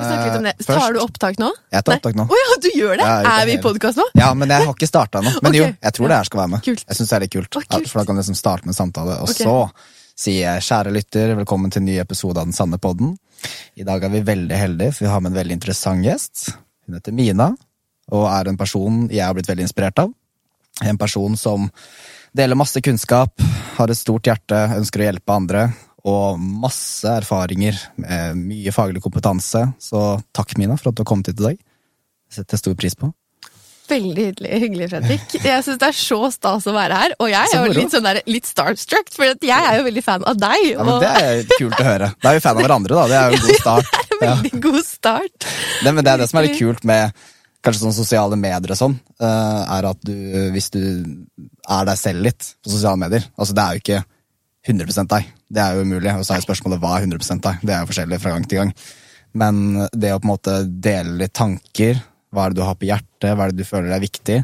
[0.00, 0.54] Vi snakker litt om det.
[0.56, 1.50] Eh, først- Tar du opptak nå?
[1.72, 2.26] Jeg tar opptak nå.
[2.26, 3.06] Oh, ja, du gjør det?
[3.06, 4.06] Ja, er vi i podkast nå?
[4.18, 5.32] Ja, men jeg har ikke starta ennå.
[5.44, 6.62] Men jo, jeg tror det her skal være med.
[6.66, 6.84] Kult.
[6.88, 7.56] Jeg syns det er litt kult.
[7.56, 7.90] oh, kult.
[7.92, 9.18] For da kan vi liksom starte med en samtale.
[9.20, 9.46] Og okay.
[9.46, 9.56] så
[10.20, 13.16] sier jeg kjære lytter, velkommen til en ny episode av Den sanne podden.
[13.80, 16.50] I dag er vi veldig heldige, for vi har med en veldig interessant gjest.
[16.86, 17.50] Hun heter Mina,
[18.12, 20.12] og er en person jeg har blitt veldig inspirert av.
[20.84, 21.70] En person som
[22.36, 23.40] deler masse kunnskap,
[23.76, 25.64] har et stort hjerte, ønsker å hjelpe andre,
[26.08, 29.66] og masse erfaringer, med mye faglig kompetanse.
[29.82, 31.58] Så takk, Mina, for at du har kommet hit i dag.
[31.60, 33.10] Det setter jeg stor pris på.
[33.90, 35.32] Veldig hyggelig, hyggelig Fredrik.
[35.42, 37.14] Jeg syns det er så stas å være her.
[37.18, 40.26] Og jeg er jo litt, sånn der, litt starstruck, for jeg er jo veldig fan
[40.30, 40.68] av deg.
[40.70, 42.12] Ja, men Det er kult å høre.
[42.22, 43.08] Da er vi fan av hverandre, da.
[43.10, 43.98] Det er jo en god start.
[44.20, 44.20] Ja.
[44.36, 45.48] veldig god start.
[45.82, 47.26] Det, men det er det som er litt kult med
[47.64, 50.14] kanskje sånn sosiale medier og sånn, eh, er at du,
[50.54, 54.00] hvis du er deg selv litt på sosiale medier Altså, det er jo ikke
[54.70, 55.28] 100% deg.
[55.50, 56.12] Det er jo umulig.
[56.14, 57.62] Og så er spørsmålet hva er 100 deg?
[57.66, 58.72] Det er jo forskjellig fra gang til gang.
[59.40, 62.00] Men det å på en måte dele litt tanker,
[62.30, 64.38] hva er det du har på hjertet, hva er det du føler er viktig,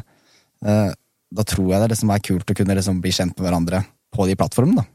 [0.67, 0.91] eh,
[1.27, 3.47] da tror jeg det er det som er kult å kunne liksom bli kjent med
[3.47, 3.81] hverandre
[4.15, 4.85] på de plattformene.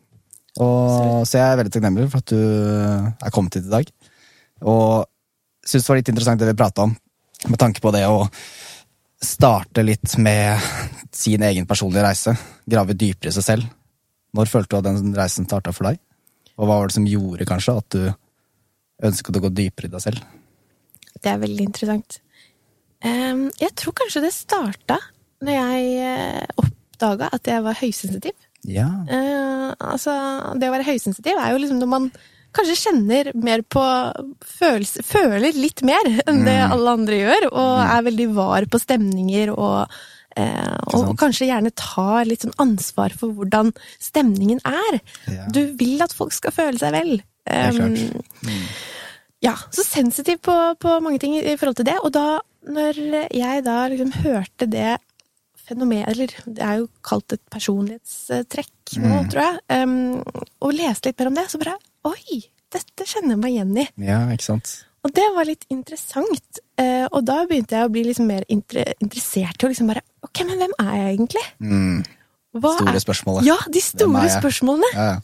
[0.61, 3.89] Og, så jeg er veldig takknemlig for at du er kommet hit i dag.
[4.69, 5.09] Og
[5.65, 6.95] syns det var litt interessant det vi prata om,
[7.49, 8.27] med tanke på det å
[9.23, 10.61] starte litt med
[11.15, 12.35] sin egen personlige reise.
[12.69, 13.69] Grave dypere i seg selv.
[14.37, 16.01] Når følte du at den reisen starta for deg?
[16.59, 18.03] Og hva var det som gjorde kanskje at du
[19.09, 20.21] ønsket å gå dypere i deg selv?
[21.23, 22.21] Det er veldig interessant.
[23.03, 24.99] Jeg tror kanskje det starta
[25.43, 28.37] når jeg uh, oppdaga at jeg var høysensitiv.
[28.71, 28.87] Ja.
[29.11, 30.13] Eh, altså,
[30.55, 32.05] det å være høysensitiv er jo liksom når man
[32.55, 33.83] kanskje kjenner mer på
[34.47, 36.75] følelse, Føler litt mer enn det Mm.
[36.77, 39.89] alle andre gjør, og er veldig var på stemninger og
[40.37, 44.99] eh, og kanskje gjerne tar litt sånn ansvar for hvordan stemningen er.
[45.29, 45.47] Ja.
[45.53, 47.15] Du vil at folk skal føle seg vel.
[47.51, 47.97] Um,
[48.47, 48.67] mm.
[49.43, 51.97] ja, så sensitiv på, på mange ting i forhold til det.
[52.07, 52.39] Og da,
[52.71, 53.01] når
[53.35, 54.93] jeg da liksom hørte det
[55.63, 59.29] fenomenet Eller det er jo kalt et personlighetstrekk nå, Mm.
[59.31, 59.61] tror jeg.
[59.71, 60.23] Um,
[60.61, 61.77] og leste litt mer om det, så bare
[62.11, 62.43] Oi!
[62.73, 63.85] Dette kjenner jeg meg igjen i.
[64.09, 64.71] ja, ikke sant.
[65.05, 66.61] Og det var litt interessant.
[66.81, 70.01] Eh, og da begynte jeg å bli liksom mer inter interessert i å liksom bare
[70.23, 71.45] Ok, men hvem er jeg egentlig?
[71.61, 72.01] Mm.
[72.53, 73.47] Store er- spørsmålet.
[73.49, 74.91] Ja, de store spørsmålene.
[74.95, 75.21] Ja, ja.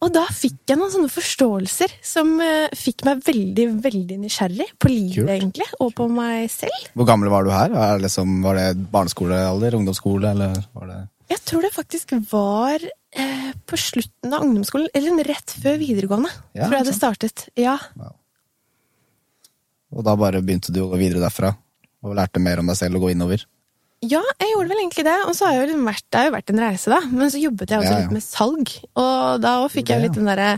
[0.00, 4.88] Og da fikk jeg noen sånne forståelser som uh, fikk meg veldig, veldig nysgjerrig på
[4.88, 5.32] livet, Kult.
[5.34, 6.86] egentlig, og på meg selv.
[6.96, 7.68] Hvor gammel var du her?
[7.76, 9.76] Er det liksom, var det barneskolealder?
[9.76, 10.32] Ungdomsskole?
[10.32, 11.00] Eller var det
[11.34, 16.64] Jeg tror det faktisk var uh, på slutten av ungdomsskolen, eller rett før videregående, Ja,
[16.64, 17.44] tror jeg det startet.
[17.60, 17.76] Ja.
[19.92, 21.52] Og da bare begynte du å gå videre derfra?
[22.00, 23.44] Og lærte mer om deg selv og gå innover?
[24.00, 25.16] Ja, jeg gjorde vel egentlig det.
[25.28, 27.00] Og så har jeg jo liksom vært, det har jo vært en reise, da.
[27.12, 28.04] Men så jobbet jeg også Ja, ja.
[28.06, 30.52] litt med salg, og da fikk jeg litt den derre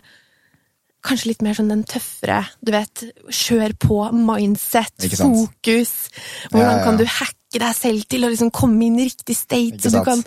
[1.03, 3.01] Kanskje litt mer sånn den tøffere, du vet,
[3.35, 5.91] kjør på, mindset, fokus.
[6.53, 9.91] Hvordan kan du hacke deg selv til å liksom komme inn i riktig state, så
[9.93, 10.23] du kan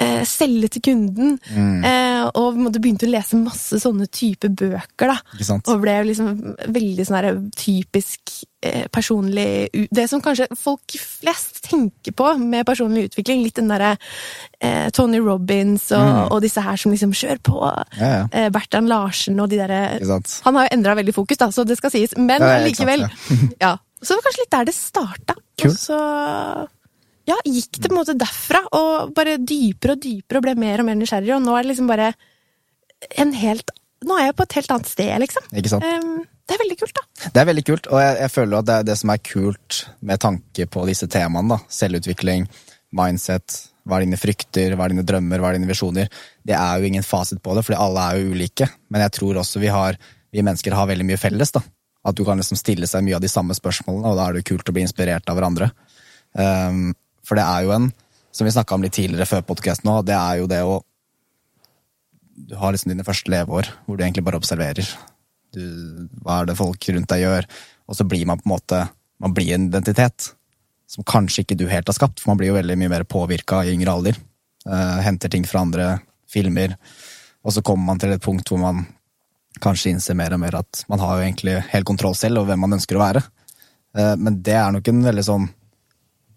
[0.00, 1.38] eh, selge til kunden.
[1.52, 1.84] Mm.
[1.84, 5.18] Eh, og du begynte å lese masse sånne type bøker, da.
[5.36, 5.68] Ikke sant?
[5.68, 8.32] Og ble liksom veldig sånn her typisk
[8.62, 13.42] eh, personlig Det som kanskje folk flest tenker på med personlig utvikling.
[13.44, 13.96] Litt den derre
[14.60, 16.30] eh, Tony Robins og, Mm.
[16.32, 17.56] og disse her som liksom kjør på.
[17.98, 18.26] Ja, ja.
[18.32, 19.98] Eh, Bertrand Larsen og de derre
[20.44, 22.14] Han har jo endra veldig fokus, da, så det skal sies.
[22.16, 23.08] Men Ja,
[23.60, 25.36] ja, Så det var kanskje litt der det starta.
[25.66, 25.98] Og så
[27.26, 30.82] ja, gikk det på en måte derfra, og bare dypere og dypere, og ble mer
[30.82, 31.34] og mer nysgjerrig.
[31.34, 32.12] Og nå er det liksom bare
[33.20, 33.74] en helt
[34.06, 35.44] Nå er jeg på et helt annet sted, liksom.
[35.56, 35.84] Ikke sant?
[35.88, 37.30] Um, det er veldig kult, da.
[37.32, 39.78] Det er veldig kult, og jeg, jeg føler at det er det som er kult
[40.10, 41.56] med tanke på disse temaene.
[41.56, 41.72] da.
[41.78, 42.44] Selvutvikling,
[43.00, 43.56] mindset,
[43.88, 46.12] hva er dine frykter, hva er dine drømmer, hva er dine visjoner.
[46.46, 48.68] Det er jo ingen fasit på det, fordi alle er jo ulike.
[48.92, 49.98] Men jeg tror også vi, har,
[50.30, 51.56] vi mennesker har veldig mye felles.
[51.56, 51.64] da.
[52.06, 54.46] At du kan liksom stille seg mye av de samme spørsmålene, og da er det
[54.46, 55.70] kult å bli inspirert av hverandre.
[56.38, 56.92] Um,
[57.26, 57.88] for det er jo en,
[58.34, 60.82] som vi snakka om litt tidligere før podkasten nå, det er jo det å
[62.36, 64.86] Du har liksom dine første leveår hvor du egentlig bare observerer.
[65.56, 65.62] Du,
[66.20, 67.46] hva er det folk rundt deg gjør?
[67.88, 68.82] Og så blir man på en måte
[69.22, 70.34] Man blir en identitet
[70.86, 73.62] som kanskje ikke du helt har skapt, for man blir jo veldig mye mer påvirka
[73.64, 74.18] i yngre alder.
[74.68, 75.86] Uh, henter ting fra andre
[76.30, 76.76] filmer,
[77.42, 78.84] og så kommer man til et punkt hvor man
[79.62, 82.64] kanskje innser mer og mer at man har jo egentlig helt kontroll selv over hvem
[82.66, 83.22] man ønsker å være.
[83.96, 85.48] Eh, men det er nok en veldig sånn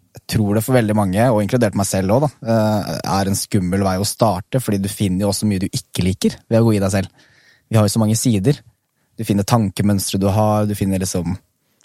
[0.09, 3.93] Jeg tror det for veldig mange, og inkludert meg selv òg, er en skummel vei
[4.01, 6.81] å starte, fordi du finner jo også mye du ikke liker ved å gå i
[6.81, 7.27] deg selv.
[7.69, 8.57] Vi har jo så mange sider.
[9.15, 11.37] Du finner tankemønstre du har, du finner liksom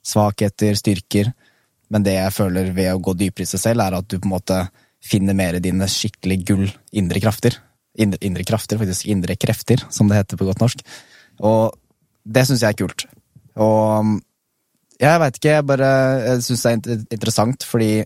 [0.05, 1.33] svakheter, styrker.
[1.93, 4.29] Men det jeg føler ved å gå dypere i seg selv, er at du på
[4.29, 4.61] en måte
[5.05, 7.59] finner mer dine skikkelig gull indre krafter.
[8.01, 9.09] Indre, indre krafter, faktisk.
[9.13, 10.81] Indre krefter, som det heter på godt norsk.
[11.43, 11.75] Og
[12.25, 13.07] det syns jeg er kult.
[13.61, 14.21] Og
[15.01, 15.89] Jeg veit ikke, jeg bare
[16.41, 18.05] syns det er interessant, fordi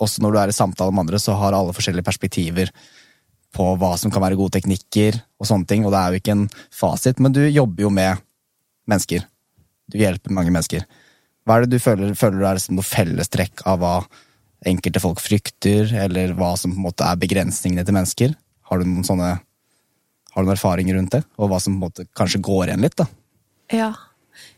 [0.00, 2.72] også når du er i samtale med andre, så har alle forskjellige perspektiver
[3.54, 6.36] på hva som kan være gode teknikker og sånne ting, og det er jo ikke
[6.38, 8.22] en fasit, men du jobber jo med
[8.88, 9.26] mennesker.
[9.90, 10.86] Du hjelper mange mennesker.
[11.44, 13.94] Hva er det du føler, føler du er liksom noe fellestrekk av hva
[14.70, 18.34] enkelte folk frykter, eller hva som på en måte er begrensningene til mennesker?
[18.70, 19.34] Har du noen sånne
[20.30, 22.86] har du noen erfaringer rundt det, og hva som på en måte kanskje går igjen
[22.86, 22.98] litt?
[23.00, 23.06] da?
[23.70, 23.92] Ja.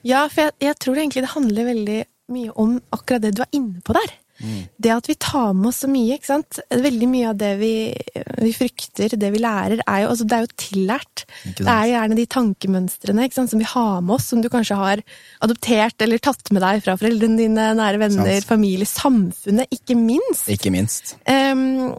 [0.06, 2.00] ja, for jeg, jeg tror egentlig det handler veldig
[2.32, 4.18] mye om akkurat det du er inne på der.
[4.82, 6.58] Det at vi tar med oss så mye, ikke sant.
[6.70, 7.72] Veldig mye av det vi,
[8.42, 11.24] vi frykter, det vi lærer, er jo, altså det er jo tillært.
[11.44, 14.78] Det er gjerne de tankemønstrene ikke sant, som vi har med oss, som du kanskje
[14.78, 15.04] har
[15.46, 18.48] adoptert eller tatt med deg fra foreldrene dine, nære venner, Sans.
[18.48, 20.50] familie, samfunnet, ikke minst.
[20.50, 21.14] Ikke minst.
[21.28, 21.92] Um,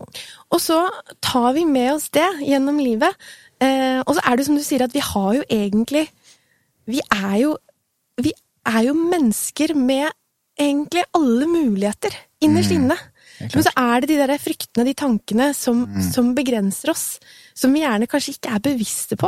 [0.54, 0.84] og så
[1.24, 3.16] tar vi med oss det gjennom livet.
[3.63, 6.07] Eh, og så er det som du sier, at vi har jo egentlig
[6.89, 7.54] Vi er jo
[8.19, 8.33] Vi
[8.68, 10.10] er jo mennesker med
[10.60, 12.13] egentlig alle muligheter
[12.44, 12.95] innerst inne.
[13.42, 16.01] Mm, Men så er det de der fryktene, de tankene, som, Mm.
[16.13, 17.19] som begrenser oss.
[17.56, 19.27] Som vi gjerne kanskje ikke er bevisste på.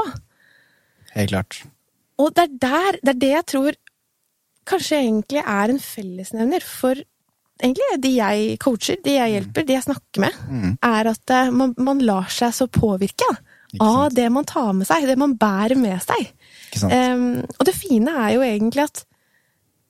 [1.16, 1.64] Helt klart.
[2.20, 3.76] Og det er der, det er det jeg tror
[4.66, 6.96] kanskje egentlig er en fellesnevner for
[7.64, 10.78] egentlig de jeg coacher, de jeg hjelper, de jeg snakker med, Mm.
[10.84, 13.26] er at eh, man, man lar seg så påvirke
[13.84, 16.32] av det man tar med seg, det man bærer med seg.
[16.92, 19.06] Em, og det fine er jo egentlig at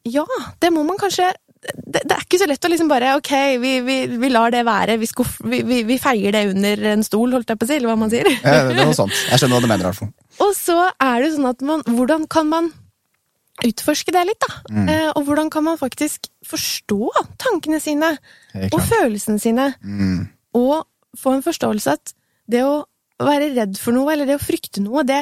[0.05, 0.25] ja,
[0.61, 1.31] det må man kanskje
[1.65, 4.61] det, det er ikke så lett å liksom bare ok, vi, vi, vi lar det
[4.67, 7.89] være, vi, skuff, vi, feier det under en stol, holdt jeg på å si, eller
[7.89, 8.29] hva man sier.
[8.43, 9.15] Ja, det er noe sånt.
[9.31, 10.09] Jeg skjønner hva du mener, i.
[10.45, 12.69] Og så er det sånn at man Hvordan kan man
[13.63, 14.49] utforske det litt, da?
[14.67, 14.87] Mm.
[14.91, 17.07] Eh, og hvordan kan man faktisk forstå
[17.39, 18.09] tankene sine
[18.67, 19.69] og følelsene sine?
[19.79, 20.25] Mm.
[20.59, 20.83] Og
[21.15, 22.11] få en forståelse at
[22.51, 22.83] det å
[23.21, 25.21] være redd for noe, eller det å frykte noe, det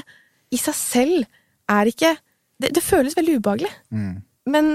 [0.54, 1.26] i seg selv
[1.72, 2.16] er ikke
[2.62, 3.70] Det, det føles veldig ubehagelig.
[3.92, 4.22] Mm.
[4.54, 4.68] Men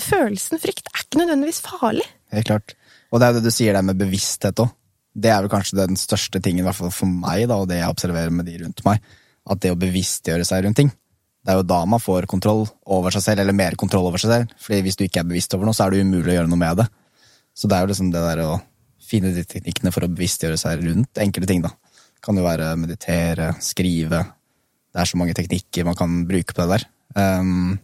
[0.00, 2.06] følelsen frykt er ikke nødvendigvis farlig.
[2.32, 2.74] Helt klart.
[3.10, 4.70] Og det er jo det du sier der med bevissthet òg.
[5.14, 7.80] Det er vel kanskje den største tingen, i hvert fall for meg, da, og det
[7.82, 9.02] jeg observerer med de rundt meg.
[9.50, 10.90] At det å bevisstgjøre seg rundt ting.
[11.44, 12.64] Det er jo da man får kontroll
[12.96, 14.54] over seg selv, eller mer kontroll over seg selv.
[14.64, 16.62] Fordi hvis du ikke er bevisst over noe, så er det umulig å gjøre noe
[16.62, 16.88] med det.
[17.54, 18.52] Så det er jo liksom det der å
[19.04, 21.74] finne de teknikkene for å bevisstgjøre seg rundt enkelte ting, da.
[22.24, 24.22] Kan jo være meditere, skrive.
[24.94, 26.86] Det er så mange teknikker man kan bruke på det der.
[27.14, 27.76] Um,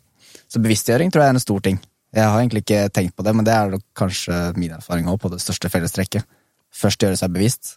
[0.50, 1.80] så bevisstgjøring tror jeg er en stor ting.
[2.10, 5.32] Jeg har egentlig ikke tenkt på det, men det er kanskje min erfaring også på
[5.34, 6.26] det største fellestrekket.
[6.74, 7.76] Først gjøre seg bevisst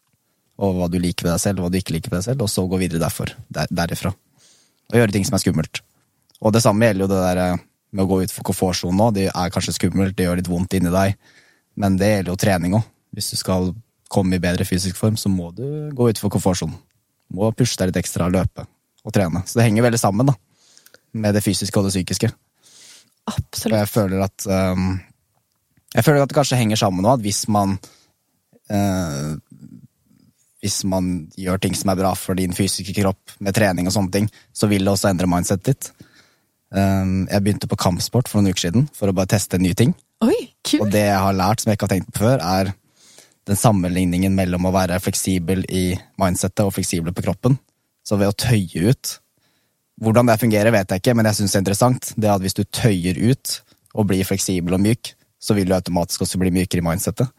[0.57, 2.50] over hva du liker ved deg selv, hva du ikke liker ved deg selv, og
[2.50, 4.13] så gå videre derfor, der, derifra.
[4.94, 5.81] Og gjøre ting som er skummelt.
[6.42, 7.63] Og det samme gjelder jo det der eh,
[7.94, 9.09] med å gå ut for komfortsonen nå.
[9.16, 11.18] Det er kanskje skummelt, det gjør litt vondt inni deg,
[11.81, 12.89] men det gjelder jo trening òg.
[13.13, 13.69] Hvis du skal
[14.13, 15.65] komme i bedre fysisk form, så må du
[15.95, 16.77] gå ut for komfortsonen.
[17.33, 18.68] Må pushe deg litt ekstra, løpe
[19.04, 19.44] og trene.
[19.48, 20.36] Så det henger veldig sammen, da.
[21.13, 22.30] Med det fysiske og det psykiske.
[23.24, 23.77] Og Absolutt.
[23.77, 24.98] jeg føler at um,
[25.95, 27.77] Jeg føler at det kanskje henger sammen nå, at hvis man
[28.74, 29.36] uh,
[30.59, 34.12] Hvis man gjør ting som er bra for din fysiske kropp, med trening og sånne
[34.12, 35.92] ting, så vil det også endre mindsetet ditt.
[36.74, 39.92] Um, jeg begynte på kampsport for noen uker siden for å bare teste nye ting.
[40.24, 40.38] Oi,
[40.80, 42.71] Og det jeg har lært, som jeg ikke har tenkt på før, er
[43.50, 45.92] den sammenligningen mellom å være fleksibel i
[46.22, 47.57] mindsettet og fleksibel på kroppen.
[48.07, 49.19] Så ved å tøye ut
[50.01, 52.07] Hvordan det fungerer, vet jeg ikke, men jeg syns det er interessant.
[52.18, 53.51] Det at hvis du tøyer ut
[53.94, 57.30] og blir fleksibel og myk, så vil du automatisk også bli mykere i mindsettet.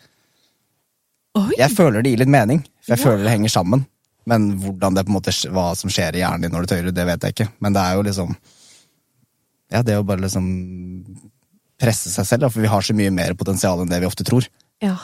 [1.35, 1.51] Oi!
[1.59, 3.05] Jeg føler det gir litt mening, for jeg Ja.
[3.11, 3.83] føler det henger sammen.
[4.25, 6.87] Men hvordan det på en måte, hva som skjer i hjernen din når du tøyer
[6.89, 7.49] ut, det vet jeg ikke.
[7.61, 8.37] Men det er jo liksom
[9.73, 10.47] Ja, det å bare liksom
[11.81, 14.23] presse seg selv, da, for vi har så mye mer potensial enn det vi ofte
[14.23, 14.47] tror.
[14.81, 14.95] Ja,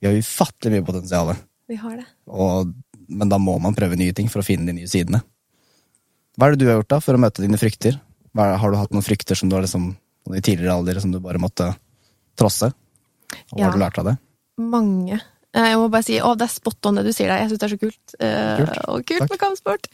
[0.00, 1.34] Vi har ufattelig mye potensial,
[1.68, 2.06] vi har det.
[2.26, 2.70] og,
[3.08, 5.20] men da må man prøve nye ting for å finne de nye sidene.
[6.38, 7.98] Hva er det du har gjort da for å møte dine frykter?
[8.38, 9.90] Er, har du hatt noen frykter som du har liksom,
[10.30, 11.72] i tidligere alder som du bare måtte
[12.38, 12.70] trosse?
[13.50, 13.66] Og hva Ja.
[13.68, 14.16] har du lært av det?
[14.58, 15.20] Mange.
[15.52, 17.42] Eh, Jeg må bare si, å, det er spot on det du sier der.
[17.42, 18.14] Jeg syns det er så kult.
[18.20, 18.78] Eh, Kult.
[18.88, 19.30] Og kult Takk.
[19.30, 19.88] med kampsport.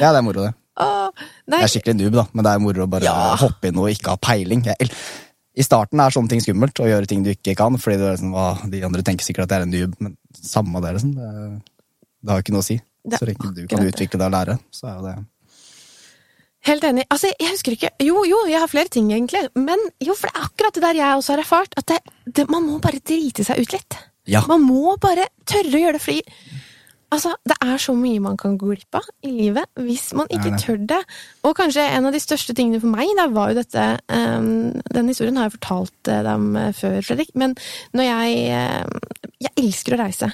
[0.00, 0.54] Ja, det er moro, det.
[0.78, 1.10] Åh,
[1.48, 3.34] Jeg er skikkelig noob, da, men det er moro å bare Ja.
[3.40, 4.62] hoppe inn og ikke ha peiling.
[4.68, 4.90] Jeg,
[5.58, 8.34] I starten er sånne ting skummelt, å gjøre ting du ikke kan, fordi er liksom,
[8.36, 11.16] hva, de andre tenker sikkert at jeg er en noob, men samme det, liksom.
[11.16, 11.32] Det,
[12.22, 12.78] det har jo ikke noe å si.
[13.08, 15.16] Det Så lenge du kan utvikle deg og lære, så er jo det
[16.66, 17.04] Helt enig.
[17.08, 19.44] Altså, jeg husker ikke Jo, jo, jeg har flere ting, egentlig.
[19.56, 21.76] Men jo, for det er akkurat det der jeg også har erfart.
[21.78, 23.98] At det, det, man må bare drite seg ut litt.
[24.28, 24.42] Ja.
[24.50, 26.58] Man må bare tørre å gjøre det, fordi
[27.14, 30.50] Altså, det er så mye man kan gå glipp av i livet hvis man ikke
[30.50, 30.60] Det det.
[30.66, 30.98] tør det.
[31.48, 35.08] Og kanskje en av de største tingene for meg, da, var jo dette um, Den
[35.08, 37.32] historien har jeg fortalt eh, dem eh, før, Fredrik.
[37.34, 37.56] Men
[37.96, 40.30] når jeg eh, Jeg elsker å reise.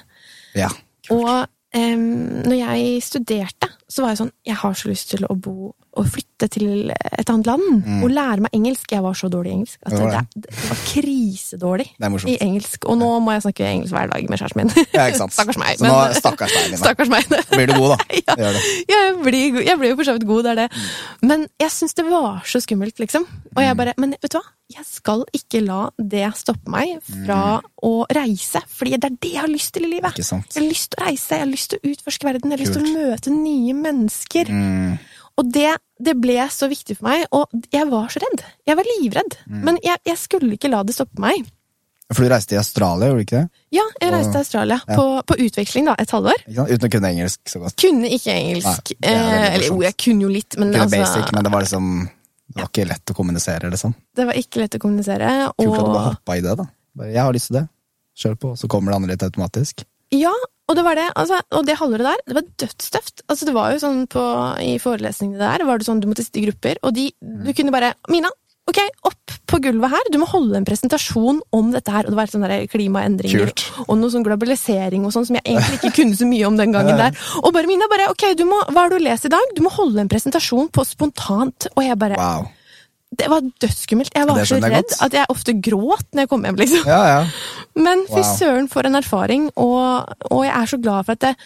[0.59, 0.73] Ja.
[1.14, 2.04] Og um,
[2.49, 6.05] når jeg studerte, så var jeg sånn Jeg har så lyst til å bo å
[6.07, 8.91] flytte til et annet land og lære meg engelsk.
[8.93, 9.79] Jeg var så dårlig i engelsk.
[9.87, 10.05] Altså, Mm.
[10.05, 11.87] Det var det, det var krisedårlig
[12.29, 12.85] i engelsk.
[12.91, 14.87] Og nå må jeg snakke engelsk hver dag med kjæresten min.
[14.95, 15.07] Ja.
[15.35, 15.79] Stakkars meg.
[15.79, 17.29] Så nå, stakkars deg, stakkars meg.
[17.53, 17.99] Blir du god, da?
[18.25, 18.51] Ja.
[18.89, 20.83] Ja, jeg blir, jeg blir jo for så vidt god, det er det.
[21.23, 23.25] Men jeg syns det var så skummelt, liksom.
[23.55, 23.67] Og Mm.
[23.69, 24.45] jeg bare Men vet du hva?
[24.75, 28.63] Jeg skal ikke la det stoppe meg fra å reise.
[28.67, 30.17] Fordi det er det jeg har lyst til i livet.
[30.17, 30.43] Mm.
[30.51, 32.65] Jeg har lyst til å reise, jeg har lyst til å utforske verden, jeg har
[32.65, 34.51] lyst til å møte nye mennesker.
[34.51, 34.99] Mm.
[35.41, 38.45] Og det, det ble så viktig for meg, og jeg var så redd.
[38.69, 39.37] Jeg var livredd.
[39.50, 39.61] Mm.
[39.67, 41.49] Men jeg, jeg skulle ikke la det stoppe meg.
[42.12, 43.62] For du reiste til Australia, gjorde du ikke det?
[43.75, 44.97] Ja, jeg reiste til Australia Ja.
[44.99, 46.45] på, på utveksling, da, et halvår.
[46.47, 47.76] Uten å kunne engelsk så godt.
[47.81, 48.93] Kunne ikke engelsk.
[49.00, 51.64] Nei, eh, eller jo, jeg kunne jo litt, men Kunne altså basic, men det var
[51.64, 53.95] liksom Det var ikke lett å kommunisere, liksom.
[54.14, 55.33] Det var ikke lett å kommunisere.
[55.57, 56.67] Kult at du bare hoppa i det, da.
[56.95, 57.64] Bare, jeg har lyst til det.
[58.21, 59.83] Kjør på, så kommer det andre litt automatisk.
[60.13, 60.33] Ja,
[60.69, 61.09] og det var det.
[61.17, 63.25] Altså, og det halvåret der, det var dødstøft.
[63.29, 64.23] Altså, det var jo sånn på,
[64.65, 67.75] I forelesningene der var det sånn du måtte sitte i grupper, og de, du kunne
[67.75, 68.31] bare Mina,
[68.71, 68.81] ok,
[69.11, 70.09] opp på gulvet her.
[70.13, 72.07] Du må holde en presentasjon om dette her.
[72.07, 73.65] Og det var sånn klimaendringer Kult.
[73.87, 76.73] og noe sånn globalisering og sånn som jeg egentlig ikke kunne så mye om den
[76.75, 77.17] gangen der.
[77.43, 79.53] Og bare Mina, bare ok, du må, hva har du lest i dag?
[79.57, 81.69] Du må holde en presentasjon på spontant.
[81.77, 82.49] Og jeg bare Wow.
[83.18, 84.12] Det var dødsskummelt.
[84.14, 84.97] Jeg var så redd godt.
[85.06, 86.87] at jeg ofte gråt når jeg kom hjem, liksom.
[86.90, 87.21] Ja, ja.
[87.76, 91.37] Men fy søren for en erfaring, og, og jeg er så glad for at jeg,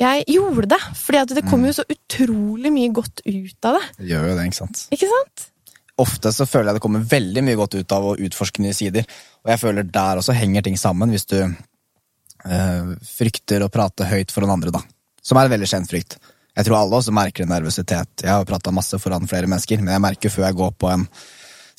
[0.00, 0.80] jeg gjorde det.
[0.96, 1.50] Fordi at det Mm.
[1.50, 3.84] kom jo så utrolig mye godt ut av det.
[3.98, 4.84] Det gjør jo det, ikke sant.
[4.94, 5.46] Ikke sant?
[6.00, 9.04] Ofte så føler jeg det kommer veldig mye godt ut av å utforske nye sider.
[9.44, 11.36] Og jeg føler der også henger ting sammen, hvis du
[12.46, 14.80] øh, frykter å prate høyt foran andre, da.
[15.22, 16.16] Som er en veldig kjent frykt.
[16.60, 18.20] Jeg tror alle også merker en nervøsitet.
[18.20, 21.06] Jeg har prata masse foran flere mennesker, men jeg merker før jeg går på en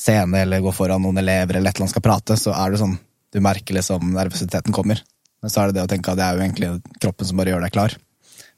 [0.01, 2.81] scene eller går foran noen elever eller et eller annet skal prate, så er det
[2.81, 2.97] sånn
[3.31, 5.00] Du merker liksom nervøsiteten kommer.
[5.39, 7.53] Men så er det det å tenke at det er jo egentlig kroppen som bare
[7.53, 7.93] gjør deg klar.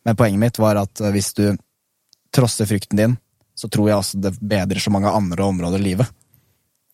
[0.07, 1.43] Men poenget mitt var at eh, hvis du
[2.33, 3.13] trosser frykten din,
[3.53, 6.09] så tror jeg også det bedrer så mange andre områder i livet.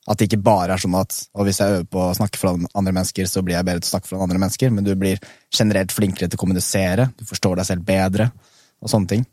[0.10, 2.68] At det ikke bare er sånn at og hvis jeg øver på å snakke foran
[2.74, 5.22] andre mennesker, så blir jeg bedre til å snakke foran andre mennesker, men du blir
[5.56, 8.32] generelt flinkere til å kommunisere, du forstår deg selv bedre,
[8.80, 9.26] og sånne ting.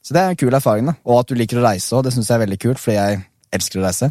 [0.00, 0.96] Så det er en kul erfaring, da.
[1.04, 3.22] Og at du liker å reise òg, det syns jeg er veldig kult, fordi jeg
[3.56, 4.10] elsker å reise.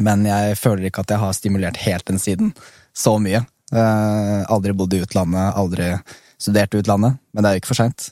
[0.00, 2.54] Men jeg føler ikke at jeg har stimulert helt den siden
[2.96, 3.42] så mye.
[3.72, 5.92] Eh, aldri bodd i utlandet, aldri
[6.40, 8.08] studert i utlandet, men det er jo ikke for seint.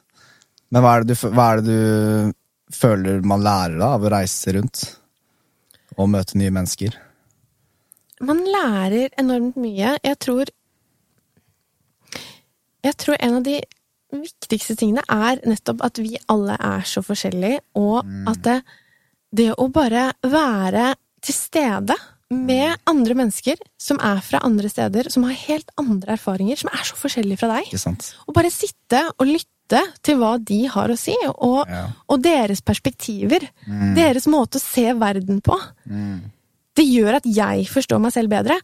[0.70, 4.54] Men hva er, du, hva er det du føler man lærer da, av å reise
[4.54, 4.84] rundt?
[5.98, 6.94] Og møte nye mennesker?
[8.24, 9.96] Man lærer enormt mye.
[10.04, 10.52] Jeg tror
[12.80, 13.58] Jeg tror en av de
[14.12, 18.62] viktigste tingene er nettopp at vi alle er så forskjellige, og at det,
[19.32, 21.94] det å bare være til stede
[22.30, 26.84] med andre mennesker som er fra andre steder, som har helt andre erfaringer, som er
[26.86, 27.70] så forskjellige fra deg.
[28.28, 31.88] Og bare sitte og lytte til hva de har å si, og, Ja.
[32.08, 33.48] og deres perspektiver.
[33.94, 35.58] Deres måte å se verden på.
[36.74, 38.56] Det gjør at jeg forstår meg selv bedre,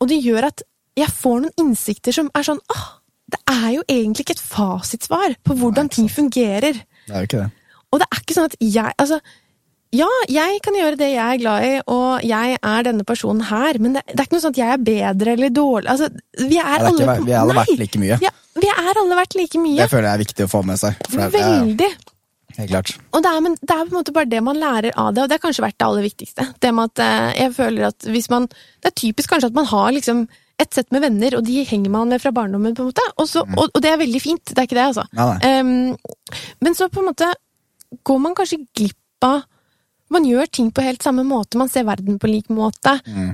[0.00, 0.62] og det gjør at
[0.96, 2.95] jeg får noen innsikter som er sånn åh,
[3.32, 6.78] det er jo egentlig ikke et fasitsvar på hvordan ting fungerer.
[7.06, 7.50] Det er jo ikke det.
[7.92, 9.18] Og det er ikke sånn at jeg Altså,
[9.94, 13.78] ja, jeg kan gjøre det jeg er glad i, og jeg er denne personen her,
[13.82, 16.58] men det, det er ikke noe sånn at jeg er bedre eller dårlig Altså, vi
[16.58, 18.18] er, er alle ikke, vi alle vært like mye.
[18.22, 19.78] Ja, vi er alle verdt like mye.
[19.78, 20.98] Det føler jeg er viktig å få med seg.
[21.06, 21.90] Det, Veldig.
[22.58, 22.94] helt klart.
[23.12, 25.22] Og det er, men det er på en måte bare det man lærer av det,
[25.22, 26.48] og det har kanskje vært det aller viktigste.
[26.62, 29.70] Det med at eh, jeg føler at hvis man Det er typisk kanskje at man
[29.70, 30.26] har liksom
[30.62, 33.04] et sett med venner, og de henger man med fra barndommen, på en måte.
[33.20, 35.04] Og, så, og, og det er veldig fint, det er ikke det, altså.
[35.12, 35.58] Nei, nei.
[35.60, 37.28] Um, men så på en måte
[38.06, 39.44] går man kanskje glipp av
[40.12, 42.92] Man gjør ting på helt samme måte, man ser verden på lik måte.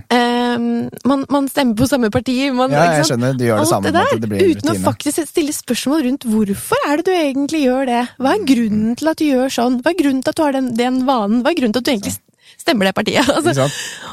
[0.08, 2.36] Em, man, man stemmer på samme parti.
[2.48, 2.76] Man, Mm.
[2.78, 3.34] Ja, jeg skjønner.
[3.36, 3.90] Du gjør det samme.
[3.92, 7.04] det en måte, det blir uten uten å faktisk stille spørsmål rundt hvorfor er det
[7.04, 8.00] du egentlig gjør det?
[8.16, 9.76] Hva er grunnen til at du gjør sånn?
[9.84, 11.42] Hva er grunnen til at du har den, den vanen?
[11.44, 12.16] Hva er grunnen til at du egentlig
[12.62, 13.28] stemmer det partiet?
[13.34, 13.66] Altså,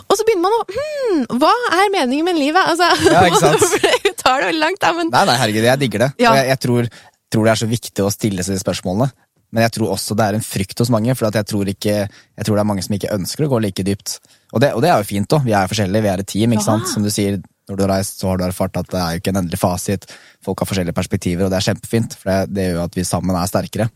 [0.10, 2.62] og så begynner man å hm, hva er meningen med livet?
[2.74, 3.65] Altså, Ja, ikke sant?
[4.03, 6.12] det tar det veldig langt, da, men Nei, nei, herregud, jeg digger det.
[6.25, 6.32] Ja.
[6.34, 6.89] Og jeg, jeg tror,
[7.34, 9.10] tror det er så viktig å stille seg de spørsmålene.
[9.50, 11.94] Men jeg tror også det er en frykt hos mange, for at jeg, tror ikke,
[12.06, 14.20] jeg tror det er mange som ikke ønsker å gå like dypt.
[14.53, 15.39] Og det, og det er jo fint, da.
[15.41, 16.53] Vi er forskjellige, vi er et team.
[16.53, 16.68] ikke Ja.
[16.68, 16.86] sant?
[16.91, 17.39] Som du sier,
[17.70, 19.58] når du har reist, så har du erfart at det er jo ikke en endelig
[19.62, 20.06] fasit.
[20.46, 23.08] Folk har forskjellige perspektiver, og det er kjempefint, for det, det gjør jo at vi
[23.10, 23.89] sammen er sterkere.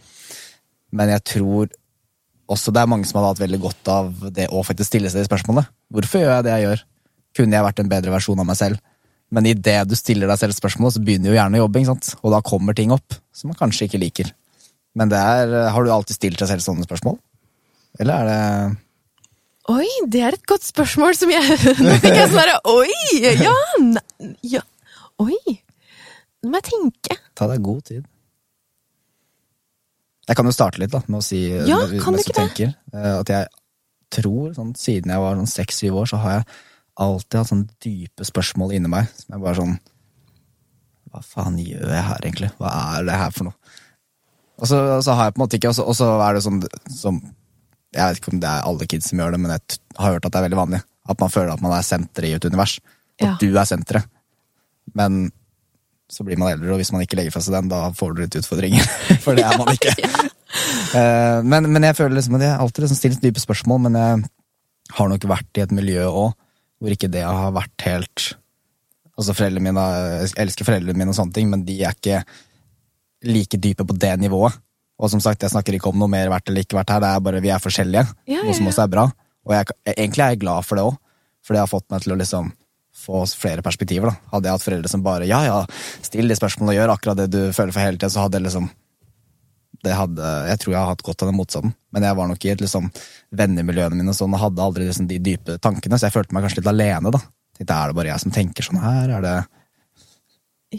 [0.94, 1.70] Men jeg tror
[2.52, 5.24] også det er mange som har hatt veldig godt av det å faktisk stille seg
[5.24, 5.68] de spørsmålene.
[5.94, 6.84] Hvorfor gjør jeg det jeg gjør?
[7.40, 8.82] Kunne jeg vært en bedre versjon av meg selv?
[9.34, 11.82] Men idet du stiller deg selv spørsmål, så begynner jo hjernen å jobbe,
[12.22, 14.30] og da kommer ting opp som man kanskje ikke liker.
[14.94, 17.18] Men det er, har du alltid stilt deg selv sånne spørsmål?
[18.02, 18.80] Eller er det
[19.74, 21.44] Oi, det er et godt spørsmål som jeg
[21.86, 22.96] Nå fikk jeg sånn Oi!
[23.40, 24.62] Ja, ne- ja.
[25.24, 25.38] Oi!
[26.44, 27.16] Nå må jeg tenke.
[27.38, 28.04] Ta deg god tid.
[30.28, 32.36] Jeg kan jo starte litt da, med å si Ja, du mens ikke det?
[32.38, 33.48] tenker, eh, At jeg
[34.14, 36.46] tror, sånn, siden jeg var sånn seks-syv år, så har jeg
[37.04, 39.08] alltid hatt sånne dype spørsmål inni meg.
[39.18, 39.80] Som jeg bare sånn
[41.12, 42.52] Hva faen gjør jeg her, egentlig?
[42.58, 43.54] Hva er det her for noe?
[44.62, 46.60] Og så, så har jeg på en måte ikke og så er det sånn
[46.94, 47.18] som
[47.94, 50.26] Jeg vet ikke om det er alle kids som gjør det, men jeg har hørt
[50.26, 50.80] at det er veldig vanlig.
[51.10, 52.80] At man føler at man er senteret i et univers.
[53.20, 53.36] At Ja.
[53.42, 54.06] du er senteret.
[54.96, 55.32] Men
[56.14, 58.24] så blir man eldre, og hvis man ikke legger fra seg den, da får du
[58.24, 58.88] litt utfordringer.
[59.24, 59.96] For det er man ikke.
[60.94, 64.20] Eh, men, men jeg føler liksom at jeg alltid liksom stilt dype spørsmål, men jeg
[64.94, 66.36] har nok vært i et miljø òg
[66.84, 68.26] hvor ikke det har vært helt
[69.18, 69.82] Altså foreldrene mine,
[70.22, 72.22] Jeg elsker foreldrene mine, og sånne ting, men de er ikke
[73.30, 74.56] like dype på det nivået.
[74.98, 77.12] Og som sagt, jeg snakker ikke om noe mer verdt eller ikke verdt her, det
[77.12, 78.06] er bare vi er forskjellige.
[78.26, 79.04] Ja, ja, Noe som også er bra.
[79.46, 80.98] Og jeg, egentlig er jeg glad for det òg,
[81.44, 82.50] for det har fått meg til å liksom
[83.04, 84.12] få flere perspektiver.
[84.12, 84.32] da.
[84.36, 85.60] Hadde jeg hatt foreldre som bare ja, ja,
[86.06, 88.48] still de spørsmålene og gjør akkurat det du føler for hele tida, så hadde jeg
[88.48, 88.72] liksom
[89.84, 92.46] det hadde, Jeg tror jeg har hatt godt av den motstanden, men jeg var nok
[92.46, 92.86] i et liksom
[93.36, 96.46] vennemiljøene mine og sånn, og hadde aldri liksom de dype tankene, så jeg følte meg
[96.46, 97.12] kanskje litt alene.
[97.12, 97.20] da.
[97.58, 99.12] Tenkte, Er det bare jeg som tenker sånn her?
[99.18, 99.36] Er det...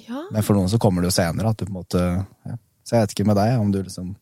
[0.09, 0.25] Ja.
[0.33, 1.53] Men for noen så kommer det jo senere.
[1.53, 2.05] at du på en måte...
[2.49, 2.57] Ja.
[2.85, 4.15] Så jeg vet ikke med deg om du liksom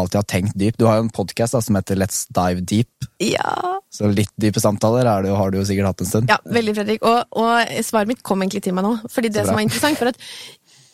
[0.00, 0.80] alltid har tenkt dypt.
[0.80, 3.08] Du har jo en podkast som heter Let's Dive Deep.
[3.22, 3.54] ja.
[3.94, 6.30] Så litt dype samtaler er det har du jo sikkert hatt en stund.
[6.32, 7.04] Ja, veldig, Fredrik.
[7.06, 8.96] Og, og svaret mitt kom egentlig til meg nå.
[9.06, 10.18] Fordi det som var interessant, for at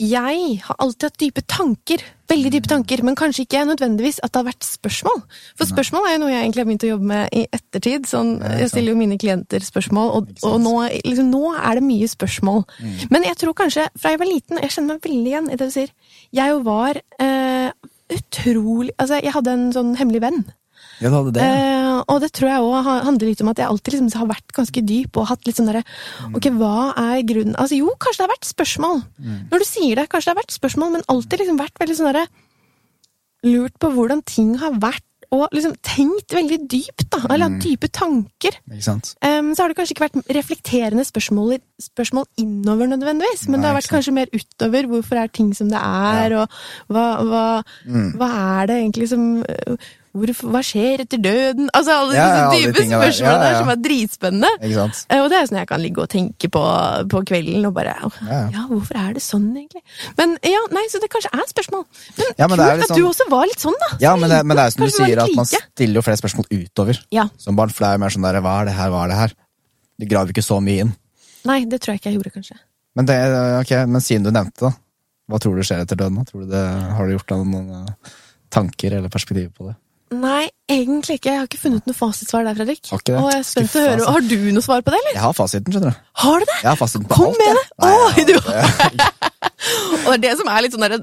[0.00, 2.02] jeg har alltid hatt dype tanker.
[2.30, 5.19] Veldig dype tanker, men kanskje ikke nødvendigvis at det har vært spørsmål.
[5.59, 8.07] For spørsmål er jo noe jeg egentlig har begynt å jobbe med i ettertid.
[8.09, 8.30] Sånn,
[8.62, 12.64] jeg stiller jo mine klienter spørsmål, og, og nå, liksom, nå er det mye spørsmål.
[12.80, 12.95] Mm.
[13.12, 15.69] Men jeg tror kanskje, fra jeg var liten, jeg kjenner meg veldig igjen i det
[15.69, 15.92] du sier,
[16.40, 17.60] jeg var eh,
[18.17, 20.40] utrolig Altså, jeg hadde en sånn hemmelig venn.
[21.00, 21.45] Ja, hadde det.
[21.45, 24.55] Eh, og det tror jeg òg handler litt om at jeg alltid liksom har vært
[24.57, 25.83] ganske dyp og hatt litt sånn derre
[26.37, 29.02] Ok, hva er grunnen Altså jo, kanskje det har vært spørsmål.
[29.52, 32.11] Når du sier det, kanskje det har vært spørsmål, men alltid liksom vært veldig sånn
[32.12, 32.26] derre
[33.49, 37.20] Lurt på hvordan ting har vært, og liksom tenkt veldig dypt, da.
[37.30, 38.56] Eller hatt dype tanker.
[39.22, 43.70] Em, så har det kanskje ikke vært reflekterende spørsmål, spørsmål innover nødvendigvis, men Nei, det
[43.70, 44.90] har vært kanskje mer utover.
[44.90, 46.49] Hvorfor er ting som det er, og
[46.90, 47.45] hva, hva,
[47.86, 48.12] Mm.
[48.19, 48.28] hva
[48.62, 49.23] er det egentlig som
[50.16, 51.68] hvorfor, Hva skjer etter døden?
[51.76, 54.50] Altså alle Ja, disse ja, alle de dype spørsmålene Ja, der som er dritspennende.
[54.60, 56.62] Eh, Og det er sånn jeg kan ligge og tenke på
[57.10, 58.16] på kvelden og bare «Åh,
[58.54, 59.82] Ja, hvorfor er det sånn, egentlig?
[60.18, 61.84] Men ja, nei, så det kanskje er spørsmål.
[62.18, 63.96] Men, Ja, men det kult at du sånn- også var litt sånn, da.
[64.00, 66.46] Ja, men det, men det er som du sier, at man stiller jo flere spørsmål
[66.50, 67.28] utover Ja.
[67.38, 67.70] som barn.
[67.70, 69.32] For det er mer sånn der, hva er det her, hva er det her?
[70.00, 70.94] Du graver ikke så mye inn.
[71.44, 72.56] Nei, det tror jeg ikke jeg gjorde, kanskje.
[72.96, 73.16] Men, det,
[73.62, 74.75] ok, men siden du nevnte det,
[75.30, 76.25] hva tror du skjer etter døden?
[76.26, 76.64] Tror du det,
[76.96, 78.10] har du gjort deg noen, noen eh,
[78.50, 79.76] tanker eller perspektiver på det?
[80.10, 81.30] Nei, egentlig ikke.
[81.30, 82.80] Jeg har ikke funnet noe fasitsvar der, Fredrik.
[82.90, 83.18] Har ikke det?
[83.23, 84.06] Og jeg er spent å høre.
[84.10, 85.14] Har du noe svar på det, eller?
[85.14, 86.00] Jeg har fasiten, skjønner du.
[86.25, 86.56] Har du det?
[86.64, 87.38] Jeg har fasiten på Kom alt.
[87.38, 87.64] med det!
[87.84, 88.40] Nei, Oi, du-
[90.08, 90.94] Og det er det som er litt sånn der,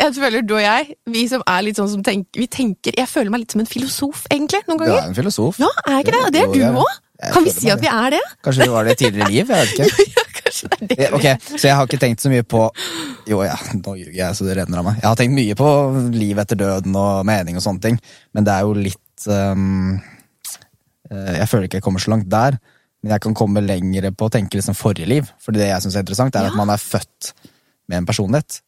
[0.00, 3.06] Jeg føler du og jeg, vi som er litt sånn som tenker Vi tenker Jeg
[3.08, 5.60] føler meg litt som en filosof, egentlig, noen Du er en filosof.
[5.62, 6.22] Ja, er jeg ikke det?
[6.26, 7.00] Og det er du òg.
[7.32, 8.22] Kan vi si at vi er det?
[8.44, 9.46] Kanskje du var det i tidligere liv?
[9.46, 10.18] Jeg vet ikke.
[10.88, 10.98] det.
[10.98, 12.62] Eh, Ok, Så jeg har ikke tenkt så mye på
[13.30, 14.98] Jo, ja, nå ljuger jeg så det renner av meg.
[15.02, 15.68] Jeg har tenkt mye på
[16.14, 17.98] liv etter døden og mening og sånne ting,
[18.36, 19.64] men det er jo litt eh,
[21.40, 22.56] Jeg føler ikke jeg kommer så langt der,
[23.04, 25.28] men jeg kan komme lenger på å tenke liksom forrige liv.
[25.42, 26.52] For det jeg syns er interessant, er Ja.
[26.54, 27.32] at man er født
[27.88, 28.60] med en personlighet.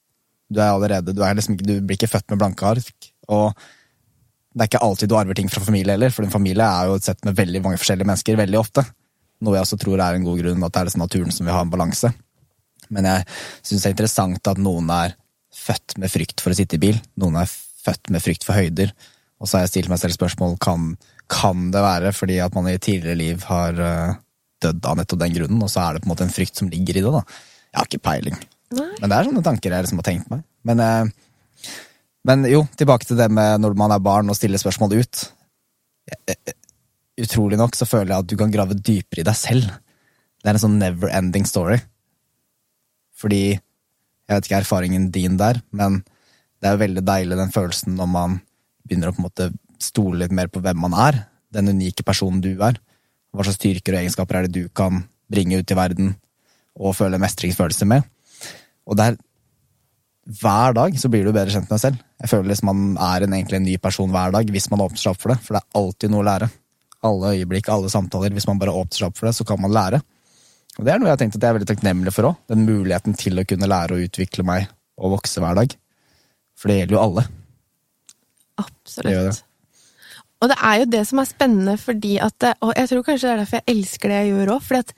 [0.53, 3.09] Du er allerede, du, er liksom, du blir ikke født med blanke ark.
[3.33, 3.55] Og
[4.57, 6.94] det er ikke alltid du arver ting fra familie heller, for en familie er jo
[7.01, 8.85] et sett med veldig mange forskjellige mennesker veldig ofte.
[9.44, 11.57] Noe jeg også tror er en god grunn, at det er liksom naturen som vil
[11.57, 12.12] ha en balanse.
[12.94, 13.27] Men jeg
[13.66, 15.16] syns det er interessant at noen er
[15.57, 16.99] født med frykt for å sitte i bil.
[17.20, 18.92] Noen er født med frykt for høyder.
[19.40, 20.94] Og så har jeg stilt meg selv spørsmål kan,
[21.33, 24.16] kan det være fordi at man i tidligere liv har øh,
[24.64, 26.70] dødd av nettopp den grunnen, og så er det på en måte en frykt som
[26.72, 27.12] ligger i det.
[27.12, 27.22] da.
[27.72, 28.38] Jeg har ikke peiling.
[28.77, 28.90] Nei.
[29.01, 30.44] Men det er sånne tanker jeg liksom har tenkt meg.
[30.66, 31.72] Men, eh,
[32.27, 35.27] men jo, tilbake til det med når man er barn og stiller spørsmål ut.
[36.11, 36.57] Eh, eh,
[37.20, 39.68] Utrolig nok så føler jeg at du kan grave dypere i deg selv.
[40.42, 41.79] Det er en sånn never ending story.
[43.16, 43.59] Fordi
[44.26, 46.00] Jeg vet ikke erfaringen din der, men
[46.59, 48.33] det er jo veldig deilig den følelsen når man
[48.83, 49.46] begynner å på en måte
[49.79, 51.20] stole litt mer på hvem man er.
[51.55, 52.81] Den unike personen du er.
[53.31, 56.16] Hva slags styrker og egenskaper er det du kan bringe ut i verden
[56.74, 58.02] og føle mestringsfølelse med.
[58.83, 59.14] Og der
[60.26, 62.02] hver dag så blir du bedre kjent med deg selv.
[62.18, 64.98] Jeg føler liksom man er en, egentlig en ny person hver dag hvis man åpner
[64.98, 65.38] seg opp for det.
[65.46, 66.50] For det er alltid noe å lære.
[67.04, 68.32] Alle øyeblikk, alle samtaler.
[68.32, 70.00] Hvis man bare åpner seg opp for det, så kan man lære.
[70.76, 72.38] Og det er noe jeg har tenkt at jeg er veldig takknemlig for òg.
[72.52, 75.76] Den muligheten til å kunne lære å utvikle meg og vokse hver dag.
[76.56, 77.26] For det gjelder jo alle.
[78.61, 79.12] Absolutt.
[79.12, 79.42] Det det.
[80.44, 83.32] Og det er jo det som er spennende, fordi at Og jeg tror kanskje det
[83.32, 84.72] er derfor jeg elsker det jeg gjør òg.
[84.78, 84.92] at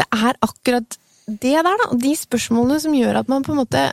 [0.00, 1.88] det er akkurat det der, da.
[1.90, 3.92] og De spørsmålene som gjør at man på en måte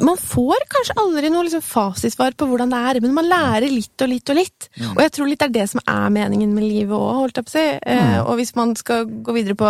[0.00, 4.00] man får kanskje aldri noe liksom fasitsvar på hvordan det er, men man lærer litt
[4.00, 4.68] og litt og litt.
[4.80, 4.94] Mm.
[4.94, 7.44] Og jeg tror litt det er det som er meningen med livet òg, holdt jeg
[7.44, 7.66] på å si.
[7.82, 8.26] Eh, Mm.
[8.26, 9.68] og hvis man skal gå videre på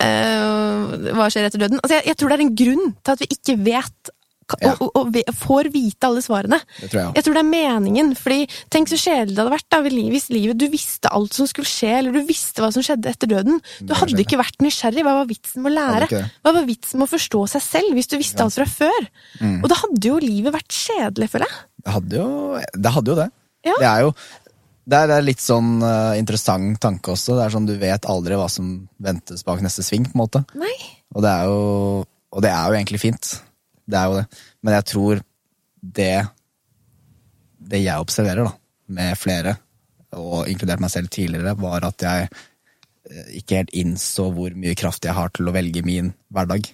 [0.00, 3.22] eh, hva skjer etter døden Altså, jeg, jeg tror det er en grunn til at
[3.24, 4.12] vi ikke vet
[4.62, 4.76] Ja.
[4.78, 6.60] og, og, og får vite alle svarene.
[6.78, 7.14] Det tror jeg.
[7.18, 9.80] Jeg tror det er meningen, fordi tenk så kjedelig det hadde vært da,
[10.14, 13.32] hvis livet du visste alt som skulle skje, eller du visste hva som skjedde etter
[13.32, 13.58] døden.
[13.80, 14.28] Du hadde skjedelig.
[14.28, 15.04] ikke vært nysgjerrig.
[15.06, 16.22] Hva var vitsen med å lære?
[16.46, 19.10] Hva var vitsen med å forstå seg selv hvis du visste alt fra før?
[19.42, 19.60] Mm.
[19.60, 21.62] Og da hadde jo livet vært kjedelig, føler jeg.
[21.86, 22.96] Det hadde jo det.
[22.96, 23.30] Hadde jo det.
[23.66, 23.78] Ja.
[23.82, 24.10] Det er jo
[24.86, 27.34] det er, litt sånn uh, interessant tanke også.
[27.34, 30.06] Det er sånn Du vet aldri hva som ventes bak neste sving.
[30.06, 30.76] på en måte Nei.
[31.16, 32.04] Og det er jo,
[32.44, 33.32] det er jo egentlig fint.
[33.86, 34.26] Det er jo det.
[34.62, 35.22] Men jeg tror
[35.96, 36.26] det
[37.66, 38.52] Det jeg observerer, da,
[38.94, 39.56] med flere,
[40.14, 45.04] og inkludert meg selv tidligere, var at jeg eh, ikke helt innså hvor mye kraft
[45.04, 46.68] jeg har til å velge min hverdag.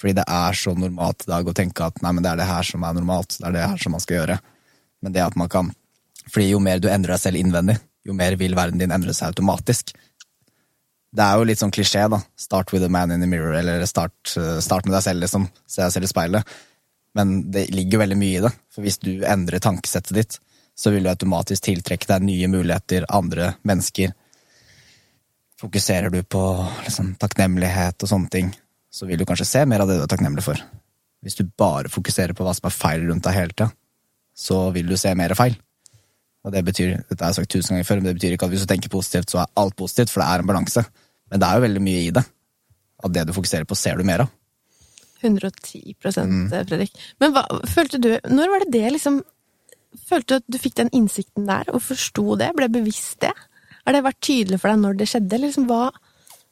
[0.00, 2.48] Fordi det er så normalt i dag å tenke at nei, men det er det
[2.48, 3.34] her som er normalt.
[3.36, 4.38] Det er det her som man skal gjøre.
[5.04, 5.74] Men det at man kan
[6.30, 7.74] Fordi jo mer du endrer deg selv innvendig,
[8.06, 9.90] jo mer vil verden din endre seg automatisk.
[11.10, 12.20] Det er jo litt sånn klisjé, da.
[12.38, 15.48] Start with a man in the mirror, eller start, eh, start med deg selv, liksom.
[15.66, 16.52] Se deg selv i speilet.
[17.18, 18.52] Men det ligger jo veldig mye i det.
[18.70, 20.38] For hvis du endrer tankesettet ditt,
[20.78, 24.14] så vil du automatisk tiltrekke deg nye muligheter, andre mennesker.
[25.60, 26.42] Fokuserer du på
[26.86, 28.52] liksom, takknemlighet og sånne ting,
[28.90, 30.62] så vil du kanskje se mer av det du er takknemlig for.
[31.20, 33.68] Hvis du bare fokuserer på hva som er feil rundt deg hele tida,
[34.32, 35.58] så vil du se mer feil.
[36.46, 38.54] Og det betyr, dette har jeg sagt tusen ganger før, men det betyr ikke at
[38.54, 40.84] hvis du tenker positivt, så er alt positivt, for det er en balanse.
[41.30, 42.24] Men det er jo veldig mye i det.
[43.04, 44.32] At det du fokuserer på, ser du mer av.
[45.20, 46.48] 110 Mm.
[46.48, 46.94] Fredrik.
[47.20, 49.18] Men hva følte du Når var det det liksom
[50.08, 52.52] Følte du at du fikk den innsikten der, og forsto det?
[52.54, 53.32] Ble bevisst det?
[53.84, 55.34] Har det vært tydelig for deg når det skjedde?
[55.34, 55.90] Eller liksom, hva,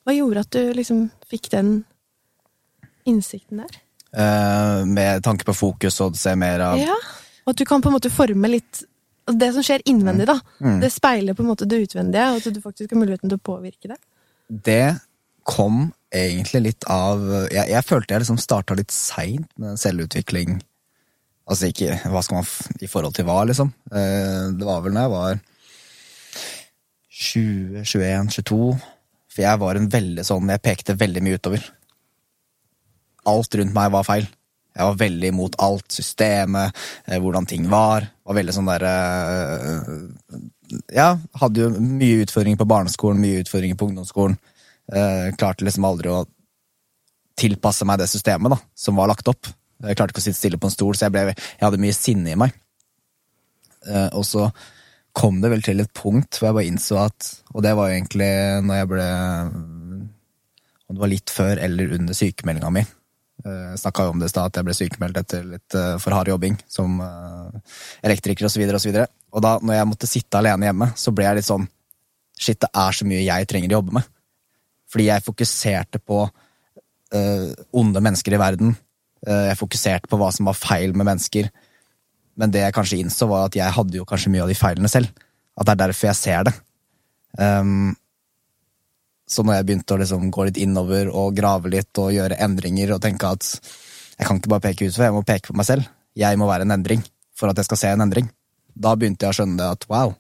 [0.05, 1.71] hva gjorde at du liksom fikk den
[3.07, 3.79] innsikten der?
[4.11, 6.97] Eh, med tanke på fokus og se mer av Ja.
[7.47, 8.85] Og at du kan på en måte forme litt
[9.29, 10.39] Det som skjer innvendig, da.
[10.59, 10.81] Mm.
[10.81, 13.45] Det speiler på en måte det utvendige, og at du faktisk har muligheten til å
[13.45, 13.99] påvirke det.
[14.49, 14.97] Det
[15.49, 17.21] kom egentlig litt av
[17.53, 20.59] Jeg, jeg følte jeg liksom starta litt seint med selvutvikling.
[21.49, 23.73] Altså ikke hva skal man i forhold til hva, liksom.
[23.93, 25.43] Eh, det var vel når jeg var
[27.19, 28.73] 20, 21, 22.
[29.29, 31.65] For jeg var en veldig sånn Jeg pekte veldig mye utover.
[33.29, 34.29] Alt rundt meg var feil.
[34.79, 35.89] Jeg var veldig imot alt.
[35.93, 38.07] Systemet, eh, hvordan ting var.
[38.29, 38.95] Var veldig sånn derre
[40.93, 44.37] Ja, hadde jo mye utfordringer på barneskolen, mye utfordringer på ungdomsskolen.
[44.93, 46.25] Eh, klarte liksom aldri å
[47.39, 49.49] tilpasse meg det systemet da, som var lagt opp.
[49.85, 51.97] Jeg klarte ikke å sitte stille på en stol, så jeg, ble, jeg hadde mye
[51.97, 52.57] sinne i meg.
[53.87, 54.49] Eh, og så
[55.19, 57.97] kom det vel til et punkt hvor jeg bare innså at Og det var jo
[57.97, 58.29] egentlig
[58.67, 59.07] når jeg ble
[60.89, 62.83] Om det var litt før eller under sykemeldinga mi.
[63.47, 66.15] Uh, Snakka jo om det i stad, at jeg ble sykemeldt etter litt eh, for
[66.17, 67.77] hard jobbing som eh,
[68.09, 68.65] elektriker osv.
[68.67, 71.49] Og, så videre, og da når jeg måtte sitte alene hjemme, så ble jeg litt
[71.51, 71.69] sånn
[72.39, 74.11] Shit, det er så mye jeg trenger å jobbe med.
[74.87, 78.77] Fordi jeg fokuserte på uh, onde mennesker i verden.
[79.27, 81.49] Uh, jeg fokuserte på hva som var feil med mennesker.
[82.39, 84.93] Men det jeg kanskje innså, var at jeg hadde jo kanskje mye av de feilene
[84.93, 85.11] selv.
[85.59, 86.55] At det er derfor jeg ser det.
[87.43, 87.91] Um,
[89.29, 92.95] så når jeg begynte å liksom gå litt innover og grave litt og gjøre endringer
[92.95, 93.51] og tenke at
[94.19, 95.91] jeg kan ikke bare peke utover, jeg må peke på meg selv.
[96.19, 97.05] Jeg må være en endring
[97.37, 98.31] for at jeg skal se en endring.
[98.75, 100.15] Da begynte jeg å skjønne at wow,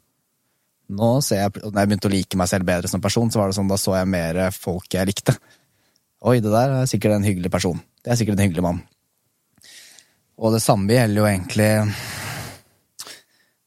[0.89, 3.51] nå ser jeg, når jeg begynte å like meg selv bedre som person, så var
[3.51, 5.35] det sånn, da så jeg mer folk jeg likte.
[6.29, 7.81] Oi, det der er sikkert en hyggelig person.
[8.03, 8.81] Det er sikkert en hyggelig mann.
[10.39, 11.71] Og det samme gjelder jo egentlig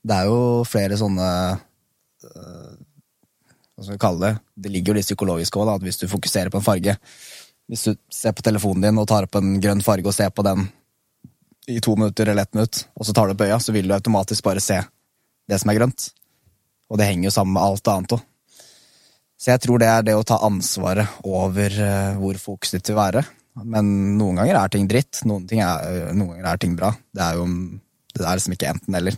[0.07, 2.70] Det er jo flere sånne øh,
[3.81, 4.35] Hva skal vi kalle det?
[4.61, 6.93] Det ligger jo litt psykologisk òg, at hvis du fokuserer på en farge
[7.65, 10.45] Hvis du ser på telefonen din og tar opp en grønn farge og ser på
[10.45, 10.67] den
[11.71, 13.93] i to minutter eller ett minutt, og så tar du opp øya, så vil du
[13.95, 14.79] automatisk bare se
[15.49, 16.07] det som er grønt.
[16.91, 18.23] Og det henger jo sammen med alt annet òg.
[19.39, 22.99] Så jeg tror det er det å ta ansvaret over eh, hvor fokuset ditt vil
[22.99, 23.23] være.
[23.61, 26.91] Men noen ganger er ting dritt, noen, ting er, eh, noen ganger er ting bra.
[27.13, 27.47] Det er jo
[28.17, 29.17] det er liksom ikke enten-eller.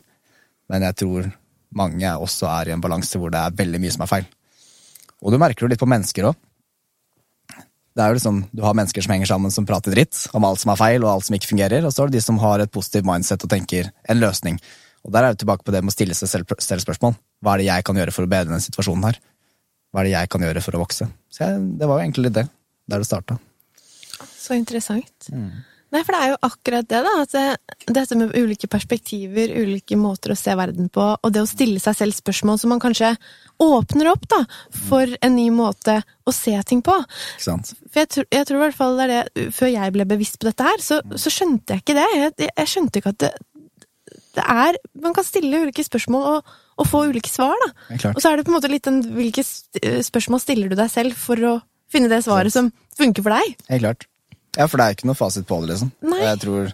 [0.71, 1.31] Men jeg tror
[1.79, 4.31] mange også er i en balanse hvor det er veldig mye som er feil.
[5.23, 6.37] Og du merker det litt på mennesker òg.
[7.93, 10.61] Det er jo liksom, Du har mennesker som henger sammen som prater dritt om alt
[10.61, 12.63] som er feil og alt som ikke fungerer, og så er det de som har
[12.63, 14.57] et positivt mindset og tenker en løsning.
[15.05, 17.15] Og Der er vi tilbake på det med å stille seg selv, selv spørsmål.
[17.43, 19.19] Hva er det jeg kan gjøre for å bedre denne situasjonen her?
[19.93, 21.09] Hva er det jeg kan gjøre for å vokse?
[21.29, 22.47] Så jeg, Det var jo egentlig det,
[22.89, 23.37] der det starta.
[24.39, 25.29] Så interessant.
[25.93, 27.11] Nei, for det er jo akkurat det, da.
[27.21, 31.49] At det, dette med ulike perspektiver, ulike måter å se verden på, og det å
[31.49, 33.11] stille seg selv spørsmål som man kanskje
[33.61, 34.39] åpner opp da,
[34.87, 36.95] for en ny måte å se ting på.
[37.37, 37.73] Ikke sant?
[37.93, 40.39] For jeg, tror- jeg tror i hvert fall det er det Før jeg ble bevisst
[40.41, 42.07] på dette her, så, så skjønte jeg ikke det.
[42.17, 43.31] Jeg, jeg skjønte ikke at det,
[44.33, 47.69] det er Man kan stille ulike spørsmål og, og få ulike svar, da.
[48.15, 51.13] Og så er det på en måte litt den hvilke spørsmål stiller du deg selv
[51.21, 51.53] for å
[51.93, 53.53] finne det svaret som funker for deg?
[53.69, 54.07] Helt klart.
[54.57, 55.89] Ja, for det er ikke noe fasit på det, liksom.
[56.05, 56.19] Nei.
[56.19, 56.73] Og jeg tror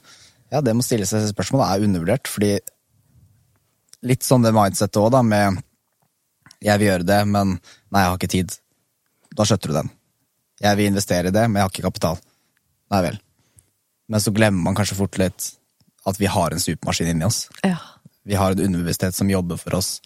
[0.49, 2.55] ja, det må stille seg spørsmål er undervurdert, fordi
[4.09, 5.59] litt sånn det mindsettet òg, da, med
[6.59, 8.55] jeg vil gjøre det, men nei, jeg har ikke tid.
[9.37, 9.91] Da skjøtter du den.
[10.59, 12.19] Jeg vil investere i det, men jeg har ikke kapital.
[12.91, 13.19] Nei vel.
[14.09, 15.51] Men så glemmer man kanskje fort litt
[16.09, 17.45] at vi har en supermaskin inni oss.
[17.63, 17.77] Ja.
[18.27, 19.99] Vi har en underbevissthet som jobber for oss,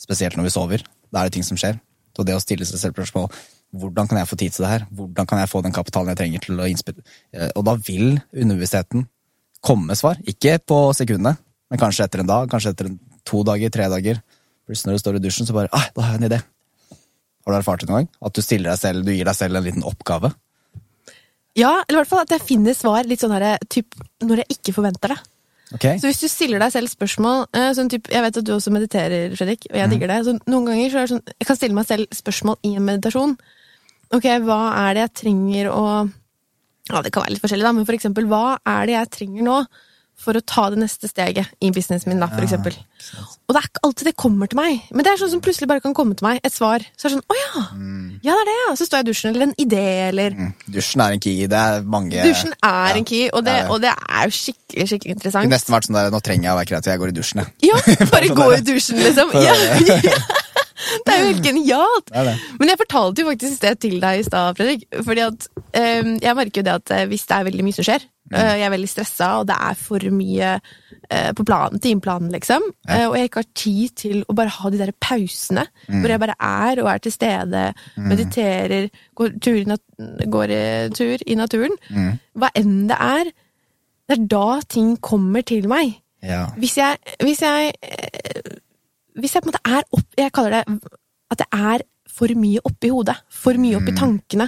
[0.00, 0.84] spesielt når vi sover.
[1.08, 1.78] Da er det ting som skjer.
[2.18, 3.30] Og det å stille seg selv spørsmål
[3.80, 4.86] hvordan kan jeg få tid til det her?
[4.94, 7.02] Hvordan kan jeg få den kapitalen jeg trenger til å innspille
[7.34, 9.06] Eh, Og da vil underbevisstheten
[9.64, 10.20] komme med svar.
[10.30, 11.36] Ikke på sekundene,
[11.70, 14.20] men kanskje etter en dag, kanskje etter en, to dager, tre dager.
[14.68, 16.40] Plutselig når du står i dusjen, så bare ah, da har jeg en idé.
[17.44, 18.10] Har du erfart det noen gang?
[18.24, 20.32] At du stiller deg selv, du gir deg selv en liten oppgave?
[21.54, 23.94] ja, eller i hvert fall at jeg finner svar litt sånn her, typ,
[24.26, 25.18] når jeg ikke forventer det.
[25.74, 25.98] Okay.
[26.02, 28.70] Så hvis du stiller deg selv spørsmål eh, sånn typ, Jeg vet at du også
[28.74, 30.18] mediterer, Fredrik, og jeg digger det.
[30.26, 32.84] Så noen ganger så er det sånn Jeg kan stille meg selv spørsmål i en
[32.84, 33.32] meditasjon.
[34.14, 35.86] Ok, hva er det jeg trenger å
[36.90, 39.46] Ja, det kan være litt forskjellig, da, men for eksempel, hva er det jeg trenger
[39.46, 39.58] nå
[40.24, 42.76] for å ta det neste steget i businessen min, da, for eksempel.
[43.48, 45.66] Og det er ikke alltid det kommer til meg, men det er sånn som plutselig
[45.68, 46.84] bare kan komme til meg, et svar.
[46.94, 47.64] Så er det sånn Å ja!
[48.28, 48.68] Ja, det er det, ja!
[48.78, 50.52] Så står jeg i dusjen, eller en idé, eller Mm.
[50.76, 51.48] Dusjen er en key.
[51.50, 54.86] Det er mange Dusjen er en key, og det, det og det er jo skikkelig,
[54.92, 55.42] skikkelig Det interessant.
[55.48, 57.42] kunne nesten vært sånn der, Nå trenger jeg å være kreativ, jeg går i dusjen,
[57.42, 57.72] jeg.
[57.72, 57.82] Ja,
[58.14, 59.34] bare sånn gå i dusjen, liksom.
[59.42, 59.54] Ja,
[60.14, 60.18] ja.
[61.06, 62.08] Det er jo helt genialt!
[62.10, 62.34] Det det.
[62.58, 64.82] Men jeg fortalte jo faktisk det til deg i stad, Fredrik.
[65.06, 67.84] Fordi at eh, jeg merker jo det at eh, hvis det er veldig mye som
[67.90, 68.38] skjer, Mm.
[68.40, 70.50] eh, jeg er veldig stressa, og det er for mye
[71.12, 74.70] eh, på planen, timeplanen, liksom, eh, og jeg ikke har tid til å bare ha
[74.72, 75.98] de der pausene, Mm.
[76.00, 77.64] hvor jeg bare er og er til stede,
[78.00, 79.64] mediterer, går tur i,
[80.24, 80.62] går i
[80.96, 82.18] tur i naturen, Mm.
[82.40, 83.24] hva enn det er,
[84.08, 86.00] det er da ting kommer til meg.
[86.24, 86.46] Ja.
[86.56, 87.74] Hvis jeg, hvis jeg
[89.20, 90.78] Hvis jeg på en måte er opp Jeg kaller det
[91.32, 93.16] at det er for mye oppi hodet.
[93.32, 94.46] For mye oppi tankene.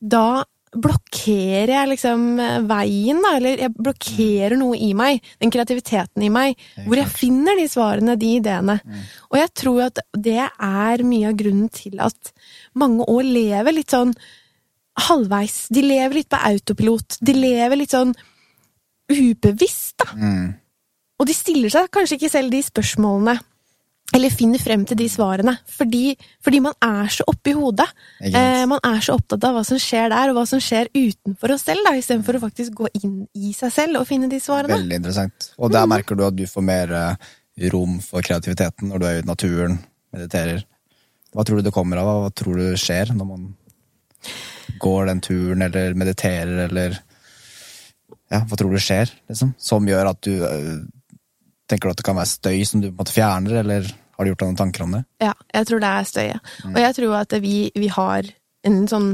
[0.00, 3.34] Da blokkerer jeg liksom eh, veien, da.
[3.38, 5.20] Eller jeg blokkerer noe i meg.
[5.42, 6.58] Den kreativiteten i meg.
[6.86, 8.78] Hvor jeg finner de svarene, de ideene.
[9.30, 12.32] Og jeg tror at det er mye av grunnen til at
[12.78, 14.14] mange år lever litt sånn
[15.06, 15.68] halvveis.
[15.72, 17.20] De lever litt på autopilot.
[17.22, 18.14] De lever litt sånn
[19.10, 20.10] ubevisst, da.
[20.14, 20.50] Mm.
[21.20, 23.34] Og de stiller seg kanskje ikke selv de spørsmålene,
[24.16, 27.86] eller finner frem til de svarene, fordi, fordi man er så oppi hodet.
[28.26, 31.54] Eh, man er så opptatt av hva som skjer der, og hva som skjer utenfor
[31.54, 34.74] oss selv, da, istedenfor å faktisk gå inn i seg selv og finne de svarene.
[34.74, 35.52] Veldig interessant.
[35.62, 37.30] Og der merker du at du får mer eh,
[37.70, 39.78] rom for kreativiteten når du er ute i naturen,
[40.16, 40.66] mediterer.
[41.30, 42.12] Hva tror du det kommer av?
[42.24, 43.50] Hva tror du skjer når man
[44.82, 46.98] går den turen, eller mediterer, eller
[48.30, 49.56] Ja, hva tror du skjer, liksom?
[49.58, 50.76] Som gjør at du eh,
[51.70, 54.26] Tenker du at det kan være støy som du på en måte fjerner, eller har
[54.28, 55.00] du gjort deg noen tanker om det?
[55.24, 56.50] Ja, jeg tror det er støyet.
[56.68, 58.26] Og jeg tror at vi, vi har
[58.68, 59.06] en sånn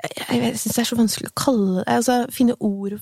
[0.00, 2.96] Jeg, jeg syns det er så vanskelig å kalle det Altså finne ord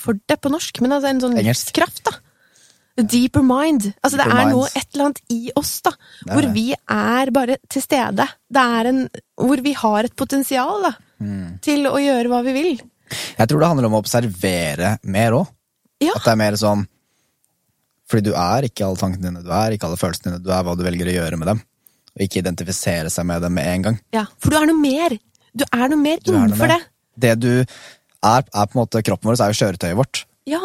[0.00, 1.70] for det på norsk, men altså en sånn Engelsk.
[1.72, 2.12] livskraft, da.
[2.96, 3.90] Deeper mind.
[4.04, 5.92] Altså Deeper det er noe, et eller annet i oss, da.
[6.30, 6.52] Hvor det.
[6.56, 8.26] vi er bare til stede.
[8.48, 9.00] Det er en
[9.40, 10.92] Hvor vi har et potensial, da.
[11.20, 11.58] Mm.
[11.64, 12.70] Til å gjøre hva vi vil.
[13.36, 15.48] Jeg tror det handler om å observere mer òg.
[16.04, 16.12] Ja.
[16.16, 16.84] At det er mer sånn
[18.06, 20.62] Fordi du er ikke alle tankene dine, du er ikke alle følelsene dine, du er
[20.66, 21.62] hva du velger å gjøre med dem.
[22.16, 23.96] Og ikke identifisere seg med dem med en gang.
[24.14, 24.26] ja.
[24.40, 25.16] For du er noe mer.
[25.56, 26.84] Du er noe mer er noe innenfor mer.
[26.84, 26.92] det.
[27.26, 30.24] Det du er, er på en måte Kroppen vår er jo kjøretøyet vårt.
[30.46, 30.60] Ja.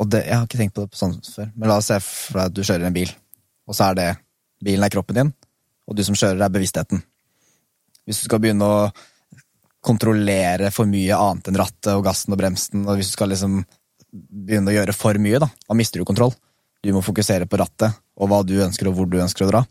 [0.00, 2.38] Og det, Jeg har ikke tenkt på det sånn før, men la oss se for
[2.38, 3.10] deg at du kjører en bil.
[3.68, 4.08] Og så er det
[4.62, 5.30] Bilen er kroppen din,
[5.90, 7.00] og du som kjører, er bevisstheten.
[8.06, 8.90] Hvis du skal begynne å
[9.82, 13.64] kontrollere for mye annet enn rattet og gassen og bremsen, og hvis du skal liksom
[14.12, 16.34] begynne å gjøre for mye, da, da mister du kontroll.
[16.82, 19.62] Du må fokusere på rattet og hva du ønsker og hvor du ønsker å dra.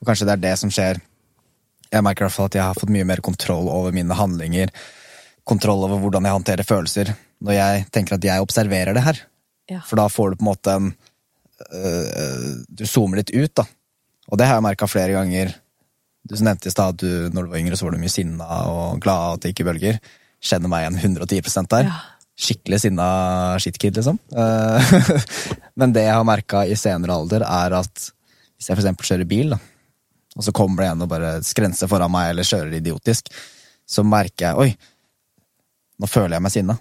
[0.00, 1.00] Og kanskje det er det som skjer.
[1.90, 4.72] Jeg merker i hvert fall at jeg har fått mye mer kontroll over mine handlinger,
[5.48, 7.12] kontroll over hvordan jeg håndterer følelser,
[7.44, 9.24] når jeg tenker at jeg observerer det her.
[9.70, 9.80] Ja.
[9.86, 10.88] For da får du på en måte en
[11.70, 13.66] øh, Du zoomer litt ut, da.
[14.30, 15.52] Og det har jeg merka flere ganger.
[16.26, 18.48] Du nevnte i stad at du når du var yngre, så var du mye sinna
[18.70, 20.00] og glad at det gikk i bølger.
[20.40, 21.90] Kjenner meg igjen 110 der.
[21.90, 21.98] Ja.
[22.40, 23.06] Skikkelig sinna
[23.60, 24.16] shitkid, liksom.
[24.32, 24.92] Eh,
[25.78, 28.06] Men det jeg har merka i senere alder, er at
[28.56, 29.60] hvis jeg eksempel kjører bil, da,
[30.36, 33.28] og så kommer det en og bare skrenser foran meg eller kjører idiotisk,
[33.88, 34.70] så merker jeg oi,
[36.00, 36.76] nå føler jeg meg sinna.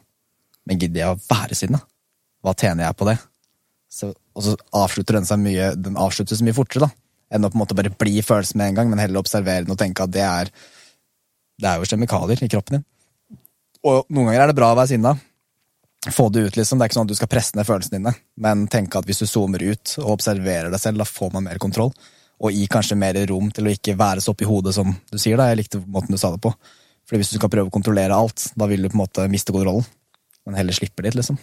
[0.70, 1.80] Men gidder jeg å være sinna?
[2.46, 3.18] Hva tjener jeg på det?
[3.90, 6.92] Så, og så avslutter den seg mye Den avsluttes mye fortere, da.
[7.34, 9.74] Enn å på en måte bare bli følelsen med en gang, men heller observere den
[9.74, 10.52] og tenke at det er
[11.60, 12.86] Det er jo kjemikalier i kroppen din.
[13.90, 15.16] Og noen ganger er det bra å være sinna.
[16.08, 16.80] Få det ut, liksom.
[16.80, 19.20] Det er ikke sånn at du skal presse ned følelsene dine, men tenke at hvis
[19.20, 21.92] du zoomer ut og observerer deg selv, da får man mer kontroll.
[22.40, 25.36] Og gi kanskje mer rom til å ikke være så oppi hodet som du sier.
[25.36, 26.54] da, Jeg likte måten du sa det på.
[27.10, 29.52] Fordi hvis du skal prøve å kontrollere alt, da vil du på en måte miste
[29.52, 29.84] kontrollen.
[30.48, 31.36] Men heller slippe litt, liksom.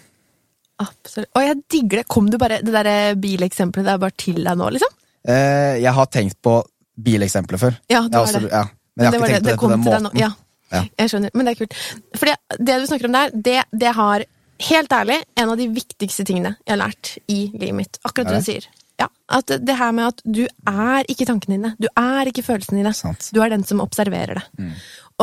[0.81, 1.29] Absolutt.
[1.37, 2.07] Og jeg digger det.
[2.09, 4.95] Kom du bare, det der bileksempelet der bare til deg nå, liksom?
[5.27, 6.55] Eh, jeg har tenkt på
[6.97, 7.77] bileksempler før.
[7.93, 8.49] Ja, du har det.
[8.49, 8.63] Ja,
[8.97, 10.19] men jeg har det ikke tenkt det, det på det på den måten.
[10.21, 10.31] Ja,
[10.73, 10.81] Ja.
[10.99, 11.31] jeg skjønner.
[11.37, 11.77] Men det er kult.
[12.17, 14.25] Fordi det du snakker om der, det, det har
[14.69, 17.99] helt ærlig en av de viktigste tingene jeg har lært i livet mitt.
[18.03, 18.67] Akkurat det du sier.
[18.97, 21.73] Ja, at det, her med at du er ikke tankene dine.
[21.77, 22.95] Du er ikke følelsene dine.
[22.97, 23.29] Sant.
[23.35, 24.45] Du er den som observerer det.
[24.57, 24.71] Mm.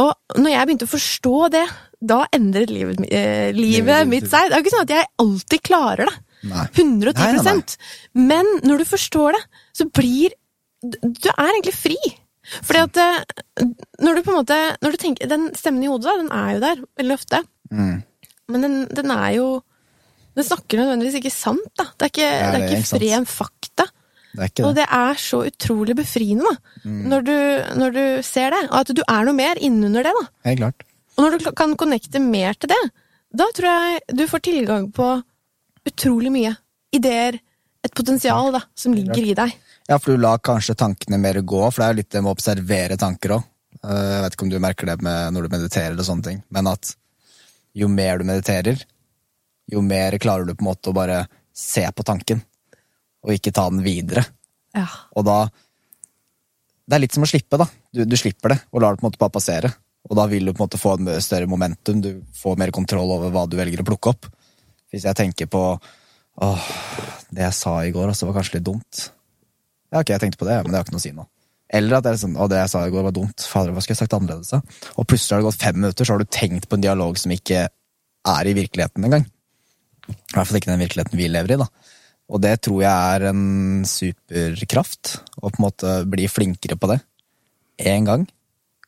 [0.05, 1.64] Og når jeg begynte å forstå det,
[2.05, 4.51] da endret livet, eh, livet mitt seg.
[4.51, 6.16] Det er ikke sånn at jeg alltid klarer det.
[6.44, 6.66] Nei.
[6.77, 8.25] 110 Nei, nei, nei.
[8.31, 9.44] Men når du forstår det,
[9.75, 10.35] så blir
[10.85, 11.97] Du du er egentlig fri.
[12.61, 13.68] Fordi at eh,
[14.05, 16.51] når du på en måte når du tenker, Den stemmen i hodet, da, den er
[16.53, 17.40] jo der veldig ofte.
[17.73, 18.03] Mm.
[18.52, 19.46] Men den, den er jo
[20.35, 21.87] Den snakker nødvendigvis ikke sant, da.
[21.94, 23.85] Det er ikke, Ja, det er ikke ikke ren fakta.
[24.35, 24.83] Det ikke Og det.
[24.83, 26.80] det er så utrolig befriende, da.
[26.83, 27.04] Mm.
[27.12, 27.37] Når, du,
[27.78, 28.64] når du ser det.
[28.72, 30.24] Og at du er noe mer innunder det, da.
[30.48, 30.83] Helt klart.
[31.14, 32.80] Og når du kan connecte mer til det,
[33.35, 35.07] da tror jeg du får tilgang på
[35.87, 36.54] utrolig mye.
[36.94, 37.38] Ideer,
[37.85, 39.54] et potensial da, som ligger i deg.
[39.87, 42.33] Ja, for du lar kanskje tankene mer gå, for det er jo litt det med
[42.33, 43.46] å observere tanker òg.
[43.85, 46.70] Jeg vet ikke om du merker det med når du mediterer eller sånne ting, men
[46.70, 46.94] at
[47.75, 48.81] jo mer du mediterer,
[49.71, 52.43] jo mer klarer du på en måte å bare se på tanken,
[53.25, 54.25] og ikke ta den videre.
[54.75, 54.89] Ja.
[55.15, 55.47] Og da
[56.85, 57.65] Det er litt som å slippe, da.
[57.97, 59.71] Du, du slipper det, og lar det på en måte bare passere.
[60.05, 63.15] Og da vil du på en måte få en større momentum, du får mer kontroll
[63.15, 64.29] over hva du velger å plukke opp.
[64.93, 65.63] Hvis jeg tenker på
[66.45, 66.67] åh,
[67.33, 69.07] det jeg sa i går, altså, var kanskje litt dumt.
[69.89, 71.25] Ja, ok, jeg tenkte på det, men det har ikke noe å si nå.
[71.75, 73.47] Eller at det er sånn, å, det jeg sa i går var dumt.
[73.51, 74.61] Fader, hva skulle jeg sagt annerledes da?
[74.95, 77.35] Og plutselig har det gått fem minutter, så har du tenkt på en dialog som
[77.35, 79.27] ikke er i virkeligheten engang.
[80.07, 81.69] I hvert fall ikke den virkeligheten vi lever i, da.
[82.33, 87.01] Og det tror jeg er en superkraft, å på en måte bli flinkere på det.
[87.91, 88.27] En gang,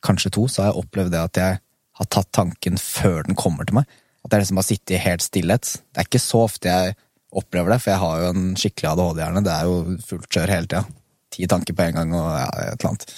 [0.05, 1.59] kanskje to, så har jeg opplevd det at jeg
[1.97, 3.97] har tatt tanken før den kommer til meg.
[4.25, 5.73] At jeg liksom har sittet i helt stillhet.
[5.91, 6.97] Det er ikke så ofte jeg
[7.37, 9.43] opplever det, for jeg har jo en skikkelig ADHD-hjerne.
[9.45, 10.96] Det er jo fullt kjør hele tida.
[11.33, 13.17] Ti tanker på en gang og ja, et eller annet.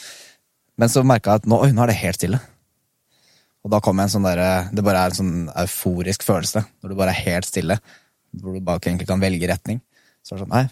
[0.80, 2.40] Men så merka jeg at nå, oi, nå er det helt stille.
[3.66, 5.34] Og da kom jeg en sånn derre Det bare er en sånn
[5.66, 6.64] euforisk følelse.
[6.80, 7.80] Når du bare er helt stille.
[8.40, 9.82] Hvor du bare egentlig kan velge retning.
[10.24, 10.66] Så, sånn, nei,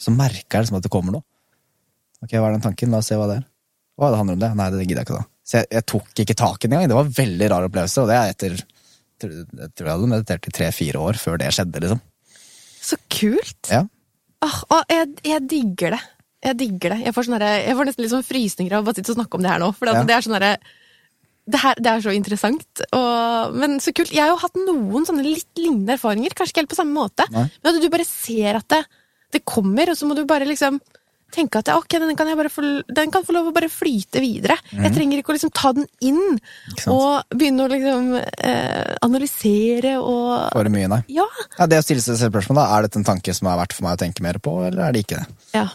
[0.00, 1.24] så merker jeg liksom at det kommer noe.
[2.22, 2.92] Ok, hva er den tanken?
[2.92, 3.48] La oss se hva det er.
[3.98, 4.50] Å, det handler om det?
[4.58, 5.26] Nei, det gidder jeg ikke da.
[5.42, 6.92] Så jeg, jeg tok ikke tak i den engang.
[6.92, 8.56] Det var en veldig rar opplevelse, og det er etter
[9.22, 12.00] Jeg tror jeg hadde meditert i tre-fire år før det skjedde, liksom.
[12.82, 13.70] Så kult!
[13.70, 13.84] Ja.
[14.42, 16.00] Åh, og jeg, jeg digger det.
[16.42, 17.00] Jeg digger det.
[17.06, 19.38] Jeg får, sånne, jeg får nesten litt sånn frysninger av å bare sitte og snakke
[19.38, 19.68] om det her nå.
[19.78, 20.02] For Ja.
[20.02, 20.38] det er sånn
[21.52, 22.82] det, her- det er så interessant.
[22.94, 24.10] Og, men så kult.
[24.14, 26.34] Jeg har jo hatt noen sånne litt lignende erfaringer.
[26.34, 27.26] Kanskje ikke helt på samme måte.
[27.34, 27.48] Nei.
[27.62, 28.82] Men at du bare ser at det,
[29.32, 30.80] det kommer, og så må du bare liksom
[31.32, 32.60] tenke at ok, den kan, jeg bare få,
[32.92, 34.58] den kan få lov å bare flyte videre.
[34.70, 36.92] Jeg trenger ikke å liksom ta den inn Mhm.
[36.92, 41.00] Og begynne å liksom eh, analysere og For mye, nei.
[41.08, 41.24] Ja.
[41.58, 43.72] Ja, det å stille seg selv spørsmål, da, er dette en tanke som er verdt
[43.72, 45.26] for meg å tenke mer på, eller er det ikke det?
[45.56, 45.68] ja.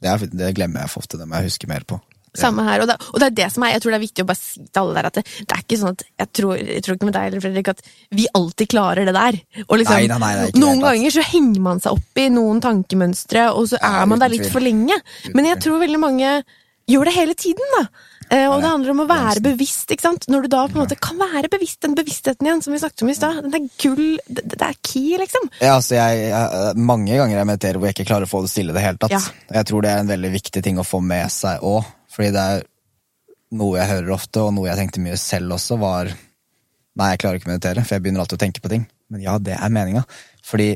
[0.00, 2.00] Det, er, det glemmer jeg for ofte, det må jeg huske mer på.
[2.38, 2.82] Samme her.
[2.84, 4.38] Og det, og det er det som er Jeg tror det er viktig å bare
[4.38, 6.96] si til alle der at det, det er ikke sånn at jeg tror, jeg tror
[6.96, 7.82] ikke med deg eller Fredrik at
[8.20, 9.38] vi alltid klarer det der.
[9.66, 12.62] Og liksom, Nei, nei, nei, noen det, ganger så henger man seg opp i noen
[12.62, 14.94] tankemønstre, og så er man der litt for lenge.
[15.34, 16.36] Men jeg tror veldig mange
[16.90, 17.84] gjør det hele tiden, da.
[18.30, 19.90] Eh, og det handler om å være bevisst.
[19.90, 20.28] ikke sant?
[20.30, 23.02] Når du da på en måte kan være bevisst, den bevisstheten igjen som vi snakket
[23.02, 25.48] om i stad, den er gull, det, det er key, liksom.
[25.58, 28.52] Ja, altså jeg, jeg, mange ganger jeg mediterer hvor jeg ikke klarer å få det
[28.52, 29.16] stille i det hele tatt.
[29.16, 29.22] Ja.
[29.58, 32.44] Jeg tror det er en veldig viktig ting å få med seg òg, fordi det
[32.54, 32.66] er
[33.58, 36.12] noe jeg hører ofte, og noe jeg tenkte mye selv også, var
[36.98, 38.82] Nei, jeg klarer ikke å meditere, for jeg begynner alltid å tenke på ting.
[39.14, 40.00] Men ja, det er meninga.
[40.44, 40.72] Fordi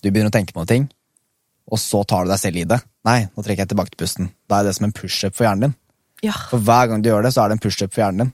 [0.00, 0.86] du begynner å tenke på noe ting,
[1.70, 2.78] og så tar du deg selv i det.
[3.08, 4.30] Nei, nå trekker jeg tilbake til pusten.
[4.50, 5.74] Da er det som en pushup for hjernen din.
[6.28, 6.34] Ja.
[6.50, 8.32] For hver gang du gjør det, så er det en pushup for hjernen din.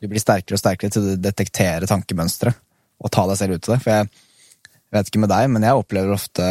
[0.00, 2.56] Du blir sterkere og sterkere til å detektere tankemønsteret
[3.00, 3.80] og ta deg selv ut av det.
[3.84, 4.08] For jeg,
[4.80, 6.48] jeg vet ikke med deg, men jeg opplever ofte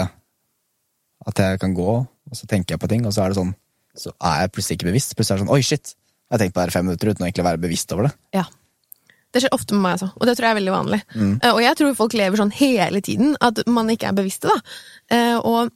[1.30, 3.56] at jeg kan gå, og så tenker jeg på ting, og så er det sånn
[4.00, 5.16] Så er jeg plutselig ikke bevisst.
[5.18, 5.96] Plutselig er det sånn Oi, shit!
[6.30, 8.06] Jeg har tenkt på det her i fem minutter uten å egentlig være bevisst over
[8.06, 8.12] det.
[8.38, 8.44] Ja.
[9.34, 10.08] Det skjer ofte med meg, altså.
[10.18, 11.00] Og det tror jeg er veldig vanlig.
[11.16, 11.34] Mm.
[11.42, 14.78] Eh, Og jeg tror folk lever sånn hele tiden, at man ikke er bevisste, da.
[15.18, 15.74] Eh, Og,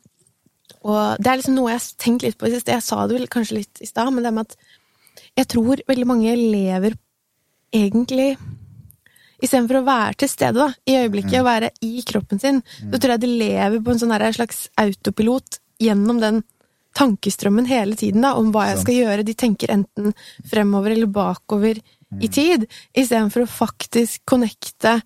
[0.84, 2.76] og det er liksom noe jeg har tenkt litt på i siste.
[2.76, 4.58] Jeg sa det vel kanskje litt i stad, men det med at
[5.40, 6.98] jeg tror veldig mange lever
[7.74, 8.34] egentlig
[9.44, 12.62] istedenfor å være til stede da, i øyeblikket og være i kroppen sin,
[12.94, 16.44] så tror jeg de lever på en sånn slags autopilot gjennom den
[16.96, 19.26] tankestrømmen hele tiden da, om hva jeg skal gjøre.
[19.28, 20.14] De tenker enten
[20.50, 21.82] fremover eller bakover
[22.22, 25.00] i tid, istedenfor å faktisk connecte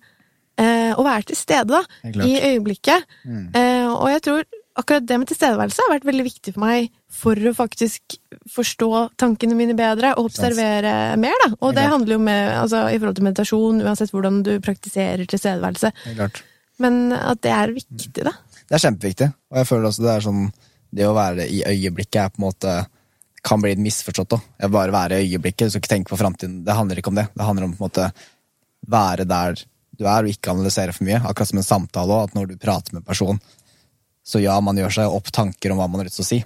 [0.60, 3.08] eh, og være til stede da, i øyeblikket.
[3.56, 4.44] Eh, og jeg tror
[4.78, 8.18] akkurat det med tilstedeværelse har vært veldig viktig for meg for å faktisk
[8.52, 11.34] forstå tankene mine bedre og observere mer.
[11.44, 11.50] da.
[11.58, 15.92] Og det handler jo med, altså, i forhold til meditasjon, uansett hvordan du praktiserer tilstedeværelse.
[16.78, 18.36] Men at det er viktig, da.
[18.68, 20.48] Det er kjempeviktig, og jeg føler også det er sånn
[20.88, 22.74] Det å være i øyeblikket er på en måte
[23.44, 24.44] kan bli misforstått òg.
[24.72, 26.62] Bare være i øyeblikket, du skal ikke tenke på framtiden.
[26.64, 27.26] Det handler ikke om det.
[27.34, 28.06] Det handler om på en måte
[28.88, 29.60] være der
[29.98, 31.20] du er, og ikke analysere for mye.
[31.20, 33.40] Akkurat som en samtale òg, at når du prater med en person,
[34.28, 36.40] så ja, man gjør seg opp tanker om hva man har lyst til å si,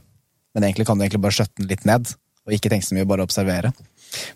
[0.55, 2.13] men egentlig kan du egentlig bare skjøtte den litt ned,
[2.47, 3.73] og ikke tenke så mye, bare observere.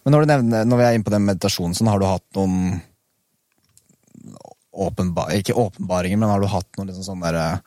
[0.04, 2.78] Men når, nevner, når vi er inne på den meditasjonen, sånn, har du hatt noen
[4.76, 7.60] åpenbar, Ikke åpenbaringer, men har du hatt noen liksom sånne der,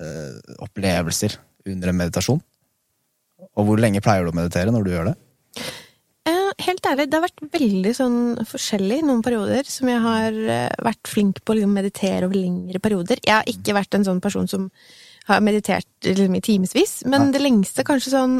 [0.00, 1.36] eh, opplevelser
[1.68, 2.40] under en meditasjon?
[3.52, 5.16] Og hvor lenge pleier du å meditere når du gjør det?
[6.62, 11.10] Helt ærlig, det har vært veldig sånn forskjellig noen perioder som jeg har eh, vært
[11.10, 13.22] flink på å liksom, meditere over lengre perioder.
[13.24, 14.68] Jeg har ikke vært en sånn person som
[15.28, 17.32] har meditert liksom, i timevis, men Nei.
[17.34, 18.36] det lengste kanskje sånn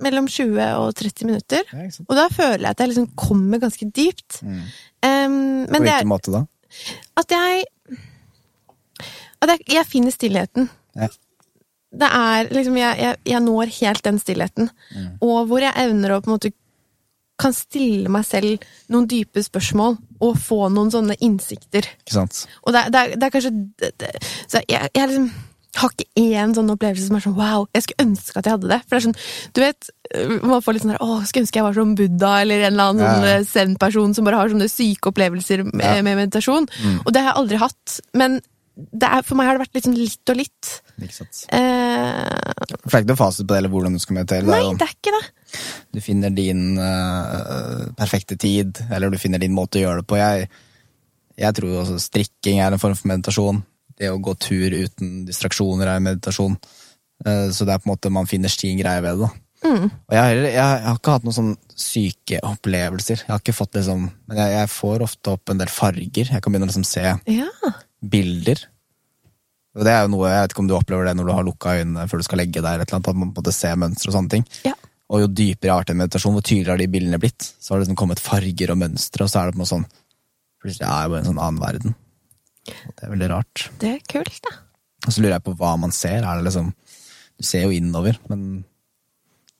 [0.00, 1.66] mellom 20 og 30 minutter.
[1.74, 1.88] Ja.
[2.06, 4.40] Og da føler jeg at jeg liksom kommer ganske dypt.
[4.44, 4.60] Mm.
[4.60, 5.34] Um,
[5.66, 6.44] På men det hvilken måte da?
[7.18, 7.66] at jeg
[9.40, 10.70] At jeg, jeg finner stillheten.
[10.96, 11.08] Ja.
[11.90, 14.70] Det er liksom Jeg, jeg, jeg når helt den stillheten.
[14.94, 15.12] Mm.
[15.26, 16.52] Og hvor jeg evner å på en måte
[17.40, 21.86] kan stille meg selv noen dype spørsmål og få noen sånne innsikter.
[22.04, 22.42] Ikke sant?
[22.66, 24.10] Og det, det, det er kanskje det,
[24.68, 25.30] jeg, jeg liksom
[25.78, 28.70] har ikke én sånn opplevelse som er sånn wow, jeg skulle ønske at jeg hadde
[28.72, 28.78] det.
[28.84, 29.18] For det er sånn,
[29.54, 29.90] du vet,
[30.50, 32.90] man får litt sånn der åh, skulle ønske jeg var som Buddha eller en eller
[32.90, 36.00] annen Ja, sånn eh, zen-person som bare har sånne syke opplevelser med, Ja.
[36.02, 36.66] med meditasjon.
[37.04, 38.00] Og det har jeg aldri hatt.
[38.18, 38.40] Men
[38.80, 40.72] det er, for meg har det vært litt sånn litt og litt.
[41.00, 41.44] Ikke sant?
[41.54, 44.50] Eh, det er ikke noe fasit på det, eller hvordan du skal meditere.
[44.50, 45.22] Nei, det er ikke det.
[45.92, 50.18] Du finner din uh, perfekte tid, eller du finner din måte å gjøre det på.
[50.20, 50.48] Jeg,
[51.40, 53.62] jeg tror også strikking er en form for meditasjon.
[54.00, 56.56] Det å gå tur uten distraksjoner er meditasjon.
[57.26, 59.28] Uh, Så det er på en måte man finner sin greie ved det.
[59.28, 59.46] da.
[59.60, 63.26] Og jeg, har jeg, jeg har ikke hatt noen sånn syke opplevelser.
[63.26, 66.30] Jeg har ikke fått liksom, Men jeg, jeg får ofte opp en del farger.
[66.32, 67.48] Jeg kan begynne å liksom se Ja.
[68.00, 68.62] bilder.
[69.76, 71.44] Og det er jo noe, Jeg vet ikke om du opplever det når du har
[71.46, 73.76] lukka øynene før du skal legge deg, eller et eller annet, at man både ser
[73.78, 74.46] mønstre og sånne ting.
[74.64, 74.72] ja.
[75.10, 77.48] Og jo dypere jeg har vært i meditasjon, hvor tydeligere har de bildene blitt.
[77.58, 79.74] Så har det liksom kommet farger og mønstre, og så er det på en måte
[79.74, 79.88] sånn
[80.60, 81.94] Plutselig er jeg jo i en sånn annen verden.
[82.68, 83.62] Og det er veldig rart.
[83.80, 84.50] Det er kult, da.
[85.06, 86.18] Og så lurer jeg på hva man ser.
[86.20, 86.74] Er det liksom
[87.40, 88.42] Du ser jo innover, men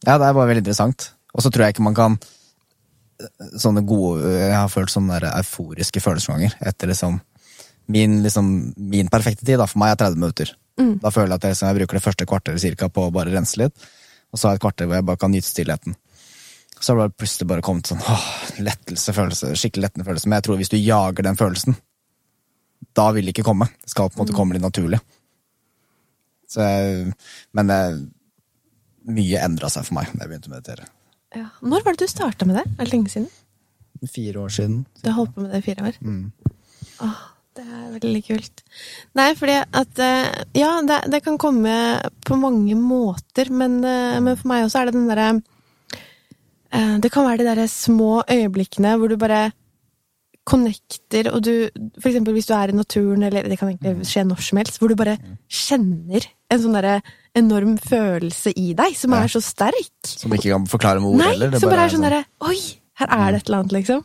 [0.05, 1.14] Ja, det er bare veldig interessant.
[1.32, 2.18] Og så tror jeg ikke man kan
[3.61, 6.59] Sånne gode Jeg har følt sånne der euforiske følelser noen ganger.
[6.68, 7.18] Etter liksom
[7.90, 8.46] min, liksom
[8.76, 10.53] min perfekte tid da, for meg er 30 minutter.
[11.03, 13.59] Da føler jeg at jeg, jeg bruker det første kvarteret cirka, på å bare rense
[13.61, 13.88] litt.
[14.31, 15.97] Og så har jeg et kvarter hvor jeg bare kan nyte stillheten.
[16.81, 18.26] Så har det plutselig bare kommet sånn åh,
[18.64, 20.28] lettelse, følelse, skikkelig lettende følelse.
[20.31, 21.76] Men jeg tror hvis du jager den følelsen,
[22.97, 23.66] da vil det ikke komme.
[23.83, 25.01] Det skal på en måte komme litt naturlig.
[26.51, 27.12] Så, jeg-
[27.53, 27.70] men
[29.11, 30.87] mye endra seg for meg da jeg begynte å meditere.
[31.37, 31.47] Ja.
[31.62, 32.64] Når var det du starta med det?
[32.78, 33.28] Er det lenge siden?
[34.11, 34.87] Fire år siden.
[35.03, 35.99] Du har holdt på med det i fire år?
[36.01, 36.33] Mm.
[37.05, 37.20] Åh,
[37.61, 38.62] det er veldig kult.
[39.18, 41.74] Nei, fordi at eh, Ja, det, det kan komme
[42.26, 45.30] på mange måter, men, eh, men for meg også er det den derre
[46.72, 49.50] eh, Det kan være de derre små øyeblikkene hvor du bare
[50.50, 51.52] connecter, og du
[52.00, 54.78] For eksempel hvis du er i naturen, eller det kan egentlig skje når som helst,
[54.80, 55.18] hvor du bare
[55.52, 56.96] kjenner en sånn derre
[57.38, 59.20] enorm følelse i deg, som Ja.
[59.22, 59.92] er så sterk.
[60.08, 61.50] Som ikke kan forklare med ord Nei, heller.
[61.52, 62.56] det som bare er sånn sånn- derre Oi,
[62.98, 64.04] her er det et eller annet, liksom.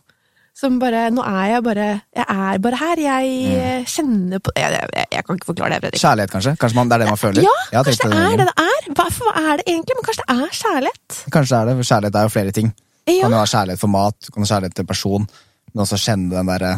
[0.55, 1.85] Som bare Nå er jeg bare
[2.15, 3.01] Jeg er bare her.
[3.03, 3.55] Jeg Mm.
[3.59, 6.01] eh, kjenner på jeg, jeg, jeg kan ikke forklare det, Fredrik.
[6.01, 6.53] Kjærlighet, kanskje?
[6.61, 7.41] Kanskje man, det er det man føler?
[7.43, 8.87] Ja, ja kanskje det er det det er.
[8.95, 9.97] Hva, for hva er det egentlig?
[9.99, 11.19] Men kanskje det er kjærlighet?
[11.35, 12.73] Kanskje det er det, for kjærlighet er jo flere ting.
[13.05, 13.21] Ja.
[13.21, 15.27] kan jo ha kjærlighet for mat, du kan ha kjærlighet til person,
[15.73, 16.71] men også kjenne den derre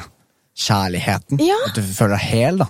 [0.58, 1.40] kjærligheten.
[1.46, 1.56] Ja.
[1.70, 2.68] At du føler deg hel, da.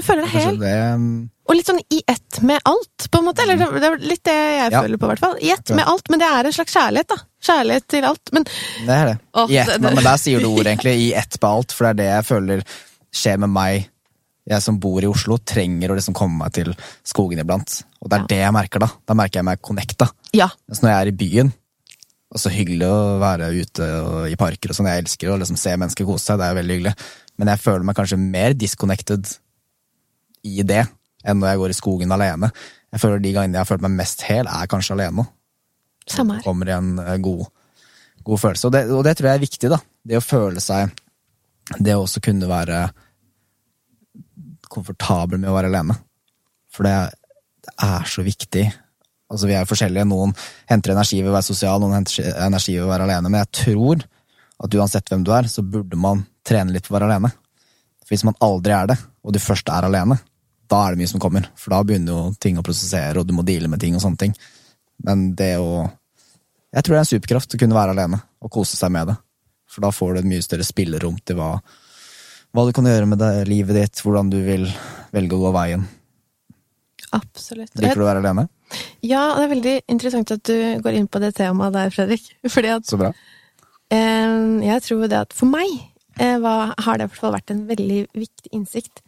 [0.00, 0.56] Du føler deg hel.
[0.60, 1.12] det mm,
[1.50, 3.42] Og litt sånn i ett med alt, på en måte.
[3.44, 4.80] Eller det er litt det jeg Ja.
[4.82, 5.36] føler på, i hvert fall.
[5.42, 6.08] I ett med alt.
[6.12, 7.16] Men det er en slags kjærlighet, da.
[7.50, 8.32] Kjærlighet til alt.
[8.32, 9.16] Men Det er det.
[9.34, 10.94] Å, I ett, det- men, men der sier du ord, egentlig.
[10.96, 12.62] I ett på alt, for det er det jeg føler
[13.12, 13.88] skjer med meg.
[14.50, 16.72] Jeg som bor i Oslo, trenger å liksom komme meg til
[17.06, 17.82] skogen iblant.
[18.02, 18.26] Og det er Ja.
[18.32, 18.88] det jeg merker, da.
[19.06, 20.08] Da merker jeg meg connecta.
[20.32, 20.48] ja.
[20.68, 21.52] Mens når jeg er i byen
[22.32, 23.86] og så hyggelig å være ute
[24.30, 24.86] i parker og sånn.
[24.86, 26.94] Jeg elsker å liksom se mennesker kose seg, det er veldig hyggelig.
[27.38, 29.26] Men jeg føler meg kanskje mer disconnected
[30.46, 30.84] i det
[31.26, 32.50] enn når jeg går i skogen alene.
[32.90, 35.26] Jeg føler De gangene jeg har følt meg mest hel, er kanskje alene.
[36.10, 36.44] Samme her.
[36.46, 37.46] Kommer i en eh, god,
[38.26, 38.68] god følelse.
[38.68, 39.70] Og det, og det tror jeg er viktig.
[39.72, 39.78] da.
[40.02, 40.90] Det å føle seg
[41.78, 42.88] det å også kunne være
[44.70, 45.96] komfortabel med å være alene.
[46.70, 46.94] For det,
[47.66, 48.64] det er så viktig.
[49.30, 50.08] Altså, vi er forskjellige.
[50.10, 50.34] Noen
[50.70, 53.30] henter energi ved å være sosial, noen henter energi ved å være alene.
[53.30, 54.02] Men jeg tror
[54.60, 57.30] at uansett hvem du er, så burde man trene litt på å være alene.
[58.02, 60.18] For hvis man aldri er det, og du først er alene,
[60.70, 61.48] da er det mye som kommer.
[61.58, 64.20] For da begynner jo ting å prosessere, og du må deale med ting og sånne
[64.22, 64.34] ting.
[65.06, 65.88] Men det å
[66.70, 69.16] Jeg tror det er en superkraft å kunne være alene og kose seg med det.
[69.70, 71.48] For da får du et mye større spillerom til hva,
[72.54, 74.68] hva du kan gjøre med det, livet ditt, hvordan du vil
[75.10, 75.82] velge å gå veien.
[77.16, 77.72] Absolutt.
[77.74, 78.46] Liker du å være alene?
[79.02, 80.54] Ja, det er veldig interessant at du
[80.84, 82.28] går inn på det temaet der, Fredrik.
[82.54, 83.10] Fordi at Så bra.
[83.90, 85.66] eh, jeg tror det at for meg
[86.20, 89.02] eh, var, har det i hvert fall vært en veldig viktig innsikt.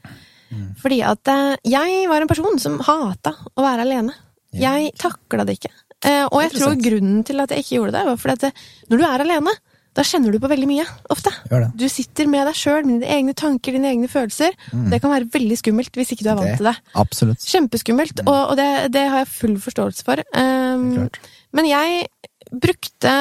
[0.53, 0.69] Mm.
[0.83, 4.13] Fordi at eh, jeg var en person som hata å være alene.
[4.53, 4.75] Ja.
[4.77, 5.71] Jeg takla det ikke.
[6.05, 8.53] Eh, og jeg tror grunnen til at jeg ikke gjorde det, var fordi at det,
[8.91, 9.55] når du er alene,
[9.93, 11.31] da kjenner du på veldig mye, ofte.
[11.77, 14.55] Du sitter med deg sjøl, med dine egne tanker, dine egne følelser.
[14.89, 16.53] Det kan være veldig skummelt hvis ikke du er vant Mm.
[16.53, 16.77] Det- til det.
[16.97, 17.45] Absolutt.
[17.53, 20.23] Kjempeskummelt, og, og det, det har jeg full forståelse for.
[20.33, 21.09] Um,
[21.53, 22.07] men jeg
[22.53, 23.13] brukte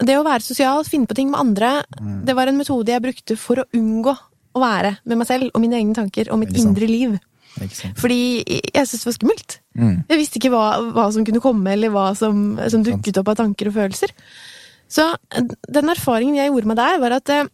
[0.00, 2.24] det å være sosial, finne på ting med andre, Mm.
[2.26, 4.16] det var en metode jeg brukte for å unngå
[4.54, 7.18] å være med meg selv og mine egne tanker og mitt indre liv.
[7.98, 9.56] Fordi jeg syntes det var skummelt.
[9.74, 9.96] Mm.
[10.08, 13.40] Jeg visste ikke hva, hva som kunne komme, eller hva som, som dukket opp av
[13.42, 14.12] tanker og følelser.
[14.90, 17.50] Så eh, den erfaringen jeg gjorde meg der, var at eh,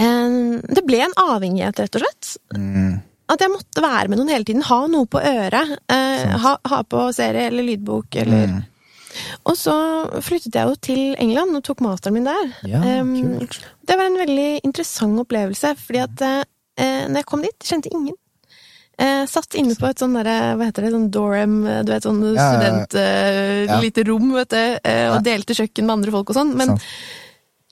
[0.00, 0.38] eh,
[0.78, 2.32] det ble en avhengighet, rett og slett.
[2.56, 2.96] Mm.
[3.26, 4.62] At jeg måtte være med noen hele tiden.
[4.68, 5.76] Ha noe på øret.
[5.90, 8.64] Eh, ha, ha på serie eller lydbok eller Mm.
[9.46, 9.74] Og så
[10.24, 12.52] flyttet jeg jo til England og tok masteren min der.
[12.68, 13.40] Ja, um,
[13.86, 16.44] det var en veldig interessant opplevelse, fordi at uh,
[17.10, 18.16] når jeg kom dit, kjente ingen.
[18.96, 22.22] Jeg satt inne på et sånn derre, hva heter det, sånn dorm, du vet, sånn
[22.32, 22.94] student...
[22.96, 23.76] Eh, Ja.
[23.82, 26.52] Lite rom, vet du, uh, og delte kjøkken med andre folk og sånn.
[26.56, 26.86] Men Sant.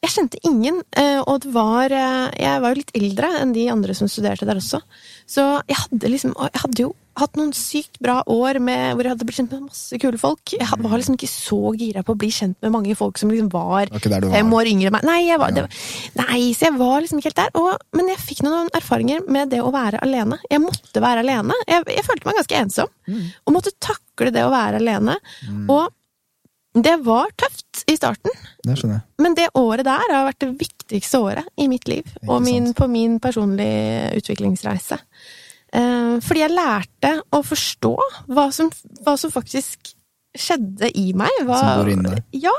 [0.04, 3.64] jeg kjente ingen, eh, og det var eh, Jeg var jo litt eldre enn de
[3.72, 4.82] andre som studerte der også.
[5.24, 6.90] Så jeg hadde liksom Jeg hadde jo
[7.20, 10.54] hatt noen sykt bra år med, hvor jeg hadde blitt kjent med masse kule folk.
[10.56, 13.50] Jeg var liksom ikke så gira på å bli kjent med mange folk som liksom
[13.54, 13.88] var
[14.30, 15.06] var fem år yngre enn meg.
[15.08, 17.50] Nei, jeg var, det, var- nei, så jeg var liksom ikke helt der.
[17.60, 20.38] Og, men jeg fikk noen erfaringer med det å være alene.
[20.50, 21.54] Jeg måtte være alene.
[21.70, 22.94] Jeg, jeg følte meg ganske ensom.
[23.06, 23.26] Mm.
[23.46, 25.18] Og måtte takle det å være alene.
[25.70, 25.92] Og
[26.74, 28.32] det var tøft i starten.
[28.64, 28.72] Det.
[29.22, 32.88] Men det året der har vært det viktigste året i mitt liv, og min, på
[32.90, 34.98] min personlige utviklingsreise.
[35.74, 37.94] Eh, fordi jeg lærte å forstå
[38.30, 38.70] hva som,
[39.02, 39.94] hva som faktisk
[40.34, 41.30] skjedde i meg.
[41.46, 42.20] Hva, Som går inn der.
[42.42, 42.54] Ja.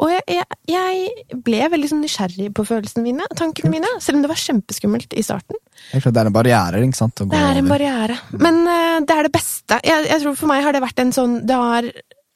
[0.00, 4.24] Og jeg, jeg, jeg ble veldig sånn nysgjerrig på følelsene mine, tankene mine, selv om
[4.24, 5.60] det var kjempeskummelt i starten.
[5.92, 7.24] Det er en barriere, ikke sant?
[7.28, 8.16] Det er en barriere.
[8.32, 9.80] Men uh, det er det beste.
[9.84, 11.90] Jeg, jeg tror for meg har det vært en sånn Det har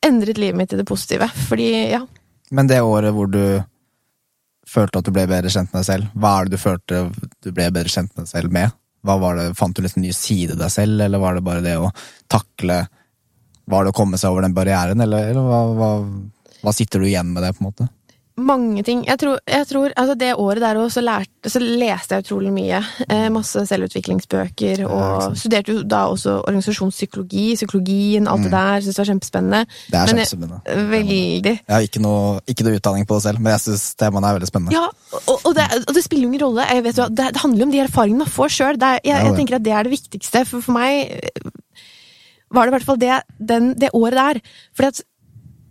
[0.04, 1.30] endret livet mitt til det positive.
[1.48, 2.04] Fordi, ja.
[2.54, 3.42] Men det året hvor du
[4.68, 7.06] følte at du ble bedre kjent med deg selv, hva er det du følte
[7.44, 8.76] du ble bedre kjent med deg selv med?
[9.08, 11.76] Hva var det, Fant du liksom ny side deg selv, eller var det bare det
[11.80, 11.88] å
[12.30, 12.82] takle
[13.68, 15.92] Var det å komme seg over den barrieren, eller, eller hva, hva,
[16.64, 17.88] hva sitter du igjen med det, på en måte?
[18.38, 19.00] Mange ting.
[19.08, 22.78] Jeg tror, jeg tror altså Det året der også lærte, så leste jeg utrolig mye.
[23.10, 24.84] Eh, masse selvutviklingsbøker.
[24.86, 28.80] Og ja, studerte jo da også organisasjonspsykologi, psykologien, alt det der.
[28.86, 29.60] Syns det var kjempespennende.
[29.64, 29.74] Mm.
[29.90, 30.90] Det er Men jeg- kjempespennende.
[30.94, 31.54] Veldig.
[31.66, 34.38] Jeg har ikke noe, ikke noe utdanning på det selv, men jeg syns temaene er
[34.38, 34.72] veldig spennende.
[34.78, 34.86] Ja,
[35.26, 36.68] og, og, det, og det spiller ingen rolle.
[36.70, 38.78] Jeg vet jo, det, det handler om de erfaringene man får sjøl.
[38.80, 40.44] Jeg, jeg tenker at det er det viktigste.
[40.46, 41.50] For, for meg eh,
[42.54, 43.18] var det i hvert fall det,
[43.50, 44.40] den, det året der.
[44.76, 45.02] Fordi at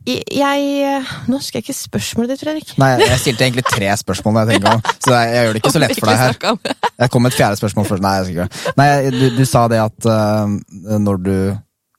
[0.07, 2.71] jeg, jeg Nå husker jeg ikke spørsmålet ditt, Fredrik.
[2.81, 5.73] Nei, jeg stilte egentlig tre spørsmål, jeg tenker om, så jeg, jeg gjør det ikke
[5.75, 6.81] så lett for deg her.
[7.03, 8.05] Jeg kom med et fjerde spørsmål først.
[8.05, 8.73] Nei, jeg ikke.
[8.79, 11.33] Nei du, du sa det at uh, når du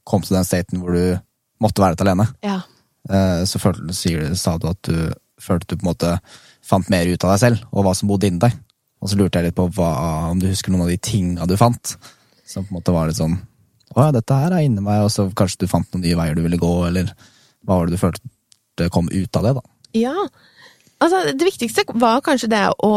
[0.08, 1.18] kom til den staten hvor du
[1.62, 2.58] måtte være litt alene, Ja.
[3.12, 4.96] uh, så følte, sier, sa du at du
[5.42, 6.14] følte du på en måte
[6.68, 8.56] fant mer ut av deg selv, og hva som bodde inni deg.
[8.98, 9.92] Og så lurte jeg litt på hva,
[10.32, 11.94] om du husker noen av de tinga du fant,
[12.48, 13.36] som på en måte var litt sånn
[13.94, 16.34] Å ja, dette her er inni meg, og så kanskje du fant noen nye veier
[16.36, 17.12] du ville gå, eller
[17.68, 19.62] hva var det du følte kom ut av det, da?
[19.98, 20.28] Ja.
[20.98, 22.92] Altså, det viktigste var kanskje det å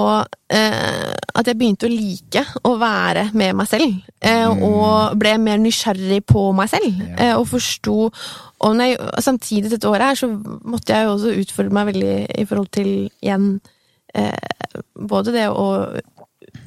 [0.50, 4.00] eh, At jeg begynte å like å være med meg selv.
[4.26, 6.90] Eh, Og ble mer nysgjerrig på meg selv.
[6.98, 7.12] Ja.
[7.28, 11.36] Eh, og forsto Og når jeg, samtidig dette året her, så måtte jeg jo også
[11.44, 12.92] utfordre meg veldig i forhold til
[13.22, 13.52] igjen
[14.18, 15.68] eh, Både det å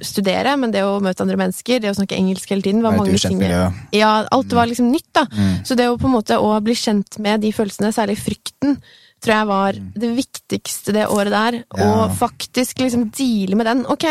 [0.03, 3.19] studere, men det å møte andre mennesker, det å snakke engelsk hele tiden, var mange
[3.21, 3.41] ting.
[3.95, 5.27] Ja, alt var liksom nytt, da.
[5.31, 5.55] Mm.
[5.65, 8.79] Så det å på en måte å bli kjent med de følelsene, særlig frykten,
[9.25, 11.59] tror jeg var det viktigste det året der.
[11.65, 11.81] Mm.
[11.81, 11.91] Ja.
[11.91, 13.85] Og faktisk liksom deale med den.
[13.91, 14.05] Ok,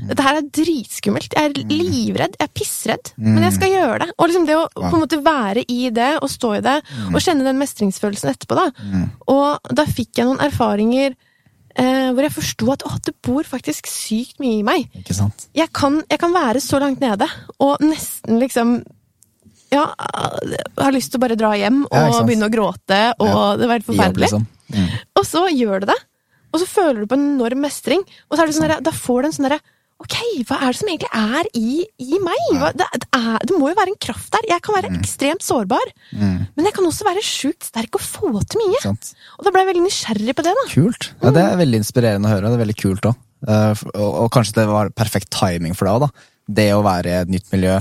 [0.00, 1.34] dette her er dritskummelt.
[1.36, 2.36] Jeg er livredd.
[2.38, 3.10] Jeg er pissredd.
[3.20, 4.14] Men jeg skal gjøre det.
[4.16, 4.90] Og liksom det å Mm.
[4.90, 6.76] På en måte være i det, og stå i det,
[7.12, 8.70] og kjenne den mestringsfølelsen etterpå, da.
[8.80, 9.10] Mm.
[9.28, 11.16] Og da fikk jeg noen erfaringer
[11.76, 14.88] eh, hvor jeg forsto at å, det bor faktisk sykt mye i meg.
[15.02, 15.48] Ikke sant?
[15.56, 18.80] Jeg kan, jeg kan være så langt nede og nesten liksom
[19.70, 23.56] ja, har lyst til å bare dra hjem og Ja, begynne å gråte, og Ja.
[23.60, 24.30] det var helt forferdelig.
[24.32, 24.46] jobb, liksom.
[24.74, 24.88] Mm.
[25.20, 25.98] Og så gjør du det,
[26.50, 28.90] og så føler du på en enorm mestring, og så er det sånn der, da
[28.90, 29.60] får du en sånn derre
[30.00, 30.14] Ok,
[30.48, 32.38] hva er det som egentlig er i, i meg?
[32.56, 34.46] Hva, det, det, er, det må jo være en kraft der.
[34.48, 36.46] Jeg kan være ekstremt sårbar, Mm.
[36.56, 38.80] men jeg kan også være sjukt sterk og få til mye.
[38.82, 39.12] Sant?
[39.38, 40.64] Og da ble jeg veldig nysgjerrig på det, da.
[40.72, 41.10] Kult.
[41.22, 42.48] Ja, det er veldig inspirerende å høre.
[42.48, 43.20] Det er veldig kult òg.
[43.50, 43.84] og,
[44.24, 46.26] og kanskje det var perfekt timing for deg òg, da.
[46.60, 47.76] Det å være i et nytt miljø,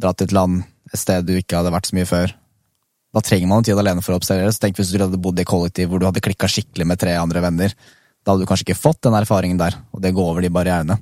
[0.00, 0.62] dra til et land,
[0.92, 2.36] et sted du ikke hadde vært så mye før.
[3.14, 4.52] Da trenger man en tid alene for å observere.
[4.52, 7.16] Så tenk hvis du hadde bodd i kollektiv hvor du hadde klikka skikkelig med tre
[7.18, 7.74] andre venner.
[8.24, 10.96] Da hadde du kanskje ikke fått den erfaringen der, og det går over de barrierene.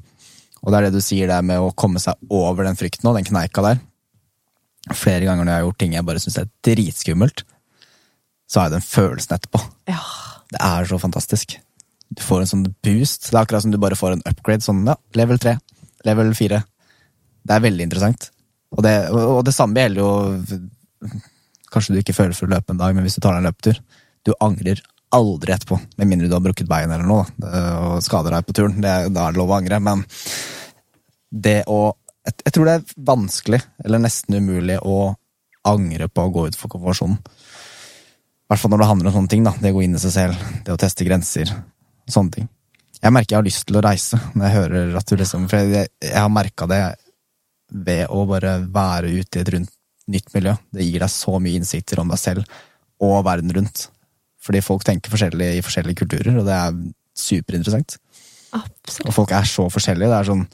[0.63, 3.19] Og det er det du sier der med å komme seg over den frykten og
[3.19, 3.81] den kneika der.
[4.95, 7.45] Flere ganger når jeg har gjort ting jeg bare syns er dritskummelt,
[8.51, 9.63] så har jeg den følelsen etterpå.
[9.91, 10.03] Ja.
[10.53, 11.57] Det er så fantastisk.
[12.13, 13.31] Du får en sånn boost.
[13.31, 14.65] Det er akkurat som du bare får en upgrade.
[14.65, 15.57] Sånn, ja, level 3,
[16.09, 16.61] level 4.
[17.43, 18.29] Det er veldig interessant.
[18.77, 20.61] Og det, og det samme gjelder jo
[21.73, 23.49] Kanskje du ikke føler for å løpe en dag, men hvis du tar deg en
[23.51, 23.81] løpetur
[24.25, 24.81] Du angrer
[25.17, 28.55] aldri etterpå, med mindre du har brukket bein eller noe da, og skader deg på
[28.57, 28.79] turen.
[28.81, 30.05] Det, da er det lov å angre, men
[31.33, 31.83] det å
[32.23, 35.15] jeg, jeg tror det er vanskelig, eller nesten umulig, å
[35.67, 37.19] angre på å gå ut for konfirmasjonen.
[37.19, 39.45] I hvert fall når det handler om sånne ting.
[39.47, 41.53] da, Det å gå inn i seg selv, det å teste grenser.
[42.11, 42.49] Sånne ting.
[43.03, 45.73] Jeg merker jeg har lyst til å reise når jeg hører at du liksom For
[45.75, 46.83] jeg, jeg har merka det
[47.73, 49.73] ved å bare være ute i et rundt,
[50.13, 50.55] nytt miljø.
[50.71, 52.59] Det gir deg så mye innsikter om deg selv
[53.03, 53.87] og verden rundt.
[54.43, 56.79] Fordi folk tenker forskjellig i forskjellige kulturer, og det er
[57.19, 57.97] superinteressant.
[58.53, 59.09] Absolutt.
[59.09, 60.11] Og folk er så forskjellige.
[60.11, 60.47] Det er sånn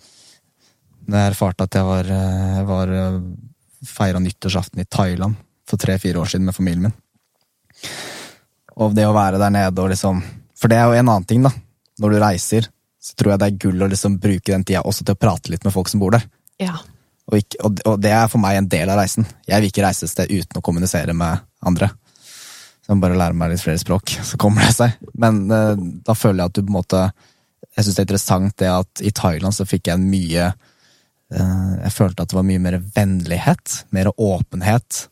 [1.09, 2.91] Når jeg erfarte at jeg var, eh, var
[3.89, 6.97] feira nyttårsaften i Thailand for tre-fire år siden med familien min.
[8.77, 10.21] Og det å være der nede og liksom
[10.59, 11.53] For det er jo en annen ting, da.
[12.03, 12.69] Når du reiser,
[12.99, 15.53] så tror jeg det er gull å liksom bruke den tida også til å prate
[15.53, 16.25] litt med folk som bor der.
[16.59, 16.75] Ja.
[17.31, 19.27] Og, ikke, og, og det er for meg en del av reisen.
[19.47, 21.93] Jeg vil ikke reise et sted uten å kommunisere med andre.
[22.89, 24.95] Så jeg må bare lære meg litt flere språk, så kommer det seg.
[25.21, 25.75] Men eh,
[26.07, 27.03] da føler jeg at du på en måte
[27.77, 31.75] Jeg syns det er interessant det at i Thailand så fikk jeg en mye eh,
[31.85, 35.03] Jeg følte at det var mye mer vennlighet, mer åpenhet.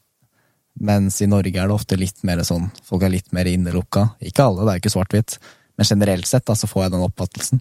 [0.88, 4.06] Mens i Norge er det ofte litt mer sånn Folk er litt mer innelukka.
[4.24, 5.36] Ikke alle, det er ikke svart-hvitt.
[5.76, 7.60] Men generelt sett da, så får jeg den oppfattelsen.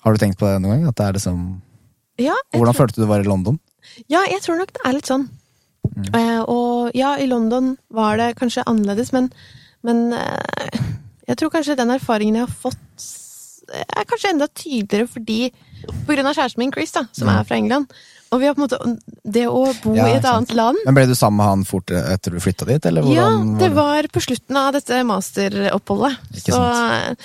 [0.00, 0.88] Har du tenkt på det noen gang?
[0.88, 1.42] At det er liksom
[2.20, 3.60] Ja, hvordan tror, følte du det var i London?
[4.08, 5.28] ja, jeg tror nok det er litt sånn.
[6.14, 9.30] Eh, og ja, i London var det kanskje annerledes, men,
[9.86, 10.78] men eh,
[11.28, 13.08] jeg tror kanskje den erfaringen jeg har fått,
[13.70, 15.52] er kanskje enda tydeligere fordi
[16.04, 17.86] På grunn av kjæresten min, Chris, da, som er fra England.
[18.30, 18.78] Og vi har på en måte
[19.24, 20.50] Det å bo Ja, i et sant.
[20.50, 22.84] annet land Men Ble du sammen med han fort etter du flytta dit?
[22.86, 26.18] Eller Ja, hvordan det var på slutten av dette masteroppholdet.
[26.36, 26.60] Ikke Så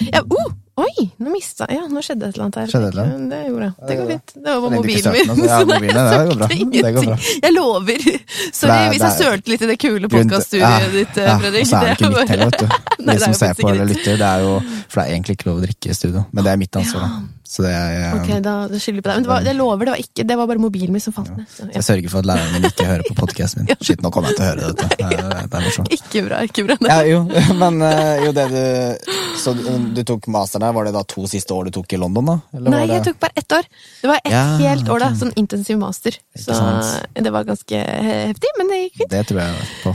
[0.07, 1.05] ja, oh, Oi!
[1.23, 2.67] Nå mista Ja, nå skjedde et eller annet her.
[2.71, 3.29] Skjedde et eller annet?
[3.31, 3.87] Det gjorde det.
[3.87, 4.33] Det går fint.
[4.35, 5.45] Det var ikke mobilen min.
[5.47, 6.47] ja, mobilen, det går bra.
[6.49, 7.17] Det går bra.
[7.45, 8.07] Jeg lover.
[8.59, 11.63] Sorry hvis jeg sølte litt i det kule podkaststudioet ditt, ja, Fredrik.
[11.63, 13.05] Og så er det ikke mitt heller, vet du.
[13.07, 15.61] De som ser på eller lytter, det er jo For det er egentlig ikke lov
[15.61, 17.07] å drikke i studio, men det er mitt ansvar.
[17.07, 17.23] da.
[17.45, 19.17] Så det er, Ok, da skylder vi på deg.
[19.19, 21.29] Men det var, jeg lover, det var ikke Det var bare mobilen min som falt
[21.37, 21.45] ned.
[21.59, 21.67] Ja.
[21.75, 23.77] Jeg sørger for at læreren min ikke hører på podkasten min.
[23.85, 24.71] Shit, nå kommer jeg til å høre det.
[24.71, 24.95] vet du.
[24.95, 25.91] Det er, det er morsomt.
[25.93, 26.77] Ikke bra, ikke bra.
[26.89, 27.19] Ja, jo,
[27.61, 29.67] men eh, jo, det du Så du,
[29.99, 32.37] du tok master der, var det da to siste år du tok i London, da?
[32.57, 33.69] Eller Nei, var det, jeg tok bare ett år.
[34.01, 35.11] Det var ett Ja, helt år, da.
[35.21, 36.17] Sånn intensiv master.
[36.33, 36.57] Så
[37.13, 37.83] det var ganske
[38.31, 39.13] heftig, men det gikk fint.
[39.13, 39.93] Det tror jeg på.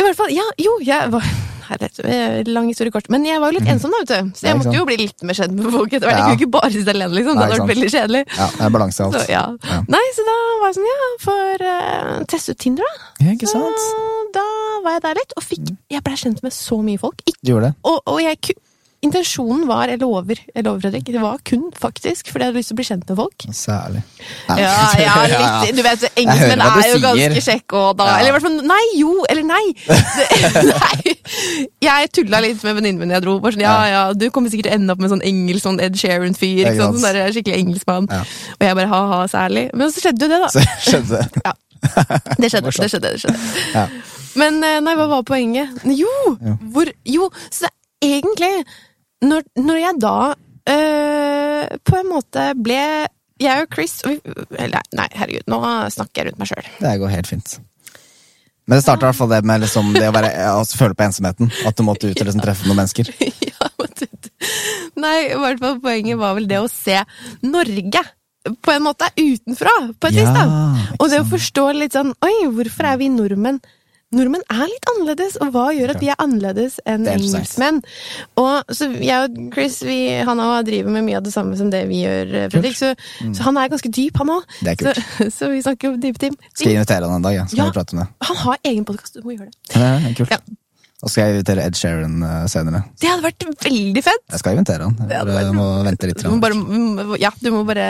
[0.00, 1.24] I hvert fall, ja, jo, jeg var
[1.70, 3.06] Herregud, lang historie kort.
[3.12, 4.32] Men jeg var jo litt ensom, da, vet du.
[4.40, 6.18] Så jeg måtte jo bli litt mer kjent med folk etter hvert.
[6.18, 7.38] Jeg kunne ikke bare sitte alene, liksom.
[7.38, 8.22] Det hadde vært veldig kjedelig.
[8.36, 9.18] Ja, det er balanse alt.
[9.18, 9.44] Så, ja.
[9.70, 9.78] Ja.
[9.94, 13.12] Nei, så da var jeg sånn, ja, for uh, teste ut Tinder, da.
[13.24, 13.84] Ja, ikke sant?
[13.86, 14.46] Så da
[14.84, 17.22] var jeg der litt, og fikk Jeg ble kjent med så mye folk.
[17.26, 17.76] Ikke, Du gjorde det?
[17.90, 18.40] og, og jeg
[19.00, 22.68] Intensjonen var, jeg lover, jeg lover, Fredrik, det var kun faktisk fordi jeg hadde lyst
[22.68, 23.46] til å bli kjent med folk.
[23.56, 24.02] Særlig.
[24.50, 24.56] Ja,
[25.00, 25.70] ja, litt.
[25.78, 27.04] Du vet, engelskmenn er jo sier.
[27.06, 28.18] ganske kjekke og da Ja.
[28.18, 29.62] Eller i hvert fall Nei, jo, eller nei!
[30.70, 31.14] Nei.
[31.80, 33.38] Jeg tulla litt med venninnen min jeg dro.
[33.40, 35.80] Bare sånn, ja, ja, du kommer sikkert til å ende opp med sånn engelsk sånn
[35.80, 36.60] Ed Sheeran-fyr.
[36.66, 37.00] Ikke sant?
[37.00, 38.10] Sånn der skikkelig engelskmann.
[38.12, 38.20] Ja.
[38.58, 39.64] Og jeg bare ha-ha, særlig.
[39.72, 40.52] Men så skjedde jo det, da.
[40.52, 41.44] Så skjedde det.
[41.48, 41.56] Ja.
[42.36, 43.00] Det skjedde, det skjedde.
[43.08, 43.38] det skjedde.
[43.72, 43.86] Ja.
[44.36, 45.80] Men eh, nei, hva var poenget?
[45.88, 46.12] Jo!
[46.36, 46.56] jo.
[46.74, 47.72] Hvor, jo, så det,
[48.04, 48.52] er egentlig
[49.24, 50.18] når, når jeg da
[50.74, 52.84] øh, på en måte ble
[53.40, 54.20] Jeg og Chris og vi,
[54.60, 55.60] eller, Nei, herregud, nå
[55.96, 56.70] snakker jeg rundt meg sjøl.
[56.80, 57.58] Det går helt fint.
[58.68, 61.06] Men det starter i hvert fall det med liksom det å være, altså, føle på
[61.08, 61.48] ensomheten.
[61.66, 63.10] At du måtte ut og liksom treffe noen mennesker.
[63.50, 63.70] ja,
[65.00, 67.00] nei, i hvert fall poenget var vel det å se
[67.42, 68.04] Norge
[68.64, 70.44] på en måte utenfra, på et vis, da.
[70.96, 73.60] Og det å forstå litt sånn Oi, hvorfor er vi nordmenn
[74.14, 77.80] nordmenn er litt annerledes, og hva gjør at vi er annerledes enn engelskmenn?
[78.40, 81.70] Og så jeg og Chris, vi, han også driver med mye av det samme som
[81.70, 82.92] det vi gjør, eh, Fredrik, så,
[83.36, 84.56] så han er ganske dyp, han òg.
[84.66, 84.72] Mm.
[84.82, 86.34] Så, så vi snakker om dype ting.
[86.52, 87.46] Skal jeg invitere han en dag, ja.
[87.46, 87.68] så kan Ja.
[87.70, 88.08] vi prate om det.
[88.32, 89.76] Han har egen podkast, du må gjøre det.
[89.76, 90.34] Ja, det er kult.
[90.34, 90.42] Ja.
[91.00, 92.82] Så skal jeg invitere Ed Sheeran eh, senere.
[93.00, 94.24] Det hadde vært veldig fett!
[94.34, 94.96] Jeg skal invitere han.
[95.00, 96.20] Jeg bare vært- må vente litt.
[96.20, 97.86] Du må bare, ja, du må bare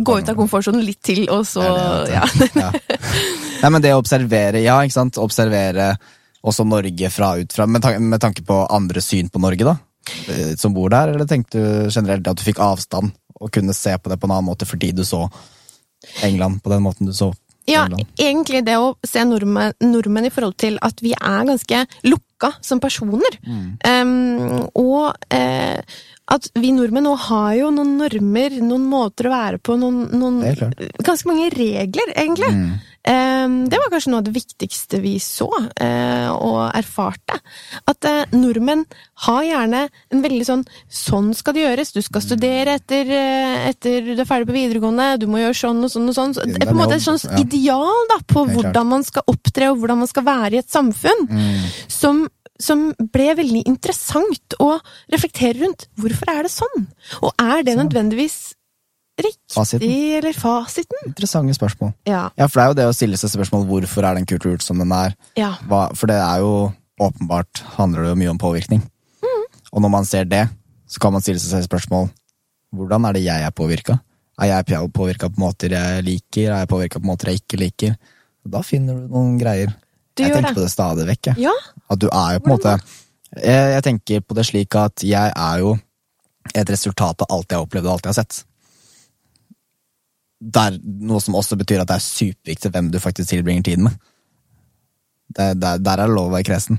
[0.00, 2.62] gå ut av komfortsonen litt til, og så Det det, ja.
[2.62, 2.70] ja.
[3.62, 5.18] Nei, men det å observere, ja, ikke sant.
[5.20, 5.90] Observere
[6.48, 9.76] også Norge fra ut fra med, tan med tanke på andre syn på Norge, da.
[10.32, 13.92] eh, Som bor der, eller tenkte du generelt at du fikk avstand og kunne se
[14.00, 15.26] på det på en annen måte fordi du så
[16.24, 17.28] England på den måten du så
[17.68, 17.84] Ja,
[18.18, 22.80] egentlig det å se nordmenn, nordmenn i forhold til at vi er ganske lukka som
[22.80, 23.38] personer.
[23.44, 23.66] Mm.
[23.84, 25.80] Um, og eh,
[26.28, 30.42] at vi nordmenn nå har jo noen normer, noen måter å være på, noen, noen.
[31.04, 32.50] Ganske mange regler, egentlig.
[32.52, 32.72] Mm.
[33.08, 35.48] Em, det var kanskje noe av det viktigste vi så
[35.80, 37.38] eh, og erfarte.
[37.88, 38.84] At eh, nordmenn
[39.24, 41.92] har gjerne en veldig sånn Sånn skal det gjøres.
[41.94, 45.08] Du skal studere etter, eh, etter du er ferdig på videregående.
[45.22, 46.34] Du må gjøre sånn og sånn og sånn.
[46.36, 49.80] Det er på en måte et sånt ideal da, på hvordan man skal opptre og
[49.80, 51.24] hvordan man skal være i et samfunn.
[51.30, 51.64] Mm.
[51.92, 52.22] Som,
[52.60, 54.74] som ble veldig interessant å
[55.14, 55.88] reflektere rundt.
[56.00, 56.88] Hvorfor er det sånn?
[57.22, 58.40] Og er det nødvendigvis
[59.18, 59.90] riktig, Fasiten.
[60.18, 61.00] eller fasiten?
[61.06, 61.92] Interessante spørsmål.
[62.08, 62.28] Ja.
[62.38, 64.78] Ja, for det er jo det å stille seg spørsmål hvorfor er den kulturen som
[64.82, 65.16] den er.
[65.38, 65.54] ja.
[65.68, 66.52] Hva, for det er jo
[67.00, 68.82] åpenbart handler det jo mye om påvirkning.
[69.72, 70.46] Og når man ser det,
[70.88, 72.08] så kan man stille seg spørsmål
[72.74, 73.98] hvordan er det jeg er påvirka?
[74.40, 76.52] Er jeg påvirka på måter jeg liker?
[76.52, 77.96] Er jeg påvirka på måter jeg ikke liker?
[78.48, 79.74] Da finner du noen greier.
[80.16, 80.54] Du jeg tenker det.
[80.56, 81.30] på det stadig vekk.
[81.38, 81.52] Ja,
[81.90, 82.74] At du er jo på en måte
[83.36, 85.74] jeg, jeg tenker på det slik at jeg er jo
[86.56, 88.38] et resultat av alt jeg har opplevd og alt jeg har sett.
[90.38, 93.96] Der, noe som også betyr at det er superviktig hvem du faktisk tilbringer tiden med.
[95.34, 96.78] Det, der, der er det lov å være kresen.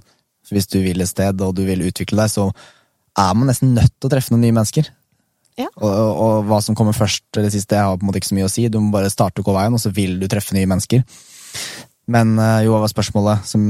[0.49, 2.47] Hvis du vil et sted, og du vil utvikle deg, så
[3.20, 4.88] er man nesten nødt til å treffe noen nye mennesker.
[5.60, 5.68] Ja.
[5.76, 8.32] Og, og, og hva som kommer først eller sist, det har på en måte ikke
[8.32, 8.66] så mye å si.
[8.72, 11.03] Du må bare starte å gå veien, og så vil du treffe nye mennesker.
[12.10, 13.62] Men eh, jo, hva var spørsmålet som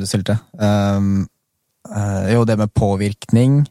[0.00, 0.36] du stilte?
[0.58, 1.24] Um,
[1.88, 3.62] uh, jo, det med påvirkning.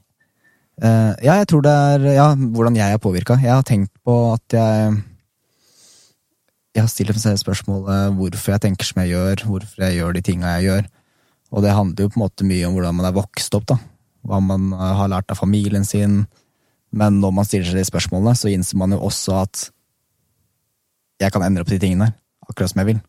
[0.81, 3.37] Uh, ja, jeg tror det er Ja, hvordan jeg er påvirka.
[3.43, 4.95] Jeg har tenkt på at jeg
[6.75, 10.23] Jeg har stilt meg spørsmålet hvorfor jeg tenker som jeg gjør, hvorfor jeg gjør de
[10.27, 10.89] tinga jeg gjør.
[11.55, 13.77] Og det handler jo på en måte mye om hvordan man er vokst opp, da.
[14.25, 16.25] Hva man eh, har lært av familien sin.
[16.91, 19.65] Men når man stiller seg de spørsmålene, så innser man jo også at
[21.23, 22.09] jeg kan endre opp de tingene
[22.43, 23.03] akkurat som jeg vil.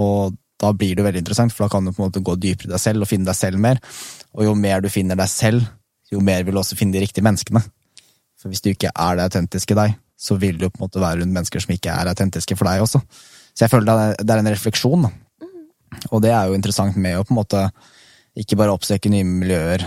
[0.00, 2.70] Og da blir det veldig interessant, for da kan du på en måte gå dypere
[2.70, 3.78] i deg selv og finne deg selv mer.
[4.34, 5.68] Og jo mer du finner deg selv,
[6.10, 7.62] jo mer vil du også finne de riktige menneskene.
[8.38, 11.20] For hvis du ikke er det autentiske deg, så vil du på en måte være
[11.22, 13.00] rundt mennesker som ikke er autentiske for deg også.
[13.54, 15.10] Så jeg føler det er- en refleksjon, da.
[16.12, 17.70] Og det er jo interessant med å på en måte
[18.38, 19.86] ikke bare oppsøke nye miljøer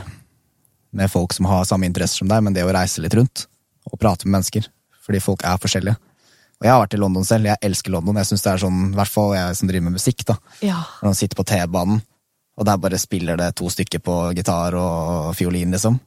[0.94, 3.46] med folk som har samme interesser som deg, men det å reise litt rundt
[3.92, 4.68] og prate med mennesker.
[5.06, 5.96] Fordi folk er forskjellige.
[6.62, 7.46] Og jeg har vært i London selv.
[7.46, 8.16] Jeg elsker London.
[8.16, 10.36] Jeg synes det er sånn, i hvert fall jeg som driver med musikk, da.
[10.62, 10.84] ja.
[11.02, 12.02] Når man sitter på T-banen,
[12.58, 16.00] og der bare spiller det to stykker på gitar og fiolin, liksom.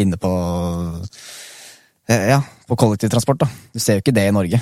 [0.00, 0.30] Inne på
[2.08, 2.40] eh, Ja,
[2.70, 3.48] på kollektivtransport, da.
[3.74, 4.60] Du ser jo ikke det i Norge.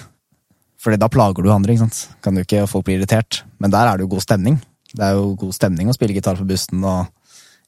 [0.81, 2.19] Fordi da plager du andre, ikke sant.
[2.25, 3.43] Kan du ikke, og folk blir irritert.
[3.61, 4.57] Men der er det jo god stemning.
[4.95, 7.11] Det er jo god stemning å spille gitar på bussen, og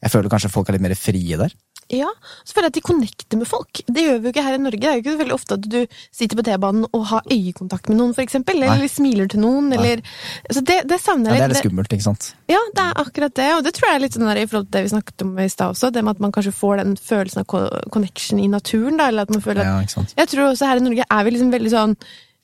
[0.00, 1.52] jeg føler kanskje folk er litt mer frie der.
[1.90, 2.08] Ja,
[2.46, 3.80] så føler jeg at de connecter med folk.
[3.86, 4.78] Det gjør vi jo ikke her i Norge.
[4.78, 5.78] Det er jo ikke så veldig ofte at du
[6.14, 8.60] sitter på T-banen og har øyekontakt med noen, eksempel.
[8.62, 8.90] Eller Nei.
[8.92, 10.02] smiler til noen, eller
[10.50, 11.64] Så det, det savner Ja, det er litt litt.
[11.66, 12.30] skummelt, ikke sant.
[12.50, 13.50] Ja, det er akkurat det.
[13.56, 15.36] Og det tror jeg er litt sånn der i forhold til det vi snakket om
[15.38, 15.90] i stad også.
[15.92, 17.46] Det med at man kanskje får den følelsen av
[17.90, 19.10] connection i naturen, da.
[19.10, 20.14] Eller at man føler at Ja, ikke sant.
[20.16, 21.96] Jeg tror også her i Norge er vi liksom veldig sånn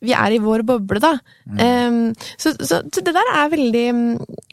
[0.05, 1.15] Vi er i vår boble, da.
[1.49, 1.61] Mm.
[1.63, 3.87] Um, så, så, så det der er veldig,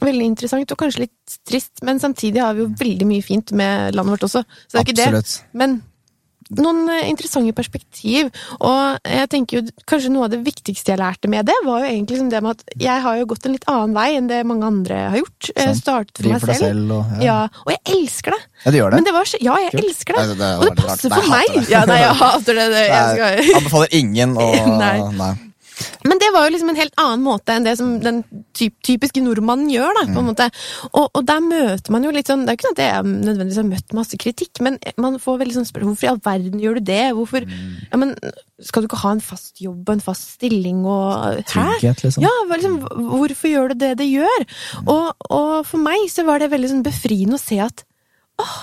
[0.01, 1.17] veldig interessant, og kanskje litt
[1.47, 1.71] trist.
[1.83, 4.43] Men samtidig har vi jo veldig mye fint med landet vårt også.
[4.67, 5.41] Så det er ikke det.
[5.53, 5.81] Men
[6.53, 8.27] noen eh, interessante perspektiv.
[8.59, 11.87] Og jeg tenker jo kanskje noe av det viktigste jeg lærte med det, var jo
[11.89, 14.41] egentlig liksom det med at jeg har jo gått en litt annen vei enn det
[14.45, 15.49] mange andre har gjort.
[15.55, 15.79] Sånn.
[15.79, 16.67] Startet for meg for selv.
[16.67, 18.41] selv og Ja, og jeg elsker det!
[18.65, 18.99] Ja, du gjør det.
[18.99, 19.87] Men det var ja, jeg Kult.
[19.87, 20.25] elsker det!
[20.27, 20.91] Nei, det- og det passer rart.
[20.91, 21.55] passer Nei, for meg!
[21.55, 21.65] det.
[21.73, 22.67] Ja, nei, jeg hater det.
[22.75, 22.85] det.
[22.91, 23.41] Jeg skal...
[23.47, 24.51] Jeg anbefaler ingen å
[24.83, 24.95] Nei.
[25.23, 25.33] Nei.
[26.07, 28.21] Men det var jo liksom en helt annen måte enn det som den
[28.57, 29.93] typ, typiske nordmannen gjør.
[29.97, 30.49] da, på en måte.
[30.91, 33.07] Og, og der møter man jo litt sånn Det er jo ikke sånn at jeg
[33.13, 36.63] nødvendigvis har møtt masse kritikk, men man får veldig sånn spørsmål hvorfor i all verden
[36.63, 37.03] gjør du det?
[37.17, 38.13] Hvorfor, ja, men
[38.63, 41.41] Skal du ikke ha en fast jobb og en fast stilling og?
[41.49, 42.23] Trygghet, liksom.
[42.23, 42.79] Ja, liksom,
[43.09, 44.45] hvorfor gjør du det det gjør?
[44.85, 47.83] Og, og for meg så var det veldig sånn befriende å se at
[48.41, 48.55] åh,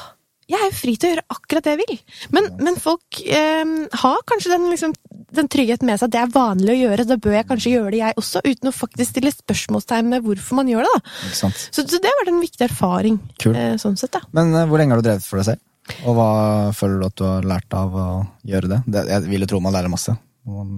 [0.51, 2.01] jeg er jo fri til å gjøre akkurat det jeg vil.
[2.35, 4.95] Men, men folk eh, har kanskje den liksom
[5.37, 7.93] den tryggheten med seg at det er vanlig å gjøre, da bør jeg kanskje gjøre
[7.95, 10.95] det jeg også, uten å faktisk stille spørsmålstegn med hvorfor man gjør det.
[10.95, 11.33] da.
[11.41, 11.51] Så,
[11.81, 13.19] så det har vært en viktig erfaring.
[13.43, 13.59] Kult.
[13.59, 14.23] Eh, sånn sett, da.
[14.37, 15.67] Men eh, hvor lenge har du drevet for deg selv?
[16.07, 16.31] Og hva
[16.77, 18.09] føler du at du har lært av å
[18.47, 18.81] gjøre det?
[18.95, 20.15] det jeg vil jo tro man lærer masse.
[20.47, 20.75] Og,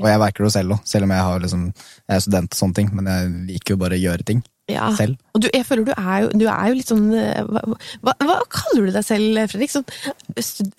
[0.00, 1.64] og jeg merker det jo selv òg, selv om jeg, har liksom,
[2.06, 2.92] jeg er student og sånne ting.
[2.96, 4.88] Men jeg liker jo bare å gjøre ting Ja.
[4.98, 5.14] selv.
[5.30, 7.60] Og du, jeg føler du er jo, du er jo litt sånn eh, hva,
[8.02, 9.70] hva, hva kaller du deg selv, Fredrik?
[9.70, 9.86] Sånn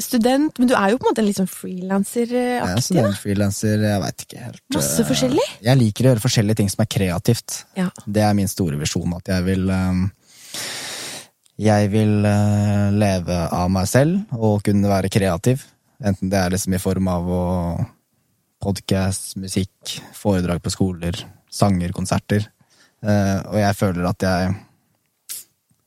[0.03, 2.73] student, men du er jo på en måte en litt sånn er frilanseraktig?
[2.75, 2.83] da?
[2.83, 4.63] studentfrilanser, jeg veit ikke helt.
[4.75, 5.45] Masse eh, forskjellig?
[5.69, 7.61] Jeg liker å gjøre forskjellige ting som er kreativt.
[7.79, 7.88] Ja.
[8.03, 10.03] Det er min store visjon, at jeg vil eh,
[11.69, 15.63] Jeg vil eh, leve av meg selv og kunne være kreativ.
[16.03, 17.45] Enten det er liksom i form av å
[18.67, 22.49] podkast, musikk, foredrag på skoler, sanger, konserter.
[23.03, 24.55] Eh, og jeg føler at jeg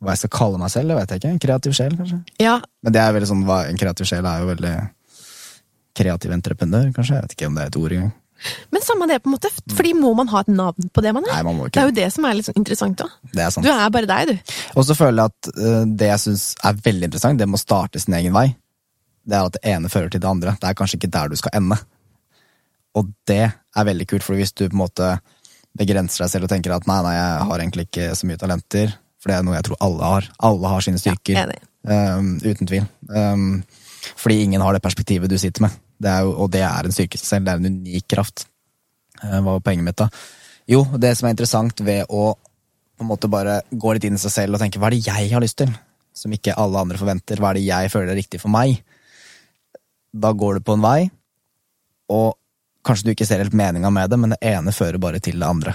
[0.01, 1.31] Hva jeg skal kalle meg selv, det vet jeg ikke.
[1.35, 2.23] En kreativ sjel, kanskje.
[2.41, 2.55] ja.
[2.81, 4.75] Men det er veldig sånn, en kreativ sjel er jo veldig
[6.01, 7.19] kreativ entreprenør, kanskje.
[7.19, 8.13] Jeg vet ikke om det er et ord engang.
[8.73, 9.51] Men samme det, på en måte.
[9.77, 11.35] Fordi må man ha et navn på det man er?
[11.35, 13.19] Nei, man må Det er jo det som er litt sånn interessant òg.
[13.35, 14.55] Du er bare deg, du.
[14.81, 17.65] Og så føler jeg at eh, det jeg syns er veldig interessant, det med å
[17.67, 18.47] starte sin egen vei,
[19.29, 20.57] det er at det ene fører til det andre.
[20.57, 21.77] Det er kanskje ikke der du skal ende.
[22.97, 25.11] Og det er veldig kult, for hvis du på en måte
[25.79, 28.95] begrenser deg selv og tenker at nei, nei, jeg har egentlig ikke så mye talenter,
[29.21, 30.31] for det er noe jeg tror alle har.
[30.51, 31.37] Alle har sine styrker.
[31.39, 32.85] Ja, Um, uten tvil.
[33.09, 33.63] Um,
[34.21, 35.77] fordi ingen har det perspektivet du sitter med.
[35.97, 37.47] Det er jo, og det er en styrke i seg selv.
[37.47, 38.45] Det er en unik kraft.
[39.23, 40.11] Uh, hva var poenget mitt, da?
[40.69, 44.21] Jo, det som er interessant ved å på en måte bare gå litt inn i
[44.21, 45.73] seg selv og tenke hva er det jeg har lyst til,
[46.13, 48.83] som ikke alle andre forventer, hva er det jeg føler er riktig for meg?
[50.13, 50.99] Da går du på en vei,
[52.13, 52.37] og
[52.87, 55.49] kanskje du ikke ser helt meninga med det, men det ene fører bare til det
[55.49, 55.75] andre.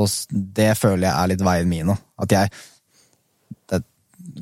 [0.00, 1.96] Og det føler jeg er litt veien min nå.
[2.22, 2.52] At jeg
[3.68, 3.82] Det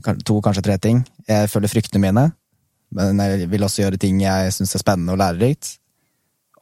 [0.07, 1.01] er to, kanskje tre ting.
[1.27, 2.33] Jeg føler fryktene mine,
[2.93, 5.79] men jeg vil også gjøre ting jeg syns er spennende og lærerikt.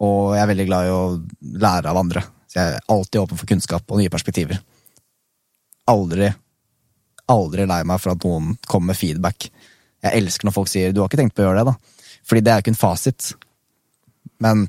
[0.01, 1.03] Og jeg er veldig glad i å
[1.59, 2.23] lære av andre.
[2.47, 4.61] Så jeg er alltid åpen for kunnskap og nye perspektiver.
[5.91, 6.31] Aldri,
[7.29, 9.51] aldri lei meg for at noen kommer med feedback.
[10.05, 11.75] Jeg elsker når folk sier 'du har ikke tenkt på å gjøre det', da.
[12.25, 13.35] Fordi det er jo ikke en fasit.
[14.39, 14.69] Men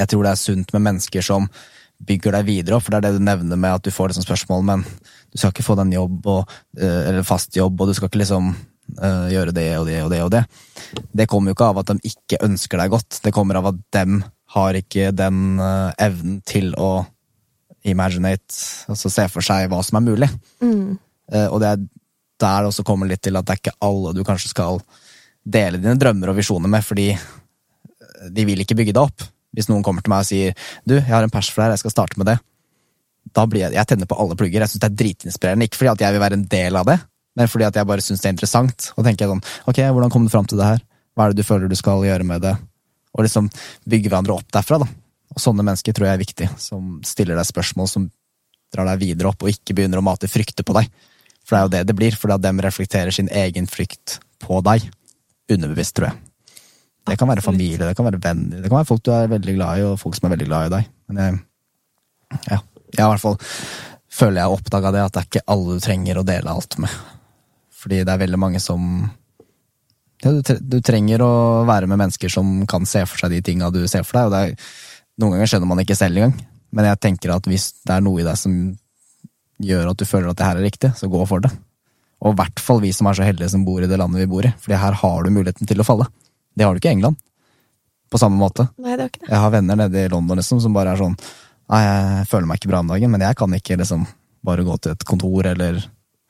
[0.00, 1.46] jeg tror det er sunt med mennesker som
[2.00, 4.24] bygger deg videre opp, for det er det du nevner med at du får liksom
[4.24, 7.90] spørsmål, men du skal ikke få deg en jobb og, eh, eller fast jobb, og
[7.90, 10.42] du skal ikke liksom uh, gjøre det og det og det og det.
[11.12, 13.82] Det kommer jo ikke av at de ikke ønsker deg godt, det kommer av at
[13.94, 14.22] dem
[14.56, 17.04] har ikke den uh, evnen til å
[17.86, 18.56] imaginate,
[18.90, 20.28] altså se for seg hva som er mulig.
[21.32, 21.84] Eh, og det er
[22.40, 24.80] der det også kommer litt til at det er ikke alle du kanskje skal
[25.44, 27.12] dele dine drømmer og visjoner med, fordi
[28.30, 29.24] de vil ikke bygge det opp.
[29.56, 30.54] Hvis noen kommer til meg og sier
[30.86, 32.36] du, jeg har en pers for deg, jeg skal starte med det.
[33.36, 34.62] Da blir jeg, jeg tenner på alle plugger.
[34.64, 35.66] Jeg syns det er dritinspirerende.
[35.68, 36.96] Ikke fordi at jeg vil være en del av det,
[37.38, 38.90] men fordi at jeg bare syns det er interessant.
[38.96, 40.82] Og tenker sånn, ok, hvordan kom du fram til det her?
[41.14, 42.54] Hva er det du føler du skal gjøre med det?
[43.16, 43.50] Og liksom
[43.90, 44.88] bygge hverandre opp derfra, da.
[45.34, 48.08] Og sånne mennesker tror jeg er viktig, som stiller deg spørsmål som
[48.74, 50.90] drar deg videre opp, og ikke begynner å mate frykter på deg.
[51.46, 54.62] For det er jo det det blir, fordi at dem reflekterer sin egen frykt på
[54.66, 54.86] deg.
[55.50, 56.29] Underbevisst, tror jeg.
[57.08, 59.54] Det kan være familie, det kan være venner, det kan være folk du er veldig
[59.56, 60.90] glad i, og folk som er veldig glad i deg.
[61.08, 61.38] Men jeg,
[62.50, 62.58] ja,
[62.92, 63.38] jeg i hvert fall
[64.10, 66.76] føler jeg har oppdaga det, at det er ikke alle du trenger å dele alt
[66.82, 67.00] med.
[67.80, 68.84] Fordi det er veldig mange som
[70.20, 71.32] ja, du, du trenger å
[71.68, 74.28] være med mennesker som kan se for seg de tinga du ser for deg.
[74.28, 74.70] og det er,
[75.20, 76.36] Noen ganger skjønner man ikke selv engang,
[76.72, 78.54] men jeg tenker at hvis det er noe i deg som
[79.60, 81.50] gjør at du føler at det her er riktig, så gå for det.
[82.24, 84.30] Og i hvert fall vi som er så heldige som bor i det landet vi
[84.30, 86.08] bor i, Fordi her har du muligheten til å falle.
[86.60, 87.16] Det har du ikke i England.
[88.12, 88.66] På samme måte.
[88.76, 89.30] Nei, det var ikke det.
[89.30, 91.16] Jeg har venner nede i London liksom, som bare er sånn
[91.70, 94.02] Nei, jeg føler meg ikke bra om dagen, men jeg kan ikke liksom
[94.44, 95.78] bare gå til et kontor eller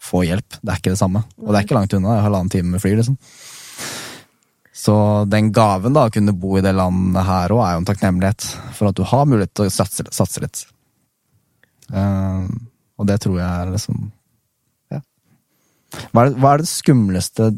[0.04, 0.58] få hjelp.
[0.60, 1.22] Det er ikke det samme.
[1.40, 2.12] Og det er ikke langt unna.
[2.12, 3.16] Jeg har halvannen time med fly, liksom.
[4.82, 4.94] Så
[5.32, 8.46] den gaven, da, å kunne bo i det landet her òg, er jo en takknemlighet
[8.76, 10.62] for at du har mulighet til å satse, satse litt.
[11.88, 12.44] Uh,
[13.00, 14.06] og det tror jeg er liksom
[14.92, 15.00] Ja.
[16.12, 17.50] Hva er det, hva er det skumleste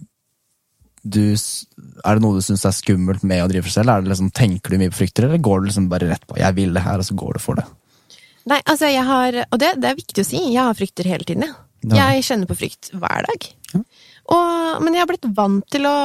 [1.02, 3.90] du Er det noe du syns er skummelt med å drive for selv?
[3.90, 6.38] Er det liksom, tenker du mye på frykter, eller går du liksom bare rett på
[6.38, 7.66] 'jeg vil det her', og så går du for det?
[8.46, 11.24] Nei, altså jeg har, og det, det er viktig å si, jeg har frykter hele
[11.24, 11.54] tiden, jeg.
[11.90, 12.10] Ja.
[12.12, 13.46] Jeg kjenner på frykt hver dag.
[14.30, 15.96] Og, men jeg har blitt vant til å,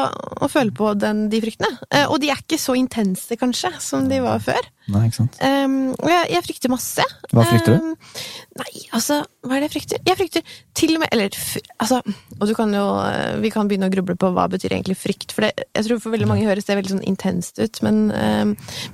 [0.41, 1.70] å føle på den, de fryktene.
[1.93, 4.70] Eh, og de er ikke så intense, kanskje, som de var før.
[4.89, 5.38] Nei, ikke sant?
[5.38, 7.06] Um, og jeg, jeg frykter masse.
[7.30, 7.91] Hva frykter du?
[7.91, 8.24] Um,
[8.58, 9.99] Nei, altså, hva er det jeg frykter?
[10.08, 10.41] Jeg frykter
[10.78, 11.36] til og med Eller,
[11.84, 11.99] altså
[12.39, 15.34] Og du kan jo eh, Vi kan begynne å gruble på hva betyr egentlig frykt,
[15.36, 18.45] for det, jeg tror for veldig mange høres det veldig sånn intenst ut, men, eh,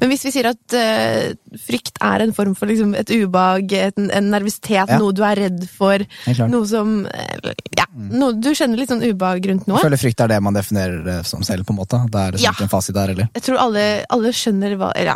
[0.01, 1.33] men hvis vi sier at eh,
[1.63, 4.97] frykt er en form for liksom et ubehag, en, en nervøsitet, Ja.
[4.99, 9.03] noe du er redd for, er noe som eh, Ja, noe, du kjenner litt sånn
[9.05, 9.79] ubehag rundt noe.
[9.79, 12.01] Jeg føler frykt er det man definerer det som selv, på en måte.
[12.11, 12.55] Det er liksom Ja.
[12.57, 13.29] ikke en fasit der, eller?
[13.37, 15.15] Jeg tror alle, alle skjønner hva Ja,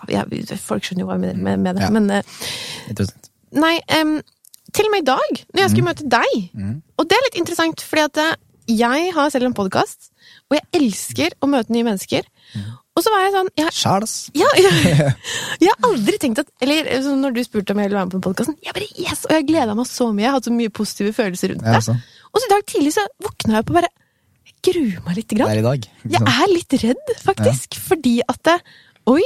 [0.63, 1.89] folk skjønner jo hva jeg mener med, med det, Ja.
[1.93, 2.09] men
[2.87, 3.29] Interessant.
[3.57, 4.17] Nei, em,
[4.77, 6.35] til og med i dag, når jeg skulle møte deg.
[6.97, 8.35] Og det er litt interessant, fordi at eh,
[8.77, 10.09] jeg har selv en podkast,
[10.49, 12.27] og jeg elsker å møte nye mennesker.
[12.97, 14.05] Og så var jeg sånn jeg, Sjæl,
[14.39, 15.09] ja, jeg,
[15.61, 16.87] jeg har aldri tenkt at Eller
[17.19, 19.21] når du spurte om jeg ville være med på podkasten, jeg bare yes!
[19.27, 20.23] Og jeg gleda meg så mye.
[20.23, 21.75] Jeg har hatt så mye positive følelser rundt det.
[21.77, 21.93] altså.
[22.31, 23.91] Og så i dag tidlig så våkna jeg opp og bare
[24.47, 25.51] Jeg gruer meg lite Det grann.
[25.53, 25.85] er i dag.
[26.15, 27.77] Jeg er litt redd, faktisk.
[27.85, 28.57] Fordi at det,
[29.07, 29.23] Oi!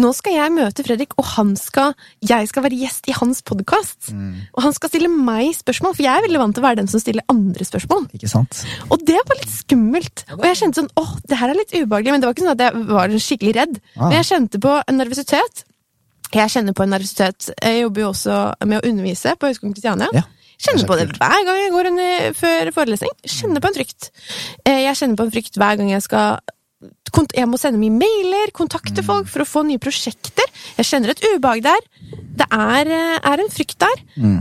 [0.00, 1.92] Nå skal jeg møte Fredrik, og han skal,
[2.24, 4.10] jeg skal være gjest i hans podkast.
[4.16, 4.46] Mm.
[4.56, 6.88] Og han skal stille meg spørsmål, for jeg er veldig vant til å være den
[6.88, 8.06] som stiller andre spørsmål.
[8.16, 8.62] Ikke sant?
[8.88, 10.24] Og det var litt skummelt.
[10.38, 12.14] Og jeg kjente sånn åh, det her er litt ubehagelig.
[12.14, 13.78] Men det var ikke sånn at jeg var skikkelig redd.
[13.98, 14.06] Ah.
[14.06, 15.64] Men jeg kjente på en nervøsitet.
[16.32, 17.52] Jeg kjenner på en nervøsitet.
[17.60, 20.08] Jeg jobber jo også med å undervise på Høgskolen Kristiania.
[20.16, 20.24] Ja.
[20.58, 23.12] Kjenner på det hver gang jeg går under, før forelesning.
[23.30, 24.08] Kjenner på en frykt.
[24.66, 26.40] Eh, Jeg kjenner på en frykt hver gang jeg skal
[27.34, 30.46] Jeg må sende mye mailer, kontakte folk for å få nye prosjekter.
[30.76, 31.88] Jeg kjenner et ubehag der.
[32.38, 34.04] Det er, eh, er en frykt der.
[34.14, 34.36] Mm.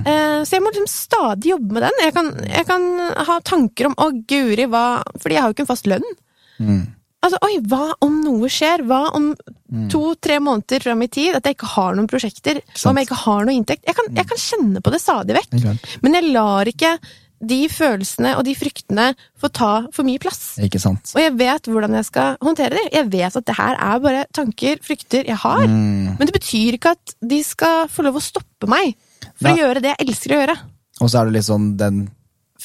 [0.45, 1.97] Så jeg må liksom stadig jobbe med den.
[2.03, 2.85] Jeg kan, jeg kan
[3.25, 6.07] ha tanker om 'å, guri, hva Fordi jeg har jo ikke en fast lønn.
[6.59, 6.97] Mm.
[7.25, 8.83] Altså, oi, hva om noe skjer?
[8.87, 9.31] Hva om
[9.91, 12.61] to-tre måneder fram i tid at jeg ikke har noen prosjekter?
[12.77, 13.87] Hva om jeg ikke har noe inntekt?
[13.89, 15.57] Jeg kan, jeg kan kjenne på det stadig vekk.
[16.05, 16.93] Men jeg lar ikke
[17.37, 20.55] de følelsene og de fryktene får ta for mye plass.
[20.63, 21.13] Ikke sant?
[21.13, 22.85] Og jeg vet hvordan jeg skal håndtere det.
[22.95, 25.65] Jeg vet at det her er bare tanker, frykter jeg har.
[25.69, 26.17] Mm.
[26.17, 28.95] Men det betyr ikke at de skal få lov å stoppe meg
[29.37, 30.57] for å gjøre det jeg elsker å gjøre.
[30.97, 32.07] Og så er det sånn den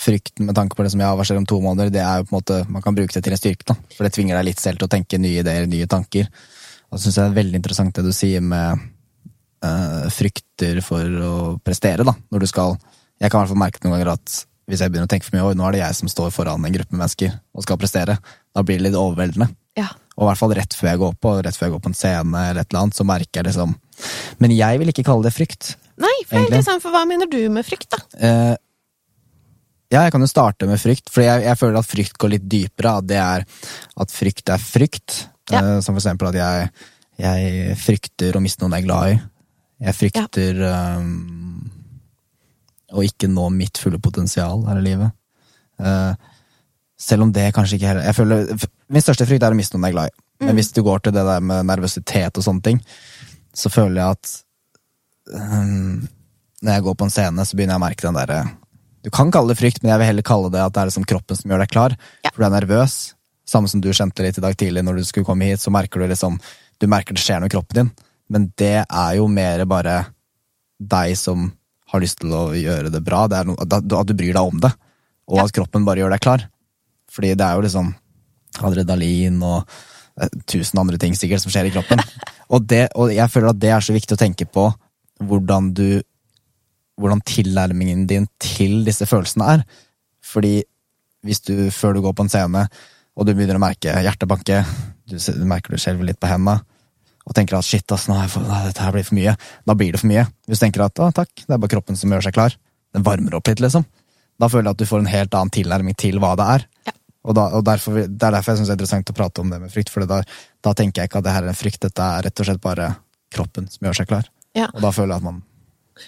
[0.03, 2.27] frykten med tanke på det som jeg har varsler om to måneder, det er jo
[2.27, 3.77] på en måte, man kan bruke det til en styrke, da.
[3.93, 6.31] For det tvinger deg litt selv til å tenke nye ideer, nye tanker.
[6.89, 8.87] Og så syns jeg det er veldig interessant det du sier med
[9.69, 12.17] eh, frykter for å prestere, da.
[12.33, 12.81] Når du skal
[13.23, 14.33] Jeg kan i hvert fall merke noen ganger at
[14.71, 16.65] hvis jeg begynner å tenke for mye, oi, nå er det jeg som står foran
[16.65, 18.17] en gruppe mennesker og skal prestere,
[18.55, 19.51] da blir det litt overveldende.
[19.79, 19.89] Ja.
[20.17, 21.99] Og i hvert fall rett før jeg går på, rett før jeg går på en
[21.99, 23.73] scene eller et eller annet, så merker jeg liksom
[24.45, 25.75] Men jeg vil ikke kalle det frykt.
[26.03, 28.01] Nei, for interessant, for hva mener du med frykt, da?
[28.19, 28.55] Eh,
[29.93, 32.49] ja, jeg kan jo starte med frykt, for jeg, jeg føler at frykt går litt
[32.49, 32.95] dypere.
[33.03, 33.45] At det er
[34.05, 35.19] at frykt er frykt.
[35.53, 35.61] Ja.
[35.61, 36.71] Eh, som for eksempel at jeg,
[37.21, 39.21] jeg frykter å miste noen jeg er glad i.
[39.83, 41.13] Jeg frykter ehm,
[42.93, 45.15] å ikke nå mitt fulle potensial her i livet.
[45.83, 46.15] Uh,
[47.01, 49.89] selv om det kanskje ikke heller jeg føler, Min største frykt er å miste noen
[49.89, 50.17] jeg er glad i.
[50.43, 50.47] Mm.
[50.47, 52.81] Men hvis du går til det der med nervøsitet og sånne ting,
[53.57, 54.33] så føler jeg at
[55.33, 56.03] um,
[56.63, 58.43] når jeg går på en scene, så begynner jeg å merke den derre
[59.03, 61.09] Du kan kalle det frykt, men jeg vil heller kalle det at det er liksom
[61.11, 61.97] kroppen som gjør deg klar.
[62.23, 62.31] Ja.
[62.31, 62.97] For du er nervøs.
[63.49, 66.01] Samme som du kjente litt i dag tidlig når du skulle komme hit, så merker
[66.01, 66.39] du liksom
[66.79, 67.91] Du merker det skjer noe i kroppen din,
[68.33, 69.97] men det er jo mer bare
[70.83, 71.51] deg som
[71.93, 73.27] har lyst til å gjøre det bra.
[73.29, 74.73] Det er noe, at du- bryr deg om det,
[75.29, 75.45] og Ja.
[75.45, 76.49] at kroppen bare gjør deg klar.
[77.13, 77.95] Fordi det er jo liksom
[78.63, 79.69] adrenalin og
[80.21, 82.01] eh, tusen andre ting sikkert som skjer i kroppen.
[82.53, 84.71] og, det, og jeg føler at det er så viktig å tenke på
[85.23, 86.03] hvordan du
[87.01, 89.63] hvordan tilnærmingen din til disse følelsene er.
[90.23, 90.63] Fordi
[91.25, 92.67] hvis du, før du går på en scene,
[93.17, 94.61] og du begynner å merke hjertet banke,
[95.09, 96.61] du, du merker du skjelver litt på hendene,
[97.27, 99.37] og tenker at shit, ass, nå er for, nei, dette her blir for mye,
[99.69, 100.25] da blir det for mye.
[100.49, 102.57] Hvis du tenker at å, takk, det er bare kroppen som gjør seg klar,
[102.97, 103.85] den varmer opp litt, liksom.
[104.43, 106.65] Da føler jeg at du får en helt annen tilnærming til hva det er.
[106.91, 106.95] Ja.
[107.23, 109.51] Og, da, og derfor, Det er derfor jeg synes det er interessant å prate om
[109.53, 110.23] det med frykt, for da,
[110.67, 112.63] da tenker jeg ikke at det her er en frykt, dette er rett og slett
[112.65, 112.89] bare
[113.33, 114.27] kroppen som gjør seg klar.
[114.59, 114.67] Ja.
[114.75, 115.39] Og da føler jeg at man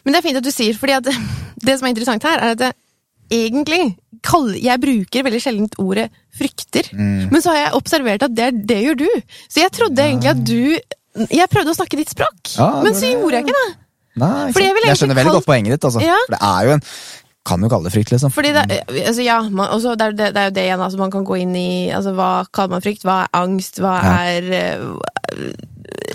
[0.05, 1.07] Men det er fint at du sier, fordi at
[1.69, 2.73] det som er interessant her, er at det,
[3.33, 3.95] egentlig
[4.65, 7.31] Jeg bruker veldig sjelden ordet frykter, Mm.
[7.31, 9.09] men så har jeg observert at det, det gjør du.
[9.49, 10.79] Så jeg trodde egentlig at du
[11.31, 13.77] Jeg prøvde å snakke ditt språk, Ja, men det- så gjorde jeg ikke det.
[14.17, 15.85] Nei, ikke jeg jeg skjønner veldig kalt- godt poenget ditt.
[15.85, 16.01] Altså.
[16.03, 16.17] Ja.
[16.27, 16.83] For det er jo en
[17.45, 18.31] Kan jo kalle det frykt, liksom.
[18.33, 18.63] Fordi det,
[19.05, 21.37] altså ja, man, også, det, er, det, er jo det igjen, altså man kan gå
[21.43, 23.03] inn i altså Hva kaller man frykt?
[23.05, 23.81] Hva er angst?
[23.85, 24.15] Hva Ja.
[24.25, 25.53] er uh,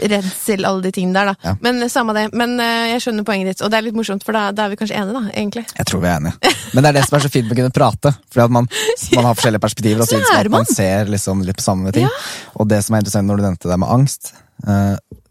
[0.09, 0.65] redsel?
[0.65, 1.35] Alle de tingene der, da.
[1.43, 1.53] Ja.
[1.61, 2.23] Men eh, samme det.
[2.33, 4.73] Men uh, jeg skjønner poenget ditt, og det er litt morsomt, for da, da er
[4.73, 5.65] vi kanskje enige, da, egentlig.
[5.77, 6.53] Jeg tror vi er enige.
[6.73, 8.15] Men det er det som er så fint med å kunne prate.
[8.33, 8.69] Fordi at man,
[9.19, 12.09] man har forskjellige perspektiver, og så man man ser liksom litt på samme ting.
[12.57, 14.33] Og det som er interessant når du nevnte det med angst,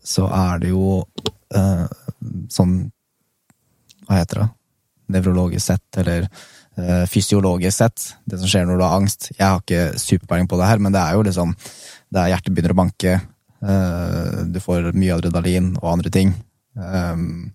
[0.08, 1.02] så er det jo
[1.54, 1.86] eh,
[2.52, 2.78] sånn
[4.08, 4.48] Hva heter det?
[5.12, 8.06] Nevrologisk sett, eller eh, fysiologisk sett.
[8.28, 9.30] Det som skjer når du har angst.
[9.34, 11.54] Jeg har ikke superpeiling på det her, men det er jo liksom
[12.08, 13.14] Det er hjertet begynner å banke,
[13.60, 16.32] eh, du får mye adrenalin og andre ting.
[16.78, 17.50] Um,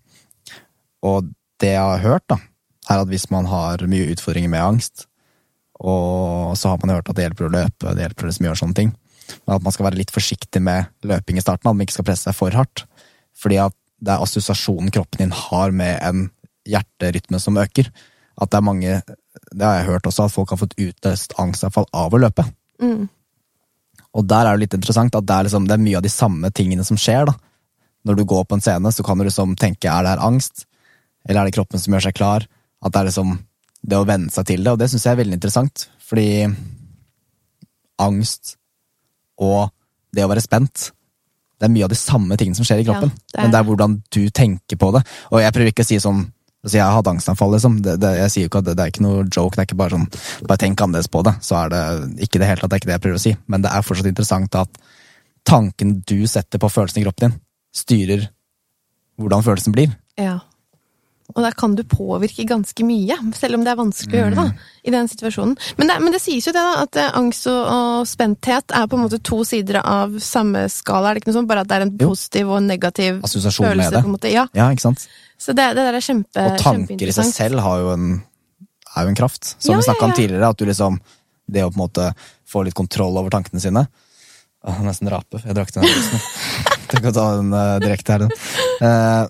[1.02, 1.30] og
[1.62, 2.38] det jeg har hørt, da,
[2.90, 5.06] er at hvis man har mye utfordringer med angst,
[5.80, 8.78] og så har man hørt at det hjelper å løpe, det hjelper å gjøre sånne
[8.78, 8.92] ting,
[9.44, 12.08] men at man skal være litt forsiktig med løping i starten, at man ikke skal
[12.08, 12.84] presse seg for hardt.
[13.38, 16.26] Fordi at det er assosiasjonen kroppen din har med en
[16.68, 17.90] hjerterytme som øker.
[18.40, 19.02] At det er mange
[19.54, 22.44] Det har jeg hørt også, at folk har fått utløst angstanfall av å løpe.
[22.82, 23.08] Mm.
[24.14, 26.12] Og der er det litt interessant at det er, liksom, det er mye av de
[26.12, 27.26] samme tingene som skjer.
[27.28, 27.34] da.
[28.06, 30.66] Når du går på en scene, så kan du liksom tenke er det her angst,
[31.26, 32.46] eller er det kroppen som gjør seg klar?
[32.84, 33.36] At det er liksom
[33.84, 35.86] det å venne seg til det, og det syns jeg er veldig interessant.
[36.04, 36.28] Fordi
[38.02, 38.56] angst
[39.42, 39.70] og
[40.14, 40.90] det å være spent
[41.58, 43.12] det er mye av de samme tingene som skjer i kroppen.
[43.14, 45.04] Ja, det men det er hvordan du tenker på det.
[45.30, 46.24] Og jeg prøver ikke å si sånn
[46.64, 47.74] altså Jeg har hatt angstanfall, liksom.
[47.84, 49.52] Det, det, jeg sier jo ikke at det, det er ikke noe joke.
[49.52, 50.06] Det er ikke bare sånn
[50.48, 51.34] Bare tenk annerledes på det.
[51.44, 51.82] Så er det
[52.24, 53.32] ikke det hele tatt, det er ikke det jeg prøver å si.
[53.52, 54.80] Men det er fortsatt interessant at
[55.44, 57.36] tanken du setter på følelsen i kroppen din,
[57.76, 58.24] styrer
[59.20, 59.92] hvordan følelsen blir.
[60.20, 60.38] Ja.
[61.32, 64.42] Og der kan du påvirke ganske mye, selv om det er vanskelig å gjøre det.
[64.44, 65.54] da, i den situasjonen.
[65.78, 68.90] Men det, men det sies jo det, da, at eh, angst og, og spenthet er
[68.90, 71.10] på en måte to sider av samme skala.
[71.10, 71.50] Er det ikke noe sånt?
[71.50, 73.96] Bare at det er en positiv og en negativ følelse.
[73.96, 74.32] på en måte.
[74.34, 75.08] Ja, Ja, ikke sant?
[75.40, 78.10] Så det, det der er kjempe, Og tanker i seg selv har jo en,
[78.94, 79.56] er jo en kraft.
[79.58, 81.00] Som Ja, vi snakka ja, om tidligere, at du liksom
[81.50, 82.10] Det å på en måte
[82.48, 83.82] få litt kontroll over tankene sine
[84.64, 85.84] Åh, Nesten rape, jeg drakk den.
[86.92, 88.22] Tenk å ta den uh, direkte her.
[88.80, 89.26] Uh,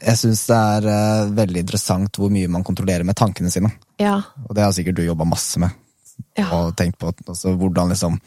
[0.00, 3.70] jeg syns det er uh, veldig interessant hvor mye man kontrollerer med tankene sine.
[4.02, 4.18] Ja,
[4.48, 5.70] Og det har sikkert du jobba masse med.
[6.38, 6.48] ja.
[6.52, 8.20] Og tenkt på altså, hvordan liksom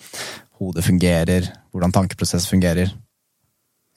[0.60, 2.90] hodet fungerer, hvordan tankeprosess fungerer.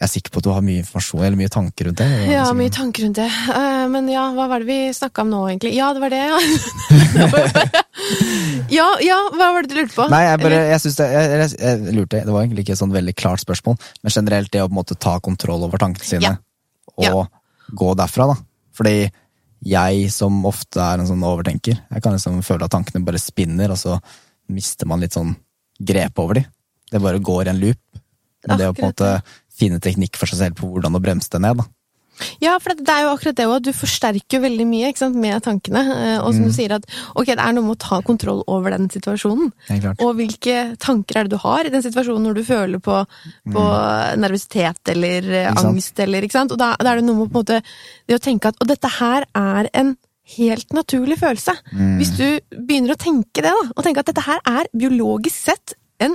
[0.03, 2.07] Jeg er sikker på at du har mye informasjon eller mye tanker rundt det.
[2.33, 3.27] ja, mye tanker rundt det.
[3.55, 5.77] Eh, men ja, hva var det vi snakka om nå, egentlig?
[5.77, 6.39] Ja, det var det, ja.
[8.79, 10.07] ja, ja, hva var det du lurte på?
[10.13, 12.81] Nei, jeg bare, jeg synes det, jeg, jeg, jeg lurte, det var egentlig ikke et
[12.83, 16.09] sånn veldig klart spørsmål, men generelt det å på en måte ta kontroll over tankene
[16.09, 16.35] sine,
[17.03, 17.15] Ja.
[17.15, 17.25] og.
[17.73, 18.39] Gå derfra da.
[18.77, 18.97] Fordi
[19.63, 23.73] jeg som ofte er en sånn overtenker, jeg kan liksom føle at tankene bare spinner,
[23.75, 23.99] og så
[24.53, 25.37] mister man litt sånn
[25.79, 26.47] grep over de.
[26.93, 28.03] Det bare går i en loop.
[28.49, 29.13] Men det å på en måte
[29.55, 31.69] finne teknikk for seg selv på hvordan å bremse det ned, da.
[32.41, 33.63] Ja, for det er jo akkurat det òg.
[33.63, 35.83] Du forsterker jo veldig mye sant, med tankene.
[35.97, 36.85] eh, Og som du sier at
[37.17, 39.53] ok, det er noe med å ta kontroll over den situasjonen.
[40.01, 43.05] Og hvilke tanker er det du har i den situasjonen når du føler på,
[43.53, 43.63] på
[44.19, 46.53] nervøsitet eller eh, angst eller ikke sant.
[46.53, 47.63] Og da, da er det noe med på en måte
[48.09, 49.97] det å tenke at og dette her er en
[50.37, 51.53] helt naturlig følelse.
[51.99, 55.75] Hvis du begynner å tenke det, da, og tenke at dette her er biologisk sett
[56.01, 56.15] en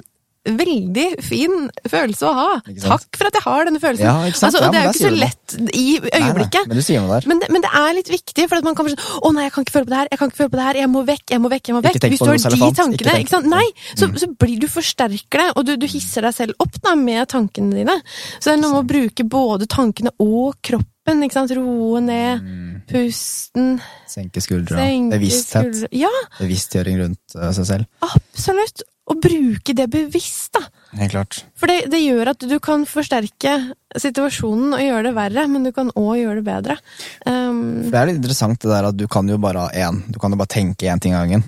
[0.57, 2.47] veldig fin følelse å ha.
[2.63, 4.05] Takk for at jeg har denne følelsen.
[4.07, 4.15] Ja?
[4.27, 6.67] Altså, Ja, det er jo ikke så lett i øyeblikket.
[6.71, 7.23] Nei, nei, men.
[7.27, 9.43] Men det, men det er litt viktig, for at man kan forstå, sånn Å nei,
[9.47, 10.89] jeg kan ikke føle på det her, jeg kan ikke føle på det her, jeg
[10.93, 11.67] må vekk, jeg må vekk.
[11.67, 11.99] jeg må vekk.
[12.07, 13.49] Hvis du har de elefant, tankene, ikke sant?
[13.51, 16.95] Nei, så, så blir du forsterker det, og du, du hisser deg selv opp da
[16.95, 17.97] med tankene dine.
[18.39, 21.53] Så det er noe med å bruke både tankene og kroppen, ikke sant.
[21.57, 22.43] Roe ned,
[22.89, 23.77] pusten,
[24.09, 24.79] Senke skuldra.
[24.79, 25.71] senke Bevissthet.
[25.71, 27.85] skuldre Ja, Bevisstgjøring rundt eh, seg selv.
[28.03, 28.83] absolutt.
[29.07, 30.65] Og bruke det bevisst, da.
[30.99, 31.37] Helt klart.
[31.55, 33.53] For det, det gjør at du kan forsterke
[33.95, 36.75] situasjonen og gjøre det verre, men du kan òg gjøre det bedre.
[37.23, 40.01] Um, Det er litt interessant det der at du kan jo bare ha én.
[40.11, 41.45] Du kan jo bare tenke én ting av gangen.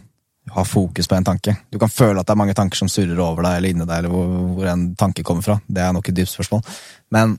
[0.56, 1.58] Ha fokus på en tanke.
[1.70, 3.98] Du kan føle at det er mange tanker som surrer over deg eller inni deg,
[4.00, 5.60] eller hvor, hvor en tanke kommer fra.
[5.68, 6.64] Det er nok et dypt spørsmål.
[7.14, 7.36] Men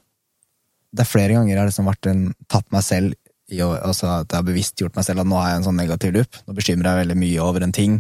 [0.92, 3.16] det er flere ganger jeg har liksom vært en, tatt meg selv
[3.50, 5.80] i å, altså at jeg har bevisstgjort meg selv at nå er jeg en sånn
[5.80, 6.38] negativ loop.
[6.46, 7.96] Nå bekymrer jeg veldig mye over en ting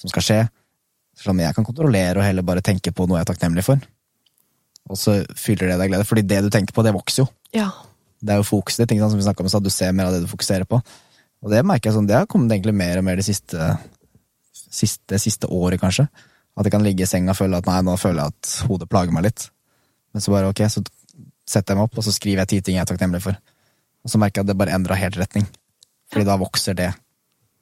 [0.00, 0.38] som skal skje.
[1.24, 3.80] Som jeg kan kontrollere og heller bare tenke på noe jeg er takknemlig for.
[4.92, 6.06] Og så fyller det deg glede.
[6.08, 7.70] Fordi det du tenker på, det vokser jo ja.
[8.20, 10.30] det er jo fokuset ditt, som vi om, så du ser mer av det du
[10.30, 10.80] fokuserer på.
[11.44, 13.72] Og det merker jeg sånn, det har kommet egentlig mer og mer det siste,
[14.52, 16.06] siste, siste året, kanskje.
[16.54, 18.88] At jeg kan ligge i senga og føle at nei, nå føler jeg at hodet
[18.90, 19.48] plager meg litt.
[20.14, 20.82] Men så bare ok, så
[21.44, 23.38] setter jeg meg opp, og så skriver jeg ti ting jeg er takknemlig for.
[24.04, 25.48] Og så merker jeg at det bare endrer helt retning.
[26.12, 26.90] Fordi da vokser det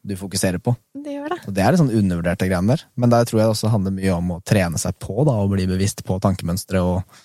[0.02, 0.74] du fokuserer på.
[0.98, 1.40] Det gjør det.
[1.46, 2.84] Og det er litt sånn undervurderte greiene der.
[2.98, 5.52] Men der tror jeg det også handler mye om å trene seg på, da, og
[5.54, 7.20] bli bevisst på tankemønstre og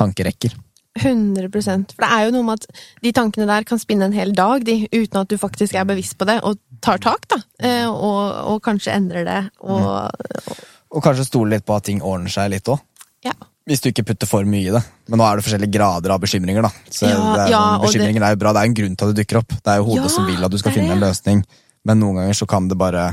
[0.00, 0.54] tankerekker.
[1.00, 4.34] 100% For det er jo noe med at de tankene der kan spinne en hel
[4.36, 7.38] dag, de, uten at du faktisk er bevisst på det, og tar tak, da.
[7.64, 8.20] Eh, og,
[8.52, 10.58] og kanskje endrer det, og,
[10.92, 12.80] Og kanskje stole litt på at ting ordner seg litt òg.
[13.24, 13.32] Ja.
[13.64, 14.82] Hvis du ikke putter for mye i det.
[15.08, 16.66] Men nå er det forskjellige grader av bekymringer.
[16.66, 18.96] da Så Ja, det er, ja, bekymringer det- er jo bra, det er en grunn
[18.96, 19.48] til at det dukker opp.
[19.48, 21.44] Det er jo hodet som vil at du skal finne en løsning.
[21.88, 23.12] Men noen ganger så kan det bare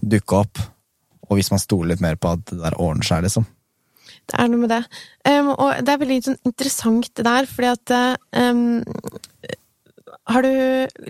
[0.00, 0.60] dukke opp.
[1.30, 3.46] Og hvis man stoler litt mer på at det der ordner seg, liksom.
[4.30, 4.82] Det er noe med det.
[5.26, 7.92] Um, og det er veldig sånn interessant det der, fordi at
[8.36, 8.82] um,
[10.30, 10.52] Har du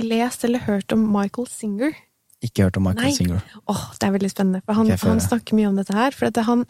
[0.00, 1.96] lest eller hørt om Michael Singer?
[2.44, 3.16] Ikke hørt om Michael Nei.
[3.16, 3.42] Singer.
[3.68, 6.16] Åh, det er veldig spennende, for han, okay, han snakker mye om dette her.
[6.16, 6.64] For dette, han,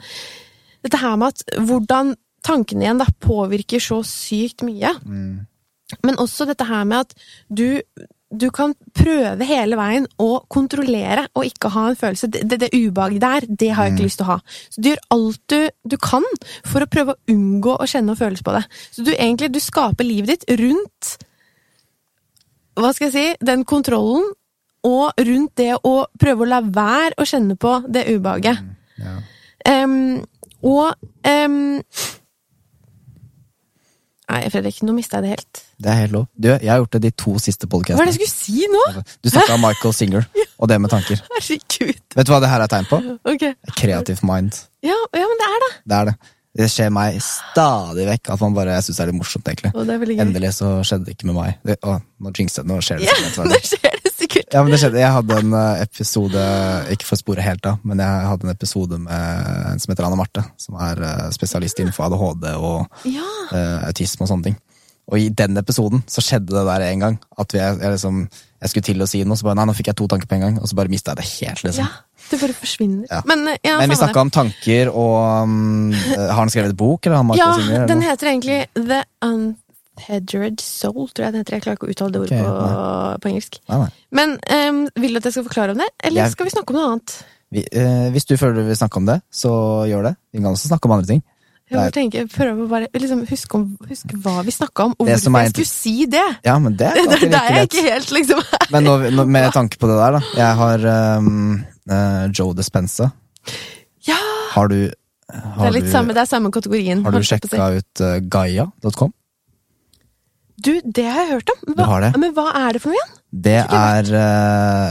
[0.86, 4.94] dette her med at hvordan tankene igjen da påvirker så sykt mye.
[5.04, 5.44] Mm.
[6.06, 7.14] Men også dette her med at
[7.46, 7.82] du
[8.30, 12.28] du kan prøve hele veien å kontrollere og ikke ha en følelse.
[12.30, 14.36] Det, det, det ubehaget der, det har jeg ikke lyst til å ha.
[14.70, 15.58] Så du gjør alt du,
[15.90, 16.26] du kan
[16.68, 18.62] for å prøve å unngå å kjenne og føles på det.
[18.94, 21.16] Så du egentlig, du skaper livet ditt rundt
[22.78, 24.30] hva skal jeg si, den kontrollen,
[24.86, 28.62] og rundt det å prøve å la være å kjenne på det ubehaget.
[29.00, 29.18] Ja.
[29.68, 30.22] Um,
[30.64, 30.94] og
[31.26, 31.58] um,
[34.30, 35.62] Nei, Fredrik, nå mista jeg det helt.
[35.80, 36.26] Det er helt lov.
[36.36, 38.82] Du, jeg har gjort det de to siste Hva er det jeg skulle si nå?!
[39.24, 40.26] Du snakka om Michael Singer
[40.60, 41.22] og det med tanker.
[41.38, 42.02] Herregud.
[42.16, 42.98] Vet du hva det her er tegn på?
[43.32, 43.46] Ok.
[43.80, 44.60] Creative mind.
[44.84, 45.72] Ja, ja, men det er det.
[45.88, 46.18] Det er det.
[46.60, 49.70] Det skjer meg stadig vekk at man bare syns det er litt morsomt, egentlig.
[49.70, 50.22] Og det er veldig gøy.
[50.24, 51.60] Endelig så skjedde det ikke med meg.
[51.64, 51.94] Det, å,
[52.26, 53.52] nå jinxet det, nå skjer det Ja, sikkert.
[53.52, 54.48] nå skjer det sikkert.
[54.56, 54.98] Ja, men det skjedde.
[55.00, 56.42] Jeg hadde en eh, episode,
[56.96, 60.08] ikke for å spore helt av, men jeg hadde en episode med en som heter
[60.10, 63.30] Anne Marte, som er eh, spesialist innenfor ADHD og Ja.
[63.54, 64.58] uh, autisme og sånne ting.
[65.10, 67.18] Og i den episoden så skjedde det der en gang.
[67.38, 68.22] At jeg, jeg, liksom,
[68.62, 70.38] jeg skulle til å si noe, så bare nei, nå fikk jeg to tanker på
[70.38, 71.64] en gang, og så bare mista jeg det helt.
[71.66, 71.88] liksom.
[71.88, 72.06] ja.
[72.30, 73.06] Det bare forsvinner.
[73.10, 73.22] Ja.
[73.26, 77.06] Men, eh, ja, Men vi snakka om tanker, og um, har han skrevet bok?
[77.06, 77.34] eller har han.
[77.40, 81.58] Ja, Singer, den heter egentlig The Untethered Soul, tror jeg den heter.
[81.58, 83.58] Jeg klarer ikke å uttale det ordet okay, på, på engelsk.
[83.72, 83.90] Nei, nei.
[84.20, 86.70] Men um, vil du at jeg skal forklare om det, eller Jeg- skal vi snakke
[86.70, 87.18] om noe annet?
[87.50, 89.50] Vi, eh, hvis du føler du vil snakke om det, så
[89.90, 90.14] gjør det.
[90.30, 91.22] Vi kan også snakke om andre ting.
[91.70, 95.06] Jeg må tenke, prøve å bare liksom, huske, om, huske hva vi snakka om, og
[95.06, 96.24] hvorfor jeg skulle si det!
[96.48, 98.42] Ja, men det er Det, det er ikke helt, liksom.
[98.74, 100.22] Men nå, nå, med tanke på det der, da.
[100.40, 100.88] Jeg har
[101.20, 101.30] um,
[101.92, 103.12] uh, Joe Dispenza.
[104.08, 104.18] Ja!
[104.56, 107.04] Har du Det er litt du, samme, det er samme kategorien.
[107.06, 109.14] Har du sjekka ut uh, gaia.com?
[110.60, 111.78] Du, det har jeg hørt om.
[111.78, 112.10] Har det?
[112.20, 113.16] Men hva er det for noe igjen?
[113.30, 114.88] Det er eh,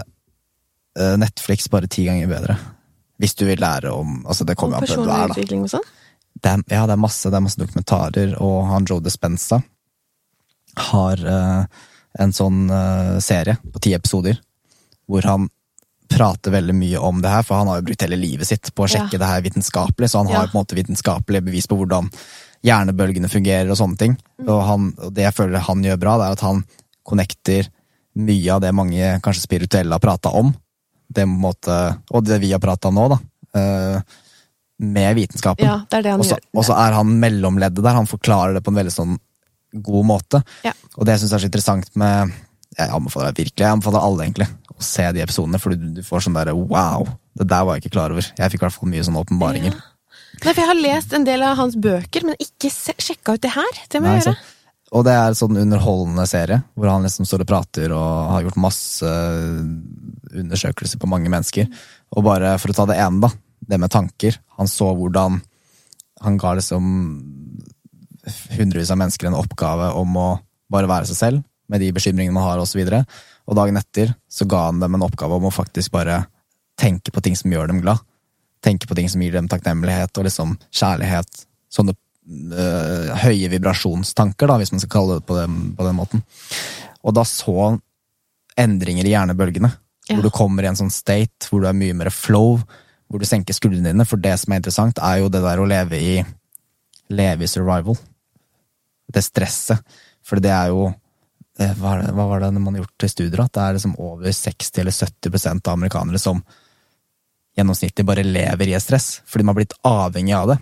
[0.98, 2.56] eh, Netflix bare ti ganger bedre.
[3.20, 5.88] Hvis du vil lære om Altså, det Om kommer personlig er, utvikling og sånn?
[6.40, 9.62] Det er, ja, det er masse, det er masse dokumentarer, og han Joe Dispenza
[10.90, 11.64] har eh,
[12.24, 14.38] en sånn eh, serie på ti episoder
[15.10, 15.48] hvor han
[16.10, 18.86] prater veldig mye om det her, for han har jo brukt hele livet sitt på
[18.86, 19.22] å sjekke Ja.
[19.22, 20.40] det her vitenskapelig, så han Ja.
[20.40, 22.10] har på en måte vitenskapelig bevis på hvordan
[22.66, 24.16] hjernebølgene fungerer og sånne ting.
[24.42, 24.48] Mm.
[24.50, 26.64] Og, han, og det jeg føler han gjør bra, det er at han
[27.06, 27.70] connecter
[28.20, 30.54] mye av det mange kanskje spirituelle har prata om,
[31.10, 33.20] det måte, og det vi har prata om nå, da,
[33.58, 34.02] eh,
[34.80, 35.66] med vitenskapen.
[35.66, 36.46] Ja, det er det han Og så- gjør.
[36.56, 37.94] Og så er han mellomleddet der.
[37.98, 39.18] Han forklarer det på en veldig sånn
[39.84, 40.44] god måte.
[40.64, 40.72] Ja.
[40.98, 42.32] Og det jeg syns er så interessant med
[42.78, 44.48] Jeg anbefaler deg virkelig, jeg anbefaler alle egentlig
[44.78, 47.04] å se de episodene, for du, du får sånn derre wow,
[47.36, 48.22] det der var jeg ikke klar over.
[48.22, 49.74] Jeg fikk i hvert fall mye sånne åpenbaringer.
[49.74, 49.82] Ja.
[50.46, 53.52] Nei, for jeg har lest en del av hans bøker, men ikke sjekka ut det
[53.58, 53.82] her.
[53.90, 54.36] Det må Nei, jeg gjøre.
[54.38, 58.32] så- Og det er en sånn underholdende serie, hvor han liksom står og prater og
[58.32, 59.04] har gjort masse
[60.34, 61.68] undersøkelser på mange mennesker.
[62.16, 63.30] Og bare for å ta det ene, da,
[63.60, 64.38] det med tanker.
[64.60, 65.40] Han så hvordan
[66.20, 66.84] han ga liksom
[68.58, 70.30] hundrevis av mennesker en oppgave om å
[70.70, 72.84] bare være seg selv, med de bekymringene man har, og så.
[73.50, 76.24] Og dagen etter så ga han dem en oppgave om å faktisk bare
[76.80, 78.02] tenke på ting som gjør dem glad.
[78.64, 81.46] Tenke på ting som gir dem takknemlighet og liksom kjærlighet.
[81.72, 86.26] Sånne øh, høye vibrasjonstanker, da, hvis man skal kalle det på den, på den måten.
[87.06, 87.80] Og da så han
[88.60, 89.72] endringer i hjernebølgene.
[90.10, 90.18] Ja.
[90.18, 92.58] Hvor du kommer i en sånn state hvor du er mye mer flow,
[93.10, 94.06] hvor du senker skuldrene dine.
[94.08, 96.14] For det som er interessant, er jo det der å leve i
[97.10, 97.98] leve i survival.
[99.10, 99.82] Det stresset.
[100.26, 103.44] For det er jo eh, hva, var det man har gjort i studier?
[103.44, 106.44] At det er liksom over 60 eller 70% av amerikanere som
[107.58, 109.20] gjennomsnittlig bare lever i stress.
[109.26, 110.60] Fordi man har blitt avhengig av det.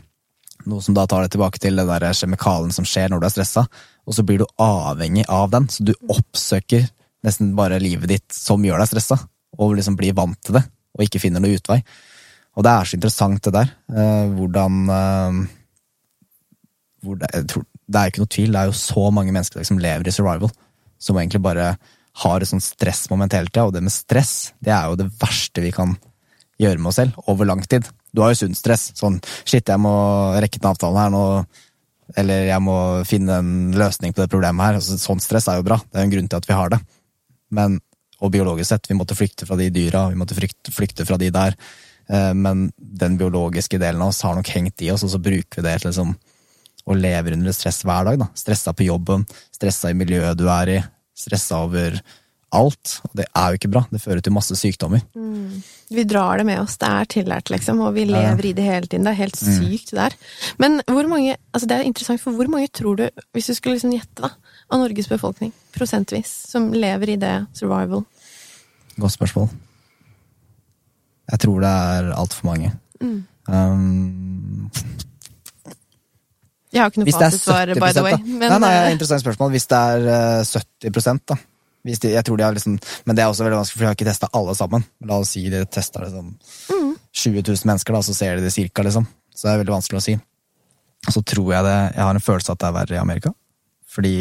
[0.67, 3.35] Noe som da tar det tilbake til den der kjemikalien som skjer når du er
[3.35, 3.67] stressa.
[4.07, 6.87] Og så blir du avhengig av den, så du oppsøker
[7.27, 9.19] nesten bare livet ditt som gjør deg stressa.
[9.59, 10.63] Og liksom blir vant til det,
[10.95, 11.81] og ikke finner noe utvei.
[12.57, 13.73] Og det er så interessant, det der.
[13.93, 15.41] eh, hvordan eh,
[17.05, 19.79] hvor det, tror, det er ikke noe tvil, det er jo så mange mennesker som
[19.81, 20.51] lever i survival.
[20.97, 21.75] Som egentlig bare
[22.23, 23.67] har et sånt stressmoment hele tida.
[23.67, 25.93] Og det med stress, det er jo det verste vi kan
[26.57, 27.85] gjøre med oss selv over lang tid.
[28.11, 28.89] Du har jo sunt stress.
[28.97, 29.93] Sånn shit, jeg må
[30.41, 31.23] rekke den avtalen her nå.
[32.17, 34.79] Eller jeg må finne en løsning på det problemet her.
[34.79, 35.77] Altså, sånn stress er jo bra.
[35.83, 36.81] Det er jo en grunn til at vi har det.
[37.53, 37.77] Men,
[38.17, 41.59] og biologisk sett, vi måtte flykte fra de dyra, vi måtte flykte fra de der.
[42.09, 45.61] Eh, Men den biologiske delen av oss har nok hengt i oss, og så bruker
[45.61, 46.15] vi det til liksom
[46.87, 48.19] å leve under stress hver dag.
[48.19, 48.29] da.
[48.33, 50.83] Stressa på jobben, stressa i miljøet du er i,
[51.17, 51.99] stressa over
[52.55, 53.01] alt.
[53.03, 53.81] Og det er jo ikke bra.
[53.91, 55.03] Det fører til masse sykdommer.
[55.91, 56.77] Vi drar det med oss.
[56.79, 59.03] Det er tillært, liksom, og vi lever i det hele tiden.
[59.03, 60.15] Det er helt sykt, det der.
[60.63, 63.75] Men hvor mange altså det er interessant, for hvor mange tror du, hvis du skulle
[63.75, 64.31] liksom gjette, da,
[64.71, 68.05] av Norges befolkning, prosentvis, som lever i det survival?
[68.97, 69.51] Godt spørsmål.
[71.31, 72.71] Jeg tror det er altfor mange.
[73.47, 74.69] Um,
[76.71, 78.17] Jeg har ikke noe fasitsvar, by the way.
[78.23, 79.53] Men Nei, nei, eh, interessant spørsmål.
[79.55, 81.37] Hvis det er eh, 70 da.
[81.87, 82.75] Hvis de, jeg tror de har liksom,
[83.07, 84.83] men det er også veldig vanskelig, for de har ikke testa alle sammen.
[85.07, 86.33] La oss si de tester liksom
[86.67, 89.07] 20 000 mennesker, da, så ser de det cirka, liksom.
[89.31, 90.17] Så det er veldig vanskelig å si.
[91.07, 93.31] Så tror jeg det Jeg har en følelse at det er verre i Amerika.
[93.87, 94.15] Fordi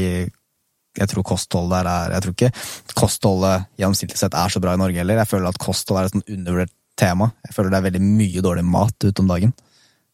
[0.96, 4.80] jeg tror kostholdet der er Jeg tror ikke kostholdet gjennomsnittlig sett er så bra i
[4.80, 5.18] Norge heller.
[5.24, 7.30] Jeg føler at kosthold er et sånn undervurdert tema.
[7.46, 9.52] Jeg føler det er veldig mye dårlig mat ute om dagen.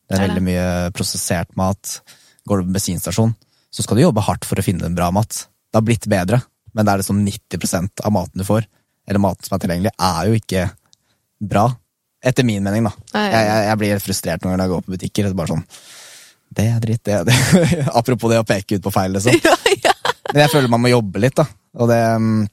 [0.08, 1.98] Det er veldig mye prosessert mat.
[2.48, 3.34] Går du på bensinstasjon,
[3.72, 5.44] så skal du jobbe hardt for å finne en bra mat.
[5.70, 6.42] Det har blitt bedre,
[6.74, 8.66] men det er liksom 90% av maten du får,
[9.08, 10.66] eller maten som er tilgjengelig, er jo ikke
[11.52, 11.68] bra.
[12.22, 12.92] Etter min mening, da.
[13.16, 15.26] Jeg, jeg, jeg blir helt frustrert når jeg går på butikker.
[15.26, 15.64] Det er bare sånn
[16.52, 17.38] Det er dritt, det det.
[17.98, 19.38] Apropos det å peke ut på feil, liksom.
[20.32, 21.46] Men jeg føler man må jobbe litt, da.
[21.82, 22.44] Og det, mm,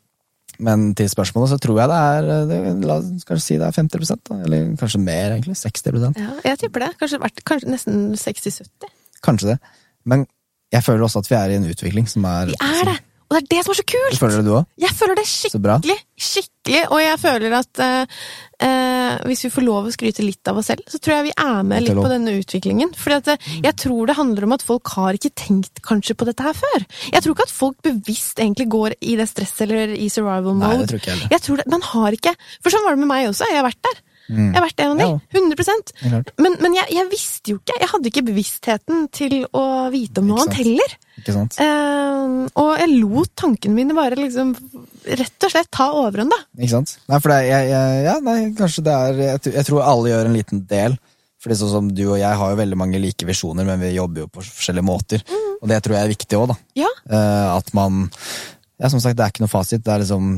[0.60, 3.76] men til spørsmålet så tror jeg det er det, La oss kanskje si det er
[3.76, 4.40] 50 da.
[4.44, 5.56] Eller kanskje mer, egentlig.
[5.60, 6.90] 60% ja, jeg tipper det.
[7.00, 8.92] Kanskje, kanskje nesten 60-70.
[9.26, 9.60] Kanskje det.
[10.10, 10.26] Men
[10.74, 12.98] jeg føler også at vi er i en utvikling som er Vi er det!
[13.30, 14.16] Og det er det som er så kult!
[14.18, 14.70] Føler det du òg?
[14.82, 18.16] Jeg føler det skikkelig, skikkelig, og jeg føler at uh,
[18.66, 21.36] uh, hvis vi får lov å skryte litt av oss selv, så tror jeg vi
[21.46, 22.96] er med litt på denne utviklingen.
[22.98, 26.58] For jeg tror det handler om at folk har ikke tenkt kanskje på dette her
[26.58, 26.88] før.
[27.14, 30.74] Jeg tror ikke at folk bevisst egentlig går i det stresset eller i survival mode.
[30.74, 31.34] Nei, det tror ikke jeg heller.
[31.38, 33.46] Jeg tror det, Man har ikke For sånn var det med meg også.
[33.54, 34.02] Jeg har vært der.
[34.30, 34.50] Mm.
[34.54, 35.00] Jeg har vært en av.
[35.02, 35.40] Ja.
[35.40, 35.56] 100
[35.90, 36.26] Det er.
[36.38, 37.78] Men, men jeg, jeg visste jo ikke.
[37.82, 40.96] Jeg hadde ikke bevisstheten til å vite om noe annet heller.
[41.20, 41.58] Ikke sant?
[41.58, 44.54] Uh, og jeg lot tankene mine bare liksom
[45.10, 46.40] rett og slett ta overhånd, da.
[46.60, 46.94] Ikke sant?
[47.10, 50.38] Nei, for det, jeg, jeg, ja, nei, kanskje det er jeg, tror- alle gjør en
[50.38, 51.00] liten del.
[51.40, 54.26] Fordi sånn som du og jeg har jo veldig mange like visjoner, men vi jobber
[54.26, 55.24] jo på forskjellige måter.
[55.60, 56.58] Og det tror jeg er viktig òg, da.
[56.86, 56.90] Ja.
[57.10, 58.06] Uh, at man
[58.80, 59.82] Ja, som sagt, det er ikke noe fasit.
[59.84, 60.34] Det er liksom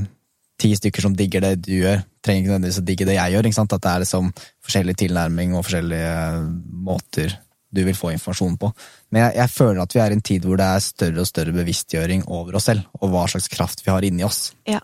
[0.62, 3.50] ti stykker som digger det du gjør, trenger ikke nødvendigvis å digge det jeg gjør.
[3.62, 4.34] At det er liksom
[4.68, 6.52] forskjellig tilnærming og forskjellige eh,
[6.88, 7.40] måter
[7.72, 8.70] du vil få informasjon på.
[9.12, 11.30] Men jeg, jeg føler at vi er i en tid hvor det er større og
[11.30, 14.50] større bevisstgjøring over oss selv, og hva slags kraft vi har inni oss.
[14.68, 14.82] Ja.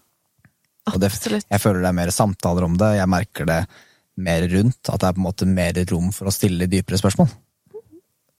[0.87, 3.59] Og det, jeg føler det er mer samtaler om det, jeg merker det
[4.23, 7.29] mer rundt, at det er på en måte mer rom for å stille dypere spørsmål.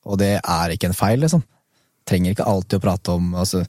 [0.09, 1.45] Og det er ikke en feil, liksom.
[2.09, 3.67] Trenger ikke alltid å prate om altså,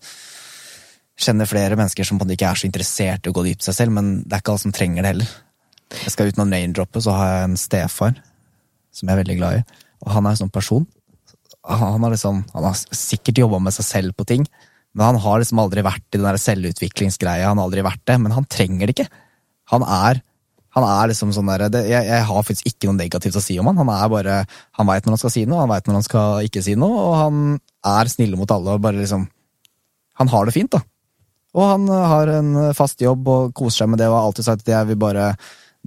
[1.20, 3.96] Kjenner flere mennesker som på ikke er så interessert i å gå dypt seg selv,
[3.96, 5.34] men det er ikke alle som trenger det heller.
[6.06, 8.16] Jeg skal uten å name-droppe, så har jeg en stefar
[8.96, 10.86] som jeg er veldig glad i, og han er en sånn person.
[11.68, 14.46] Han han har, liksom, han har sikkert jobba med seg selv på ting,
[14.96, 17.50] men han har liksom aldri vært i den der selvutviklingsgreia.
[17.52, 19.10] Han har aldri vært det, men han trenger det ikke.
[19.74, 20.22] Han er,
[20.78, 23.60] han er liksom sånn der, det, jeg, jeg har faktisk ikke noe negativt å si
[23.62, 23.82] om han.
[23.84, 24.38] Han er bare,
[24.80, 27.04] han veit når han skal si noe, han veit når han skal ikke si noe,
[27.04, 27.44] og han
[27.92, 28.78] er snill mot alle.
[28.78, 29.28] og bare liksom,
[30.20, 30.82] Han har det fint, da.
[31.58, 34.30] Og han øh, har en øh, fast jobb og koser seg med det og har
[34.30, 35.32] alltid sagt at jeg vil bare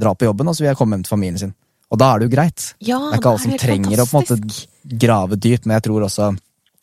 [0.03, 1.53] dra på jobben og så vil jeg komme hjem til familien sin.
[1.93, 2.69] Og da er det jo greit.
[2.81, 5.79] Ja, det er ikke alle som trenger trenger å på en måte grave dypt, men
[5.79, 6.33] jeg tror også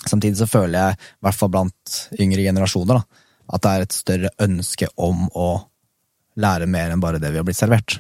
[0.08, 3.96] Samtidig så føler jeg, i hvert fall blant yngre generasjoner, da, at det er et
[3.98, 5.50] større ønske om å
[6.40, 7.98] lære mer enn bare det vi har blitt servert.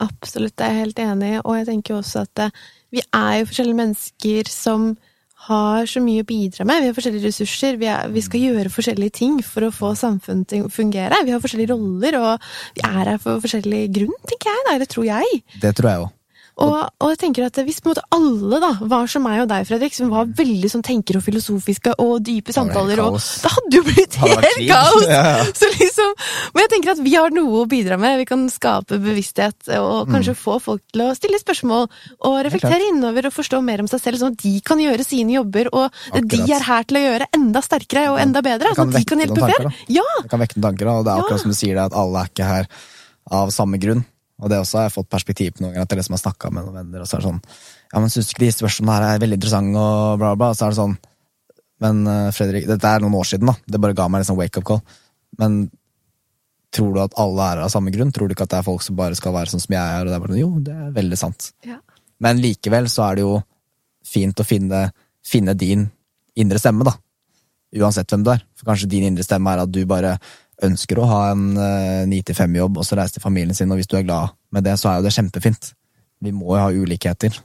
[0.00, 1.40] Absolutt, det er jeg helt enig i.
[1.42, 2.64] Og jeg tenker jo også at eh,
[2.94, 4.88] vi er jo forskjellige mennesker som
[5.48, 6.82] har så mye å bidra med.
[6.82, 7.78] Vi har forskjellige ressurser.
[7.80, 11.22] Vi, er, vi skal gjøre forskjellige ting for å få samfunnet til å fungere.
[11.24, 14.68] Vi har forskjellige roller, og vi er her for forskjellig grunn, tenker jeg.
[14.68, 15.42] Da, eller tror jeg.
[15.62, 16.14] Det tror jeg òg.
[16.58, 19.48] Og, og jeg tenker at hvis på en måte alle da var som meg og
[19.50, 23.78] deg, Fredrik, som var veldig sånn tenker og filosofiske og dype samtaler, og da hadde
[23.78, 25.06] jo blitt helt kaos!
[25.06, 25.46] Ja, ja.
[25.58, 26.16] Så liksom,
[26.56, 28.18] men jeg tenker at vi har noe å bidra med.
[28.22, 33.30] Vi kan skape bevissthet og kanskje få folk til å stille spørsmål og reflektere innover
[33.30, 36.26] og forstå mer om seg selv, sånn at de kan gjøre sine jobber, og det
[36.34, 38.74] de er her til å gjøre enda sterkere og enda bedre.
[38.74, 39.74] Sånn at de kan hjelpe flere.
[39.94, 40.06] Ja!
[40.24, 42.24] Det kan vekke noen tanker, og det er akkurat som du sier det, at alle
[42.24, 42.70] er ikke her
[43.38, 44.02] av samme grunn.
[44.38, 46.50] Og det også har jeg fått perspektiv på noen ganger, at jeg liksom har snakka
[46.54, 48.94] med noen venner, og så er det sånn Ja, men syns du ikke de spørsmålene
[48.94, 50.94] her er veldig interessante, og bla, bla, og så er det sånn
[51.82, 53.56] Men eh, Fredrik, dette er noen år siden, da.
[53.66, 54.80] Det bare ga meg en sånn wake-up call.
[55.38, 55.58] Men
[56.74, 58.10] tror du at alle er av samme grunn?
[58.14, 60.06] Tror du ikke at det er folk som bare skal være sånn som jeg er?
[60.06, 61.50] Og det er bare, sånn, jo, det er veldig sant.
[61.66, 61.78] Ja.
[62.24, 63.36] Men likevel så er det jo
[64.08, 64.88] fint å finne,
[65.26, 65.86] finne din
[66.38, 66.94] indre stemme, da.
[67.78, 68.42] Uansett hvem du er.
[68.58, 70.16] For kanskje din indre stemme er at du bare
[70.66, 71.44] ønsker å ha en
[72.10, 74.66] ni til fem-jobb, og så reise til familien sin, og hvis du er glad med
[74.66, 75.72] det, så er jo det kjempefint.
[76.24, 77.36] Vi må jo ha ulikheter.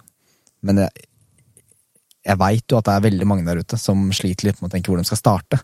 [0.66, 1.06] Men jeg,
[2.26, 4.74] jeg veit jo at det er veldig mange der ute som sliter litt med å
[4.74, 5.60] tenke hvor de skal starte.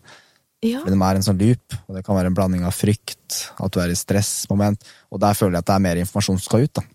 [0.62, 0.82] ja.
[0.84, 3.74] Fordi de er en sånn loop, og det kan være en blanding av frykt, at
[3.74, 6.66] du er i stressmoment, og der føler jeg at det er mer informasjon som skal
[6.68, 6.74] ut.
[6.78, 6.86] da.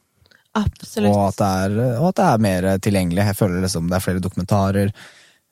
[0.56, 1.12] Absolutt.
[1.12, 3.26] Og at, det er, og at det er mer tilgjengelig.
[3.32, 4.94] Jeg føler liksom det er flere dokumentarer,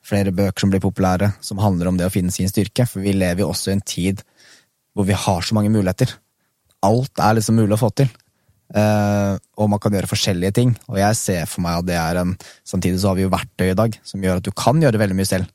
[0.04, 2.86] flere bøker som blir populære, som handler om det å finne sin styrke.
[2.88, 4.22] For vi lever jo også i en tid
[4.94, 6.12] hvor vi har så mange muligheter.
[6.84, 8.10] Alt er liksom mulig å få til.
[8.74, 10.72] Uh, og man kan gjøre forskjellige ting.
[10.88, 12.32] Og jeg ser for meg at det er en
[12.66, 15.18] Samtidig så har vi jo verktøy i dag som gjør at du kan gjøre veldig
[15.18, 15.50] mye selv.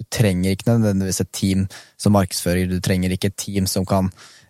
[0.00, 1.66] Du trenger ikke nødvendigvis et team
[2.00, 4.08] som markedsfører, du trenger ikke et team som kan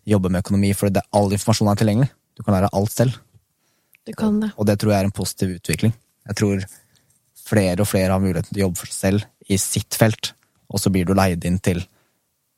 [0.09, 2.11] jobbe med økonomi, for det, all informasjon er tilgjengelig.
[2.39, 3.17] Du kan lære alt selv.
[4.07, 4.53] Du kan det.
[4.57, 5.95] Og det tror jeg er en positiv utvikling.
[6.31, 6.63] Jeg tror
[7.51, 10.33] flere og flere har muligheten til å jobbe for seg selv i sitt felt,
[10.71, 11.83] og så blir du leid inn til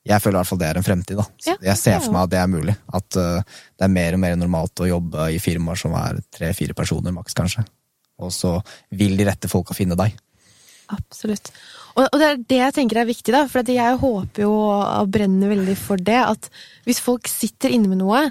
[0.09, 1.21] Jeg føler i hvert fall det er en fremtid.
[1.21, 1.27] da.
[1.47, 2.75] Ja, jeg ser for meg at det er mulig.
[2.91, 6.75] At uh, det er mer og mer normalt å jobbe i firmaer som er tre-fire
[6.79, 7.63] personer maks, kanskje.
[8.23, 8.57] Og så
[8.99, 10.17] vil de rette folka finne deg.
[10.93, 11.53] Absolutt.
[11.95, 13.45] Og, og det er det jeg tenker er viktig, da.
[13.51, 16.49] For jeg håper jo og brenner veldig for det, at
[16.89, 18.25] hvis folk sitter inne med noe,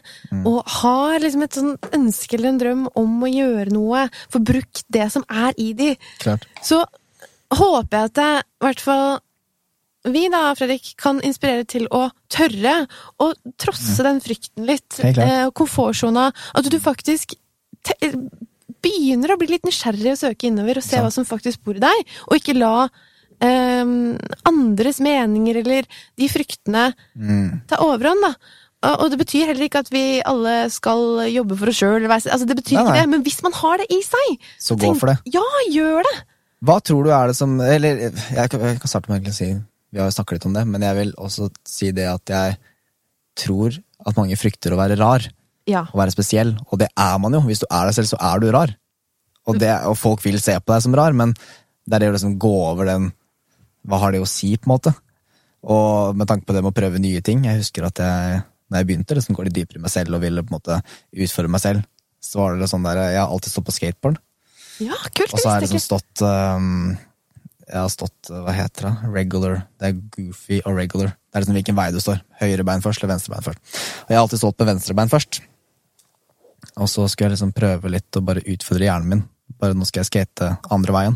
[0.43, 4.83] og har liksom et sånn ønske eller en drøm om å gjøre noe, få brukt
[4.91, 5.93] det som er i de,
[6.23, 6.47] Klart.
[6.65, 6.83] så
[7.51, 9.07] håper jeg at det, i hvert fall
[10.05, 12.87] vi da, Fredrik, kan inspirere til å tørre
[13.21, 14.99] å trosse den frykten litt.
[15.03, 16.31] Eh, Komfortsona.
[16.55, 17.35] At du faktisk
[17.85, 17.93] te
[18.81, 21.03] begynner å bli litt nysgjerrig og søke innover og se så.
[21.05, 22.87] hva som faktisk bor i deg, og ikke la
[23.41, 24.17] ehm,
[24.49, 25.85] andres meninger eller
[26.17, 27.61] de fryktene Mm.
[27.67, 28.33] ta overhånd, da.
[28.97, 32.07] Og det betyr heller ikke at vi alle skal jobbe for oss sjøl.
[32.09, 33.01] Altså, det betyr Nei, ikke nei.
[33.01, 35.19] det, men hvis man har det i seg, Så gå tenk- for det.
[35.29, 36.15] Ja, gjør det!
[36.65, 39.51] Hva tror du er det som Eller jeg kan, jeg kan starte med å si
[39.91, 42.57] Vi har jo snakket litt om det, men jeg vil også si det at jeg
[43.41, 43.75] tror
[44.07, 45.25] at mange frykter å være rar.
[45.69, 45.85] Ja.
[45.91, 46.55] Å være spesiell.
[46.71, 47.43] Og det er man jo.
[47.45, 48.73] Hvis du er deg selv, så er du rar.
[49.49, 52.15] Og, det, og folk vil se på deg som rar, men det er det å
[52.15, 53.09] liksom gå over den
[53.89, 54.93] Hva har det å si, på en måte?
[55.61, 58.81] Og med tanke på det med å prøve nye ting Jeg husker at jeg, når
[58.81, 60.77] jeg begynte, liksom gå litt dypere i meg selv og ville på en måte
[61.11, 61.87] utfordre meg selv,
[62.21, 64.21] så var det sånn der Jeg har alltid stått på skateboard.
[64.81, 65.33] Ja, kult!
[65.33, 66.93] Og så har jeg liksom stått um,
[67.71, 69.11] Jeg har stått, uh, hva heter det?
[69.15, 69.61] Regular.
[69.79, 71.13] Det er goofy og regular.
[71.15, 72.19] Det er liksom hvilken vei du står.
[72.41, 73.61] Høyre bein først eller venstre bein først.
[74.03, 75.41] Og jeg har alltid stått på venstre bein først.
[76.77, 79.23] Og så skulle jeg liksom prøve litt å bare utfordre hjernen min.
[79.61, 81.15] Bare nå skal jeg skate andre veien.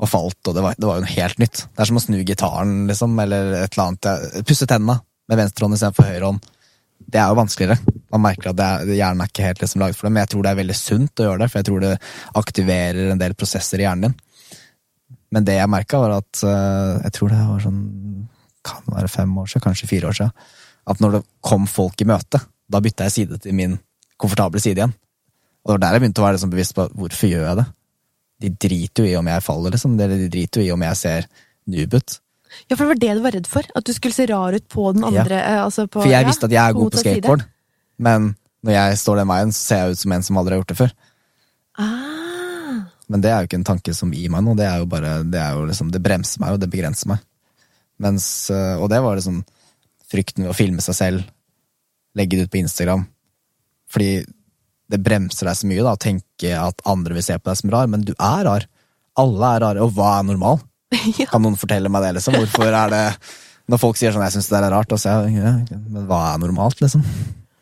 [0.00, 1.66] Og falt, og det var, jo noe helt nytt.
[1.68, 4.46] Det er som å snu gitaren, liksom, eller et eller annet.
[4.48, 4.96] Pusse tenna
[5.28, 6.48] med venstre hånd istedenfor høyre hånd.
[7.10, 7.96] Det er jo vanskeligere.
[8.12, 10.44] Man merker at er, hjernen er ikke helt liksom laget for det, men jeg tror
[10.44, 11.92] det er veldig sunt å gjøre det, for jeg tror det
[12.40, 14.18] aktiverer en del prosesser i hjernen din.
[15.30, 17.82] Men det jeg merka, var at eh, jeg tror det var sånn
[18.66, 20.48] Kan være fem år siden, kanskje fire år siden.
[20.90, 23.78] At når det kom folk i møte, da bytta jeg side til min
[24.20, 24.92] komfortable side igjen.
[25.64, 27.64] Og det var der jeg begynte å være liksom bevisst på hvorfor gjør jeg det.
[28.40, 29.94] De driter jo i om jeg faller, liksom.
[29.96, 31.30] Eller de driter jo i om jeg ser
[31.72, 32.18] noob ut.
[32.68, 33.66] Ja, for det var det du var redd for?
[33.78, 35.64] At du skulle se rar ut på den andre Ja.
[35.64, 37.44] altså på, For jeg visste at jeg er god på skateboard,
[37.98, 38.32] men
[38.66, 40.72] når jeg står den veien, så ser jeg ut som en som aldri har gjort
[40.72, 40.94] det før.
[41.78, 42.29] Ah,
[43.10, 45.20] Men det er jo ikke en tanke som gir meg noe, det er jo bare
[45.26, 47.22] Det, er jo liksom, det bremser meg, og det begrenser meg.
[48.00, 49.42] Mens, øh, og det var liksom
[50.10, 51.24] frykten ved å filme seg selv,
[52.18, 53.04] legge det ut på Instagram.
[53.90, 54.22] Fordi
[54.90, 57.72] det bremser deg så mye da, å tenke at andre vil se på deg som
[57.74, 58.66] rar, men du er rar.
[59.20, 60.62] Alle er rare, og hva er normal?
[61.20, 61.28] ja.
[61.30, 62.38] Kan noen fortelle meg det, liksom?
[62.38, 63.04] Hvorfor er det
[63.70, 66.32] Når folk sier sånn 'jeg syns det der er rart', og så ja, men hva
[66.32, 67.04] er normalt, liksom?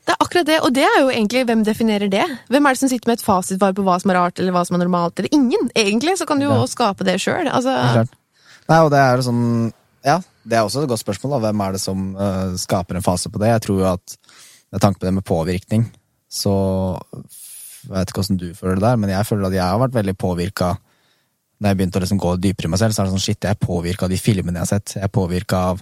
[0.08, 2.24] Det er akkurat det, og det er jo egentlig hvem definerer det?
[2.48, 4.62] Hvem er det som sitter med et fasitsvar på hva som er rart, eller hva
[4.64, 5.68] som er normalt, eller ingen?
[5.76, 6.64] Egentlig så kan du jo Ja.
[6.66, 7.44] skape det sjøl.
[7.52, 8.06] Altså.
[8.68, 9.72] Nei, og det er sånn
[10.06, 11.30] Ja, det er også et godt spørsmål.
[11.36, 11.38] da.
[11.44, 13.48] Hvem er det som uh, skaper en fase på det?
[13.48, 14.16] Jeg tror jo at
[14.72, 15.84] med tanke på det med påvirkning,
[16.30, 16.98] så
[17.84, 19.94] Jeg vet ikke åssen du føler det der, men jeg føler at jeg har vært
[19.94, 20.76] veldig påvirka
[21.60, 23.42] når jeg begynte å liksom gå dypere i meg selv, så er det sånn shit,
[23.42, 24.92] jeg er påvirka av de filmene jeg har sett.
[24.94, 25.80] Jeg er påvirka av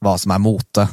[0.00, 0.84] hva som er mote,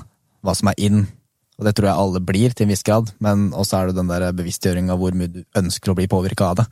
[0.43, 1.07] hva som er in.
[1.55, 4.09] Og det tror jeg alle blir, til en viss grad, men også er det den
[4.11, 6.65] der bevisstgjøringa hvor mye du ønsker å bli påvirka av det.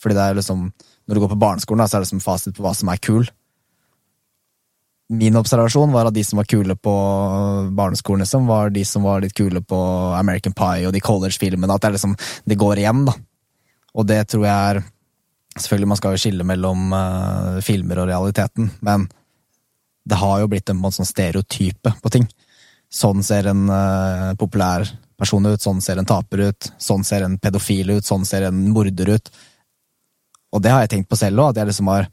[0.00, 2.62] Fordi det er liksom Når du går på barneskolen, så er det som fasit på
[2.62, 3.24] hva som er kul.
[5.10, 6.92] Min observasjon var at de som var kule på
[7.74, 9.80] barneskolen, liksom, var de som var litt kule på
[10.14, 11.74] American Pie og de college-filmene.
[11.74, 12.14] At det liksom
[12.46, 13.16] Det går igjen, da.
[13.94, 14.82] Og det tror jeg er
[15.58, 19.08] Selvfølgelig, man skal jo skille mellom uh, filmer og realiteten, men
[20.06, 22.28] det har jo blitt en, en sånn stereotype på ting.
[22.90, 24.88] Sånn ser en uh, populær
[25.20, 28.62] person ut, sånn ser en taper ut, sånn ser en pedofil ut, sånn ser en
[28.74, 29.30] morder ut.
[30.50, 32.08] Og det har jeg tenkt på selv òg, at jeg liksom har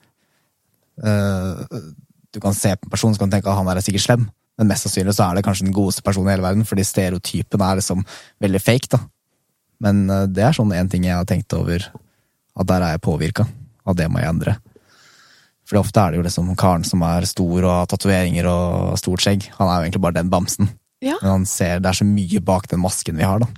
[1.02, 1.64] uh,
[2.36, 4.06] Du kan se på en person så kan du tenke at han der er sikkert
[4.06, 4.28] slem,
[4.60, 7.64] men mest sannsynlig så er det kanskje den godeste personen i hele verden, fordi stereotypen
[7.64, 8.04] er liksom
[8.44, 9.02] veldig fake, da.
[9.82, 11.90] Men uh, det er sånn en ting jeg har tenkt over,
[12.58, 13.48] at der er jeg påvirka,
[13.88, 14.58] og det må jeg endre.
[15.68, 19.24] For ofte er det jo liksom karen som er stor og har tatoveringer og stort
[19.24, 19.50] skjegg.
[19.58, 20.70] Han er jo egentlig bare den bamsen.
[21.04, 21.18] Ja.
[21.22, 23.50] Men han ser, det er så mye bak den masken vi har, da.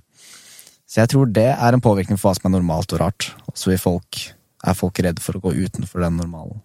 [0.90, 3.30] Så jeg tror det er en påvirkning for hva som er normalt og rart.
[3.54, 4.24] Så folk,
[4.66, 6.64] er folk redd for å gå utenfor den normalen.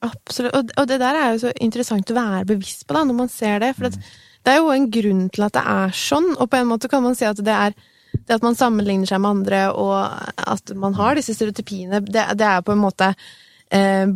[0.00, 0.56] Absolutt.
[0.56, 3.28] Og, og det der er jo så interessant å være bevisst på da, når man
[3.32, 3.74] ser det.
[3.76, 3.98] For at,
[4.40, 7.04] det er jo en grunn til at det er sånn, og på en måte kan
[7.04, 7.76] man si at det er
[8.10, 9.92] det at man sammenligner seg med andre, og
[10.50, 13.12] at man har disse stereotypiene, det, det er på en måte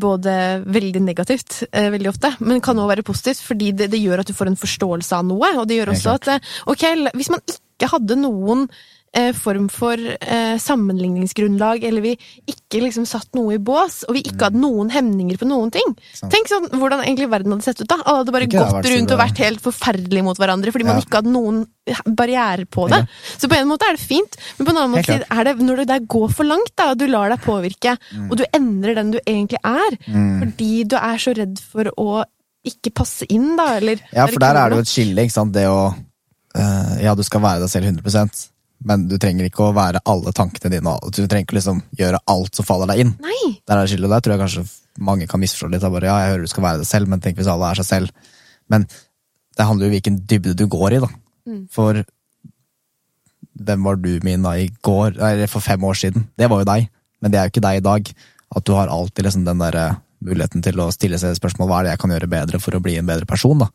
[0.01, 0.33] både
[0.67, 4.31] veldig negativt eh, veldig ofte, men kan òg være positivt, fordi det, det, gjør at
[4.31, 5.53] du får en forståelse av noe.
[5.61, 8.67] Og det gjør også at eh, ok, hvis man ikke hadde noen
[9.15, 12.13] eh, form for eh, sammenligningsgrunnlag, eller vi
[12.51, 15.95] ikke liksom satt noe i bås, og vi ikke hadde noen hemninger på noen ting.
[16.15, 16.33] Sant.
[16.35, 18.01] Tenk sånn hvordan egentlig verden hadde sett ut da.
[18.05, 21.21] Alle hadde bare Ikke gått rundt og vært helt forferdelige mot hverandre fordi man ikke
[21.23, 21.63] hadde noen
[22.17, 23.03] barriere på det.
[23.39, 25.83] Så på en måte er det fint, men på en annen måte er det når
[25.83, 28.31] det der går for langt, da, og du lar deg påvirke, Mm.
[28.31, 29.97] og du endrer den du egentlig er,
[30.41, 32.25] fordi du er så redd for å
[32.65, 35.53] ikke passe inn, da, eller Ja, for der er det jo et skille, ikke sant.
[35.53, 35.95] Det å
[36.57, 38.49] eh, Ja, du skal være deg selv 100
[38.85, 40.95] men du trenger ikke å være alle tankene dine.
[41.09, 43.13] Du trenger ikke liksom gjøre alt som faller deg inn.
[43.25, 43.55] Nei!
[43.65, 44.65] Der er det skillet, der tror jeg kanskje
[45.09, 45.87] mange kan misforstå litt.
[45.95, 47.89] Bare, ja, jeg hører du skal være deg selv, men tenk hvis alle er seg
[47.89, 48.35] selv.
[48.73, 48.85] Men
[49.57, 51.11] det handler jo om hvilken dybde du går i, da.
[51.73, 52.03] For
[53.65, 56.29] hvem var du min da i går, eller for fem år siden?
[56.37, 56.89] Det var jo deg,
[57.23, 58.13] men det er jo ikke deg i dag.
[58.55, 61.81] At du har alltid liksom den der eh, muligheten til å stille seg spørsmål hva
[61.81, 63.65] er det jeg kan gjøre bedre for å bli en bedre person.
[63.65, 63.71] da.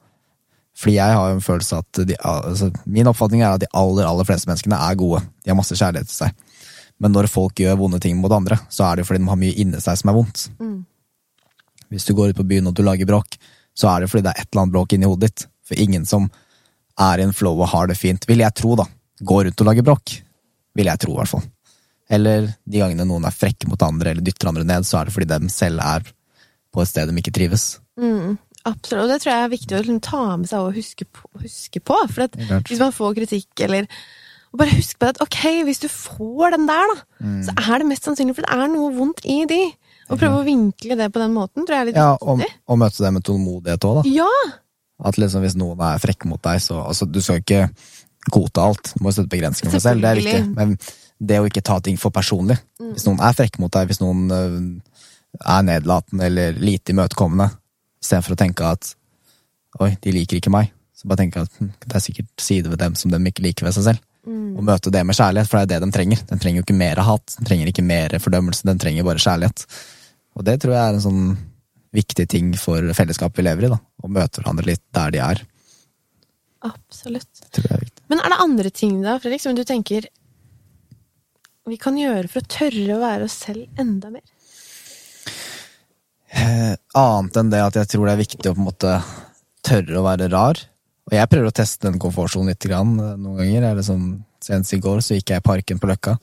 [0.79, 4.27] Fordi jeg har en følelse at de, altså, Min oppfatning er at de aller aller
[4.27, 5.19] fleste menneskene er gode.
[5.43, 6.45] De har masse kjærlighet til seg.
[6.99, 9.55] Men når folk gjør vonde ting mot andre, så er det fordi de har mye
[9.59, 10.45] inni seg som er vondt.
[11.89, 13.37] Hvis du går ut på byen og du lager bråk,
[13.75, 15.45] så er det fordi det er et eller annet bråk inni hodet ditt.
[15.67, 16.27] For ingen som
[16.99, 18.85] er i en flow og har det fint, vil jeg tro, da,
[19.23, 20.15] går rundt og lager bråk.
[20.75, 21.47] Vil jeg tro, i hvert fall.
[22.09, 25.15] Eller de gangene noen er frekke mot andre eller dytter andre ned, så er det
[25.15, 26.07] fordi de selv er
[26.73, 27.65] på et sted de ikke trives.
[27.99, 31.05] Mm, absolutt, og det tror jeg er viktig å liksom ta med seg og huske
[31.05, 31.29] på.
[31.43, 32.35] Huske på for at
[32.67, 33.87] hvis man får kritikk, eller
[34.49, 35.37] og bare husk på at ok,
[35.67, 37.43] hvis du får den der, da, Mm.
[37.45, 39.59] så er det mest sannsynlig for det er noe vondt i de.
[40.09, 42.55] Og prøve å vinkle det på den måten, tror jeg er litt Ja, og, viktig.
[42.67, 44.09] og møte det med tålmodighet òg, da.
[44.09, 44.31] Ja!
[45.05, 47.69] At liksom hvis noen er frekke mot deg, så altså, Du skal ikke
[48.31, 48.93] godta alt.
[48.97, 50.55] Du må sette begrensninger for deg selv, det er viktig.
[50.55, 50.77] Men
[51.21, 52.57] det å ikke ta ting for personlig.
[52.79, 54.81] Hvis noen er frekke mot deg, hvis noen øh,
[55.45, 57.51] er nedlatende eller lite imøtekommende,
[57.99, 58.93] istedenfor å tenke at
[59.83, 62.81] oi, de liker ikke meg, så bare tenke at hm, det er sikkert sider ved
[62.81, 64.05] dem som de ikke liker ved seg selv.
[64.29, 66.19] Og møte det med kjærlighet, for det er det de trenger.
[66.27, 69.63] De trenger jo ikke mer hat, de trenger ikke mer fordømmelse, de trenger bare kjærlighet.
[70.37, 71.23] Og det tror jeg er en sånn
[71.95, 73.79] viktig ting for fellesskapet vi lever i, da.
[73.79, 75.41] Å møte hverandre litt der de er.
[76.67, 77.45] Absolutt.
[77.63, 77.85] Er.
[78.11, 80.09] Men er det andre ting da, Fredrik, som du tenker
[81.69, 84.25] vi kan gjøre for å tørre å være oss selv enda mer?
[86.29, 88.97] Eh, annet enn det at jeg tror det er viktig å på en måte
[89.65, 90.59] tørre å være rar.
[91.09, 93.71] Og jeg prøver å teste den komfortsonen litt grann, eh, noen ganger.
[93.71, 96.17] eller sånn senest i går så gikk jeg i parken på Løkka.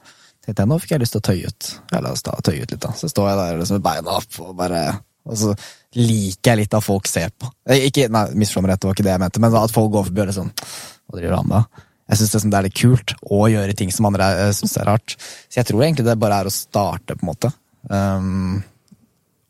[0.44, 1.70] Tenkte jeg, nå fikk jeg lyst til å tøye ut.
[1.90, 2.92] Ja, la oss da tøye ut litt, da.
[2.94, 4.86] Så står jeg der liksom, med beina opp og bare
[5.26, 5.48] Og så
[5.98, 7.48] liker jeg litt at folk ser på.
[7.66, 9.90] Eh, Ikke, nei, misforstå meg rett, det var ikke det jeg mente, men at folk
[9.90, 11.82] går forbi og er sånn Hva driver han med?
[12.06, 15.16] Jeg syns det, er litt kult å gjøre ting som andre syns er rart.
[15.50, 17.50] Så jeg tror egentlig det bare er å starte, på en måte.
[17.90, 18.62] Um,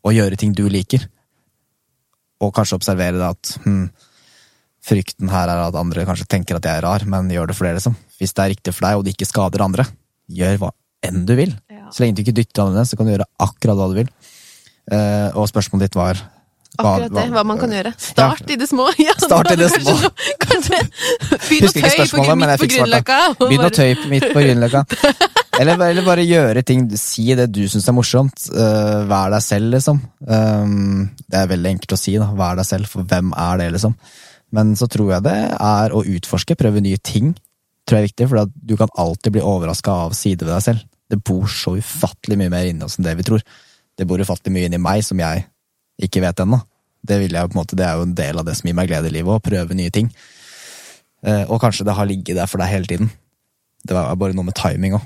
[0.07, 1.03] og gjøre ting du liker.
[2.43, 3.87] Og kanskje observere det at hm,
[4.87, 7.67] frykten her er at andre kanskje tenker at jeg er rar, men gjør det for
[7.67, 7.97] det, liksom.
[8.17, 9.87] Hvis det er riktig for deg, og det ikke skader andre,
[10.31, 10.71] gjør hva
[11.07, 11.53] enn du vil.
[11.71, 11.87] Ja.
[11.93, 14.11] Så lenge du ikke dytter andre ned, så kan du gjøre akkurat hva du vil.
[14.87, 16.21] Eh, og spørsmålet ditt var
[16.77, 17.91] hva- Akkurat det, hva man kan gjøre.
[17.93, 18.03] Ja.
[18.07, 18.85] Start i det små.
[19.07, 19.95] Ja, Start i det kanskje små.
[19.97, 20.11] noe-
[20.47, 20.79] Kanskje
[21.47, 22.69] begynn å tøye på midt på.
[22.73, 23.17] Grünerløkka.
[23.41, 24.83] Begynn å tøye midt på Grünerløkka.
[25.57, 26.85] Eller, eller bare gjøre ting.
[27.01, 28.45] Si det du syns er morsomt.
[28.53, 30.01] Uh, vær deg selv, liksom.
[30.27, 32.29] Um, det er veldig enkelt å si, da.
[32.37, 33.95] Vær deg selv, for hvem er det, liksom?
[34.53, 37.33] Men så tror jeg det er å utforske, prøve nye ting.
[37.87, 40.85] Tror jeg er viktig, for du kan alltid bli overraska av sider ved deg selv.
[41.07, 43.43] Det bor så ufattelig mye mer inni oss enn det vi tror.
[43.97, 45.45] Det bor ufattelig mye inni meg som jeg
[46.01, 46.59] ikke vet ennå.
[47.07, 48.75] Det, vil jeg, på en måte, det er jo en del av det som gir
[48.77, 50.09] meg glede i livet, å prøve nye ting.
[51.25, 53.11] Eh, og kanskje det har ligget der for deg hele tiden.
[53.87, 55.05] Det var bare noe med timing òg.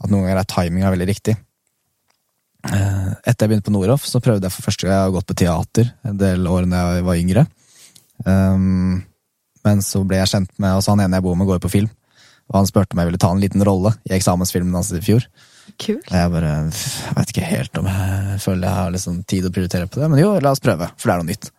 [0.00, 1.36] At noen ganger er timinga veldig riktig.
[2.60, 5.28] Eh, etter jeg begynte på Noroff, så prøvde jeg for første gang jeg har gått
[5.28, 7.46] på teater en del år da jeg var yngre.
[8.24, 9.00] Um,
[9.64, 11.88] men så ble jeg kjent med også han ene jeg bor med, går på film.
[12.50, 15.24] Og han spurte om jeg ville ta en liten rolle i eksamensfilmen hans i fjor.
[15.78, 16.10] Kult.
[16.10, 19.90] Jeg bare jeg vet ikke helt om jeg føler jeg har liksom tid å prioritere
[19.90, 21.50] på det, men jo, la oss prøve, for det er noe nytt.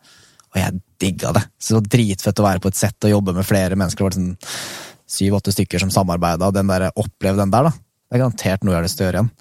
[0.51, 1.43] Og jeg digga det.
[1.61, 4.03] Så det dritfett å være på et sett og jobbe med flere mennesker.
[4.03, 4.81] Det var sånn
[5.11, 7.71] syv-åtte stykker som samarbeida, og den der, opplev den der, da.
[7.71, 9.31] Det er garantert noe jeg har lyst til å gjøre igjen.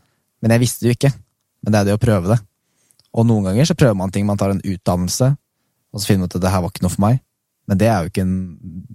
[0.40, 1.12] Men jeg visste det jo ikke.
[1.60, 2.38] Men det er det å prøve det.
[3.10, 5.32] Og noen ganger så prøver man ting, man tar en utdannelse,
[5.90, 7.22] og så finner man ut at det her var ikke noe for meg.
[7.70, 8.36] Men det er jo ikke en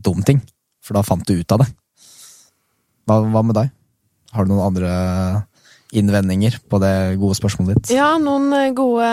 [0.07, 0.39] dum ting,
[0.83, 1.67] for da fant du ut av det.
[3.05, 3.73] Hva, hva med deg?
[4.35, 4.93] Har du noen andre
[5.99, 7.95] innvendinger på det gode spørsmålet ditt?
[7.97, 9.09] Ja, noen eh, gode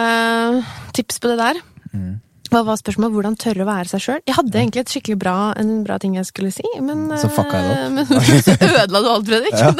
[0.96, 1.60] tips på det der.
[1.92, 2.12] Mm.
[2.52, 3.14] Hva var spørsmålet?
[3.16, 4.18] Hvordan tørre å være seg sjøl?
[4.28, 7.62] Jeg hadde egentlig et skikkelig bra, en bra ting jeg skulle si, men Så fucka
[7.62, 7.80] jeg det opp.
[7.80, 9.56] eh, Men så ødela du alt, Fredrik.
[9.56, 9.72] Ja.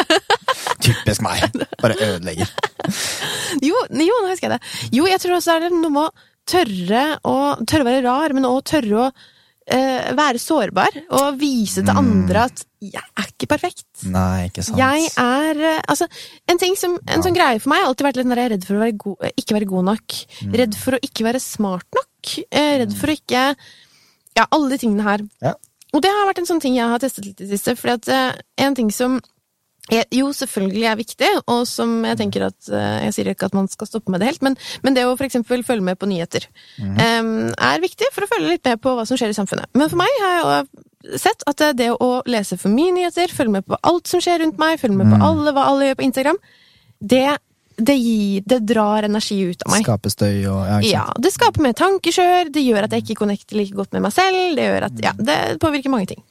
[0.82, 1.44] Typisk meg.
[1.82, 2.48] Bare ødelegger.
[3.62, 4.70] Jo, jo, nå husker jeg det.
[4.96, 7.34] Jo, jeg tror også er det noe med å tørre å
[7.68, 9.04] Tørre å være rar, men også tørre å
[9.76, 10.96] eh, være sårbar.
[11.20, 14.04] Og vise til andre at 'jeg er ikke perfekt'.
[14.10, 14.78] Nei, ikke sant.
[14.78, 16.08] Jeg er eh, Altså,
[16.50, 18.54] en ting som En sånn greie for meg har alltid vært litt når jeg er
[18.56, 20.16] redd for å være go ikke være god nok.
[20.52, 22.32] Redd for å ikke være smart nok.
[22.50, 23.44] Redd redd for å ikke
[24.32, 25.20] Ja, alle de tingene her.
[25.44, 25.54] Ja.
[25.92, 27.76] Og det har vært en sånn ting jeg har testet litt i det siste.
[27.76, 29.20] Fordi at eh, en ting som
[29.90, 33.56] jeg, jo selvfølgelig er viktig, og som jeg tenker at eh, Jeg sier ikke at
[33.56, 34.56] man skal stoppe med det helt, men,
[34.86, 36.46] men det å eksempel følge med på nyheter
[36.78, 39.70] em, er viktig for å følge litt med på hva som skjer i samfunnet.
[39.74, 40.81] Men for meg har jeg jo
[41.18, 44.60] sett at det å lese for mye nyheter, følge med på alt som skjer rundt
[44.60, 46.38] meg, følge med på alle, hva alle gjør på Instagram,
[47.02, 47.26] det,
[47.82, 49.82] det gir Det drar energi ut av meg.
[49.82, 53.58] Skaper støy og ja, Ja, det skaper mer tankekjør, det gjør at jeg ikke connecter
[53.58, 56.22] like godt med meg selv, det gjør at Ja, det påvirker mange ting.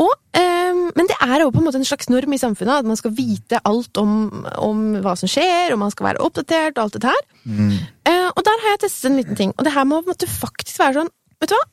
[0.00, 2.88] Og, um, men det er jo på en måte en slags norm i samfunnet at
[2.88, 6.84] man skal vite alt om, om hva som skjer, og man skal være oppdatert og
[6.86, 7.24] alt dette her.
[7.44, 7.74] Mm.
[8.08, 10.14] Uh, og der har jeg testet en liten ting, og det her må på en
[10.14, 11.64] måte faktisk være sånn Vet du hva?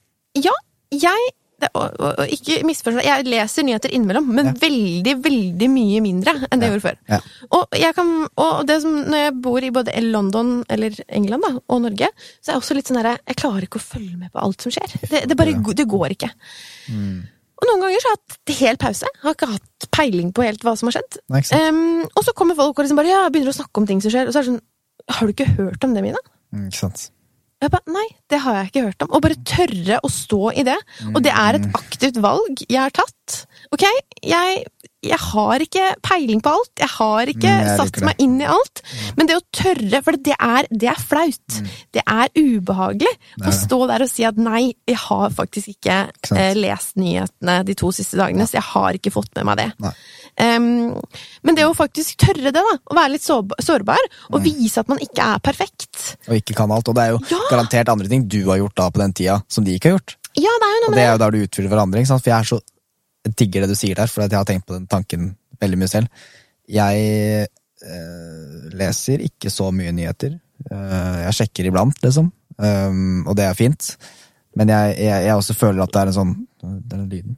[0.41, 0.53] Ja,
[0.89, 1.25] jeg
[1.61, 4.53] det, og, og, og ikke misforstå, jeg leser nyheter innimellom, men Ja.
[4.61, 6.99] veldig, veldig mye mindre enn det jeg gjorde før.
[7.11, 7.19] Ja.
[7.57, 8.13] Og, jeg kan,
[8.45, 12.09] og det som, når jeg bor i både London eller England da, og Norge,
[12.39, 14.63] så er jeg også litt sånn herre Jeg klarer ikke å følge med på alt
[14.65, 14.95] som skjer.
[15.09, 16.31] Det, det, bare, det går ikke.
[16.93, 17.19] Mm.
[17.59, 19.07] Og noen ganger så har jeg hatt helt pause.
[19.25, 21.17] Har ikke hatt peiling på helt hva som har skjedd.
[21.59, 24.13] Em, og så kommer folk og liksom bare ja, begynner å snakke om ting som
[24.13, 24.61] skjer, og så er det sånn
[25.17, 26.21] Har du ikke hørt om det, Mina?
[26.55, 27.09] Mm, Ikke sant.
[27.59, 29.09] Jeg bare, Nei, det har jeg ikke hørt om.
[29.17, 30.77] Og bare tørre å stå i det.
[31.11, 33.41] Og det er et aktivt valg jeg har tatt.
[33.75, 33.83] Ok,
[34.23, 34.61] jeg,
[35.01, 36.71] jeg har ikke peiling på alt.
[36.79, 38.81] Jeg har ikke Mm, jeg satt meg inn i alt.
[39.17, 41.59] Men det å tørre, for det er, det er flaut.
[41.95, 43.43] Det er ubehagelig Mm.
[43.43, 46.53] Det er å stå der og si at nei, jeg har faktisk ikke, Ikke eh,
[46.55, 49.93] lest nyhetene de to siste dagene, så jeg har ikke fått med meg det.
[50.39, 50.95] Um,
[51.43, 52.61] men det å faktisk tørre det, da,
[52.91, 53.99] å være litt sårbar, sårbar,
[54.29, 54.35] Mm.
[54.35, 56.87] og vise at man ikke er perfekt Og ikke kan alt.
[56.87, 57.39] Og det er jo Ja!
[57.49, 60.15] garantert andre ting du har gjort da på den tida, som de ikke har gjort.
[60.35, 62.05] Ja, det er jo noe Og med det er jo der du utfyller hverandre.
[62.07, 62.59] For jeg er så
[63.29, 65.91] jeg digger det du sier der, for jeg har tenkt på den tanken veldig mye
[65.91, 66.27] selv.
[66.69, 67.47] Jeg
[67.85, 70.37] øh, leser ikke så mye nyheter.
[70.67, 72.31] Eh, jeg sjekker iblant, liksom.
[72.59, 73.93] Um, og det er fint.
[74.59, 77.37] Men jeg, jeg, jeg også føler at det er en sånn Det er den lyden.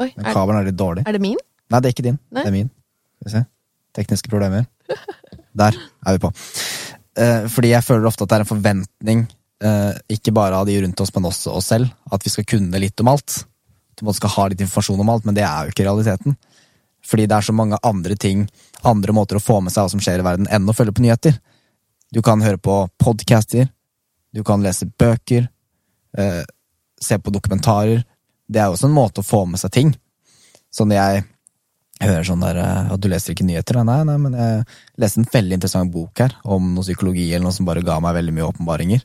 [0.00, 1.04] Oi, Den kabelen er litt dårlig.
[1.06, 1.38] er det min?
[1.70, 2.16] Nei, det er ikke din.
[2.32, 2.42] Nei?
[2.42, 2.70] Det er min.
[3.18, 3.42] Skal vi se.
[3.94, 4.64] Tekniske problemer.
[5.54, 6.32] Der er vi på.
[7.14, 9.20] Uh, fordi jeg føler ofte at det er en forventning,
[9.62, 12.80] uh, ikke bare av de rundt oss, men også oss selv, at vi skal kunne
[12.82, 13.44] litt om alt.
[13.94, 16.36] At man skal ha litt informasjon om alt, men det er jo ikke realiteten.
[17.04, 18.46] Fordi det er så mange andre ting,
[18.82, 21.04] andre måter å få med seg hva som skjer i verden, enn å følge på
[21.04, 21.36] nyheter.
[22.14, 23.68] Du kan høre på podcaster,
[24.34, 25.48] du kan lese bøker,
[26.18, 26.42] eh,
[27.00, 28.04] se på dokumentarer.
[28.48, 29.94] Det er jo også en måte å få med seg ting.
[30.72, 31.24] Så når jeg
[32.02, 34.64] hører sånn der eh, at du leser ikke nyheter, nei, nei, men jeg
[34.98, 38.16] leste en veldig interessant bok her om noe psykologi eller noe som bare ga meg
[38.16, 39.04] veldig mye åpenbaringer.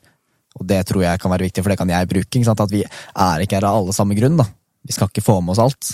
[0.58, 2.42] Og det tror jeg kan være viktig, for det kan jeg bruke.
[2.50, 4.40] At vi er ikke her av alle samme grunn.
[4.40, 4.48] da.
[4.86, 5.90] Vi skal ikke få med oss alt.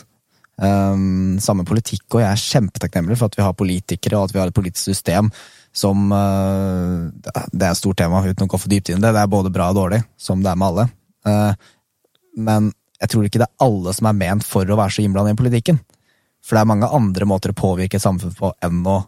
[0.56, 4.40] Um, samme politikk, og jeg er kjempetakknemlig for at vi har politikere og at vi
[4.40, 5.28] har et politisk system
[5.76, 7.12] som uh,
[7.52, 9.12] Det er et stort tema, uten å gå for dypt inn i det.
[9.12, 10.86] Det er både bra og dårlig, som det er med alle.
[11.28, 11.52] Uh,
[12.40, 15.36] men jeg tror ikke det er alle som er ment for å være så innblandet
[15.36, 15.82] i politikken.
[16.40, 19.00] For det er mange andre måter å påvirke et samfunn på enn å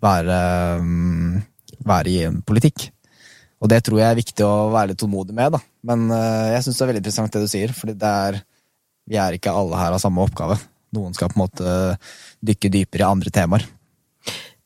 [0.00, 0.38] være,
[0.80, 1.36] um,
[1.84, 2.86] være i en politikk.
[3.60, 5.60] Og det tror jeg er viktig å være litt tålmodig med, da.
[5.90, 8.40] Men uh, jeg syns det er veldig interessant det du sier, fordi det er
[9.10, 10.56] Vi er ikke alle her av samme oppgave.
[10.94, 11.74] Noen skal på en måte
[12.46, 13.66] dykke dypere i andre temaer.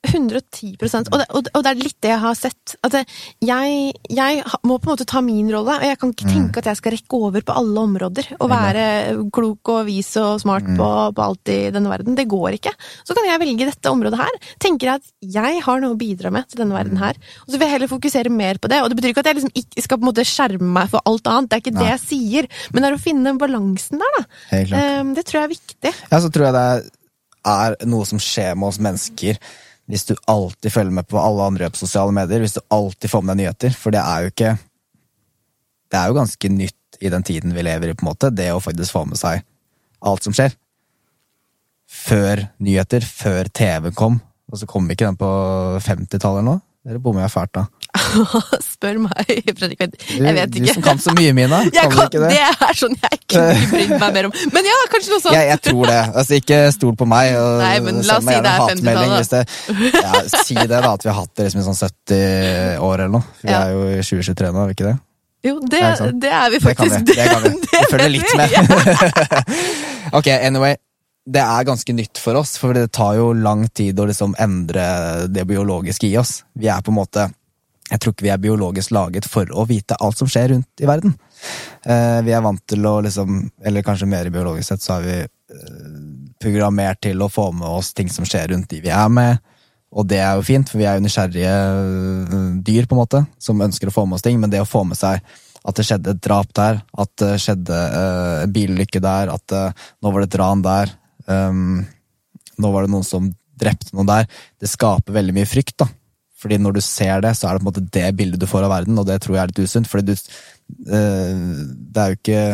[0.05, 0.77] 110
[1.13, 2.77] og det, og det- er litt det jeg har sett.
[2.85, 2.93] At
[3.41, 6.69] jeg, jeg må på en måte ta min rolle, og jeg kan ikke tenke at
[6.71, 8.29] jeg skal rekke over på alle områder.
[8.41, 12.15] Og være klok og vis og smart på, på alt i denne verden.
[12.15, 12.73] Det går ikke.
[13.05, 14.31] Så kan jeg velge dette området her.
[14.61, 17.15] Tenker jeg at jeg har noe å bidra med til denne verden her.
[17.47, 18.83] Og så vil jeg heller fokusere mer på det.
[18.83, 21.01] Og det betyr ikke at jeg liksom ikke skal på en måte skjerme meg for
[21.05, 21.51] alt annet.
[21.51, 22.49] Det er ikke det jeg sier.
[22.73, 24.25] Men det er å finne den balansen der, da.
[24.79, 25.95] Ehm, det tror jeg er viktig.
[26.11, 26.91] Ja, så tror jeg det
[27.45, 29.39] er noe som skjer med oss mennesker
[29.91, 32.41] hvis du alltid følger med på alle andre på sosiale medier.
[32.41, 33.75] Hvis du alltid får med deg nyheter.
[33.77, 34.55] For det er jo ikke
[35.93, 38.49] Det er jo ganske nytt i den tiden vi lever i, på en måte, det
[38.51, 39.45] å faktisk få med seg
[40.03, 40.55] alt som skjer.
[41.87, 44.19] Før nyheter, før TV kom.
[44.51, 45.29] Og så kom ikke den på
[45.85, 46.63] 50-tallet eller noe.
[46.85, 47.65] Dere bommer jeg fælt da.
[48.75, 49.81] Spør meg, Fredrik.
[49.81, 50.47] Jeg Du, ikke.
[50.55, 51.61] du som kan så mye, Mina.
[51.75, 52.31] Kan kan, ikke det?
[52.35, 52.41] det?
[52.69, 54.35] er sånn jeg kunne brydd meg mer om.
[54.55, 55.37] Men ja, kanskje noe sånt.
[55.37, 55.99] Jeg, jeg tror det.
[56.15, 57.35] Altså, ikke stol på meg.
[57.39, 59.57] Og Nei, men la oss si det er 50-tallet.
[59.95, 60.93] Ja, si det, da.
[60.95, 63.29] At vi har hatt det liksom i sånn 70 år eller noe.
[63.45, 63.61] Vi Ja.
[63.69, 64.97] er jo i 2023 nå, er vi ikke det?
[65.45, 66.99] Jo, det, Ja, ikke det er vi Det kan faktisk.
[67.05, 67.15] vi.
[67.15, 67.51] Det kan vi.
[67.69, 68.51] Vi følger litt med.
[70.19, 70.77] Ok, anyway.
[71.27, 74.83] det er ganske nytt for oss, for det tar jo lang tid å liksom endre
[75.33, 76.43] det biologiske i oss.
[76.53, 77.29] Vi er på en måte
[77.91, 80.89] Jeg tror ikke vi er biologisk laget for å vite alt som skjer rundt i
[80.89, 81.13] verden.
[81.85, 85.17] Eh, vi er vant til å liksom Eller kanskje mer biologisk sett, så er vi
[85.21, 85.99] eh,
[86.41, 89.43] programmert til å få med oss ting som skjer rundt de vi er med.
[89.95, 93.21] Og det er jo fint, for vi er jo nysgjerrige øh, dyr, på en måte,
[93.39, 94.41] som ønsker å få med oss ting.
[94.41, 95.21] Men det å få med seg
[95.65, 99.55] at det skjedde et drap der, at det skjedde uh, en bilulykke der, at
[100.05, 100.91] nå var det et ran der,
[101.25, 104.29] nå var det noen som drepte noen der,
[104.61, 105.89] det skaper veldig mye frykt, da.
[106.45, 108.67] Fordi når du ser det, så er det på en måte det bildet du får
[108.67, 109.89] av verden, og det tror jeg er litt usunt.
[109.89, 110.15] fordi du
[110.93, 112.45] uh, Det er jo ikke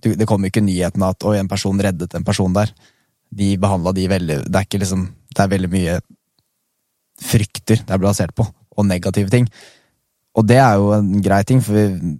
[0.00, 2.72] du, Det kommer jo ikke nyheten at 'oi, en person reddet en person der'.
[3.34, 6.00] De behandla de veldig Det er ikke liksom Det er veldig mye
[7.22, 8.42] frykter det er basert på,
[8.76, 9.46] og negative ting.
[10.34, 12.16] Og det er jo en grei ting, for vi,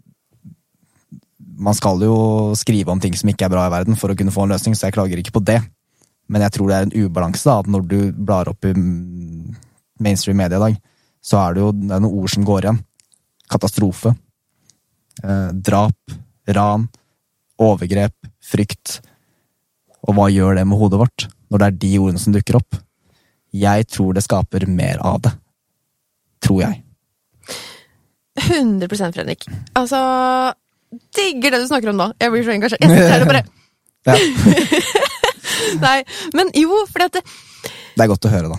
[1.59, 4.31] man skal jo skrive om ting som ikke er bra i verden for å kunne
[4.35, 5.61] få en løsning, så jeg klager ikke på det.
[6.31, 8.73] Men jeg tror det er en ubalanse da, at når du blar opp i
[10.00, 10.76] mainstream media i dag,
[11.24, 12.80] så er det jo det er noen ord som går igjen.
[13.50, 14.14] Katastrofe.
[15.22, 16.16] Eh, drap.
[16.56, 16.88] Ran.
[17.62, 18.14] Overgrep.
[18.44, 18.98] Frykt.
[20.04, 22.80] Og hva gjør det med hodet vårt, når det er de ordene som dukker opp?
[23.54, 25.32] Jeg tror det skaper mer av det.
[26.44, 26.82] Tror jeg.
[28.44, 29.46] 100% Fredrik.
[29.78, 29.98] Altså
[31.14, 32.10] Digger det du snakker om nå.
[32.20, 32.82] Jeg blir så engasjert.
[32.82, 33.44] Jeg sitter her og bare
[35.84, 35.98] Nei,
[36.36, 37.22] men jo, fordi at det,
[37.94, 38.58] det er godt å høre, da.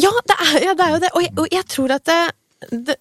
[0.00, 1.10] Ja, det er, ja, det er jo det.
[1.14, 2.20] Og jeg, og jeg tror at det,
[2.70, 2.96] det,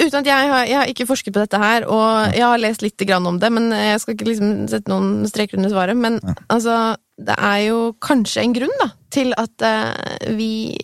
[0.00, 2.82] uten at jeg har, jeg har, ikke forsket på dette her, og jeg har lest
[2.82, 5.96] litt om det, men jeg skal ikke liksom sette noen streker under svaret.
[5.96, 6.34] Men ja.
[6.52, 10.76] altså, det er jo kanskje en grunn da, til at uh, vi,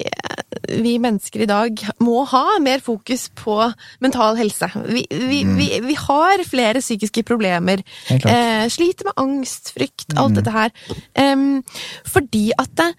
[0.71, 3.59] vi, mennesker i dag må ha mer fokus på
[4.01, 4.71] mental helse.
[4.87, 5.63] Vi, vi, mm.
[5.89, 7.83] vi har flere psykiske problemer.
[8.09, 10.21] Uh, sliter med angst, frykt, mm.
[10.23, 10.77] alt dette her.
[11.19, 11.61] Um,
[12.09, 12.95] fordi at uh,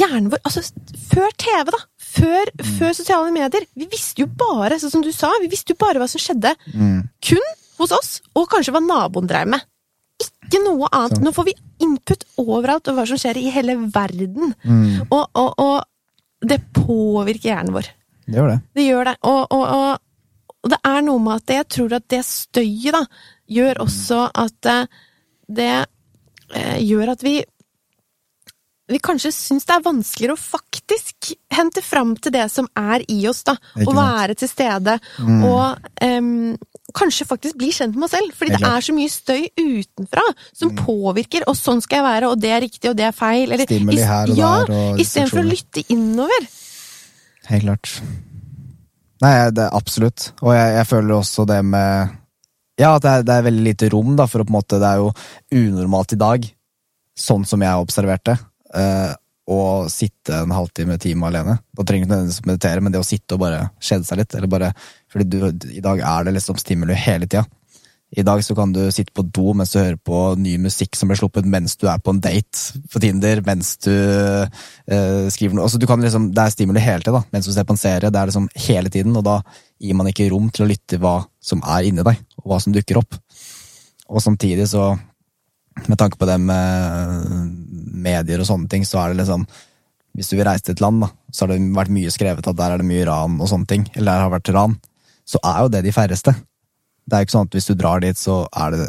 [0.00, 0.62] hjernen vår Altså,
[1.10, 1.80] før TV, da!
[2.16, 2.66] Før, mm.
[2.78, 3.66] før, sosiale medier.
[3.76, 6.54] Vi visste jo bare, sånn som du sa, vi visste jo bare hva som skjedde.
[6.72, 7.02] Mm.
[7.28, 7.50] Kun
[7.80, 9.66] hos oss, og kanskje hva naboen drev med.
[10.22, 11.20] Ikke noe annet.
[11.20, 14.54] Nå får vi input overalt og hva som skjer i hele verden.
[14.64, 15.06] Mm.
[15.10, 15.76] Og, og, og,
[16.46, 17.88] det påvirker hjernen vår.
[18.26, 18.58] Det gjør det.
[18.76, 19.14] Det gjør det.
[19.28, 23.02] Og, og det er noe med at jeg tror at det støyet da,
[23.46, 24.88] gjør også at eh,
[25.56, 27.36] det eh, gjør at vi
[28.86, 33.18] vi kanskje syns det er vanskeligere å faktisk hente fram til det som er i
[33.26, 33.56] oss, da.
[33.82, 34.94] Å være til stede.
[35.18, 35.40] Mm.
[35.48, 36.52] Og um,
[36.94, 38.36] kanskje faktisk bli kjent med oss selv.
[38.38, 40.22] Fordi det er så mye støy utenfra
[40.52, 40.78] som mm.
[40.86, 41.48] påvirker.
[41.50, 43.50] Og sånn skal jeg være, og det er riktig, og det er feil.
[43.50, 44.78] Eller, Stimuli her og ja, der.
[44.94, 46.50] Og Istedenfor å lytte innover.
[47.50, 47.98] Helt klart.
[49.24, 50.30] Nei, det er absolutt.
[50.44, 52.18] Og jeg, jeg føler også det med
[52.78, 54.78] Ja, at det er, det er veldig lite rom, da, for å på en måte
[54.78, 55.14] Det er jo
[55.56, 56.52] unormalt i dag,
[57.18, 58.36] sånn som jeg har observert det
[59.46, 59.58] å
[59.92, 61.58] sitte en halvtime, time alene.
[61.76, 64.34] Da trenger du ikke nødvendigvis meditere, men det å sitte og bare kjede seg litt.
[64.34, 64.72] eller bare,
[65.12, 67.46] fordi du, I dag er det liksom stimuli hele tida.
[68.16, 71.10] I dag så kan du sitte på do mens du hører på ny musikk som
[71.10, 75.66] blir sluppet mens du er på en date på Tinder, mens du eh, skriver noe.
[75.66, 78.10] Altså, du kan liksom, det er stimuli hele tida, mens du ser på en serie.
[78.10, 79.40] Det er liksom hele tiden, og da
[79.82, 82.74] gir man ikke rom til å lytte hva som er inni deg, og hva som
[82.74, 83.18] dukker opp.
[84.06, 84.92] Og samtidig så
[85.84, 87.45] med tanke på det med
[87.96, 89.46] medier og sånne ting, så er det liksom
[90.16, 92.56] Hvis du vil reise til et land, da, så har det vært mye skrevet at
[92.56, 94.76] der er det mye ran og sånne ting, eller der har vært ran,
[95.28, 96.32] så er jo det de færreste.
[97.04, 98.86] Det er jo ikke sånn at hvis du drar dit, så er det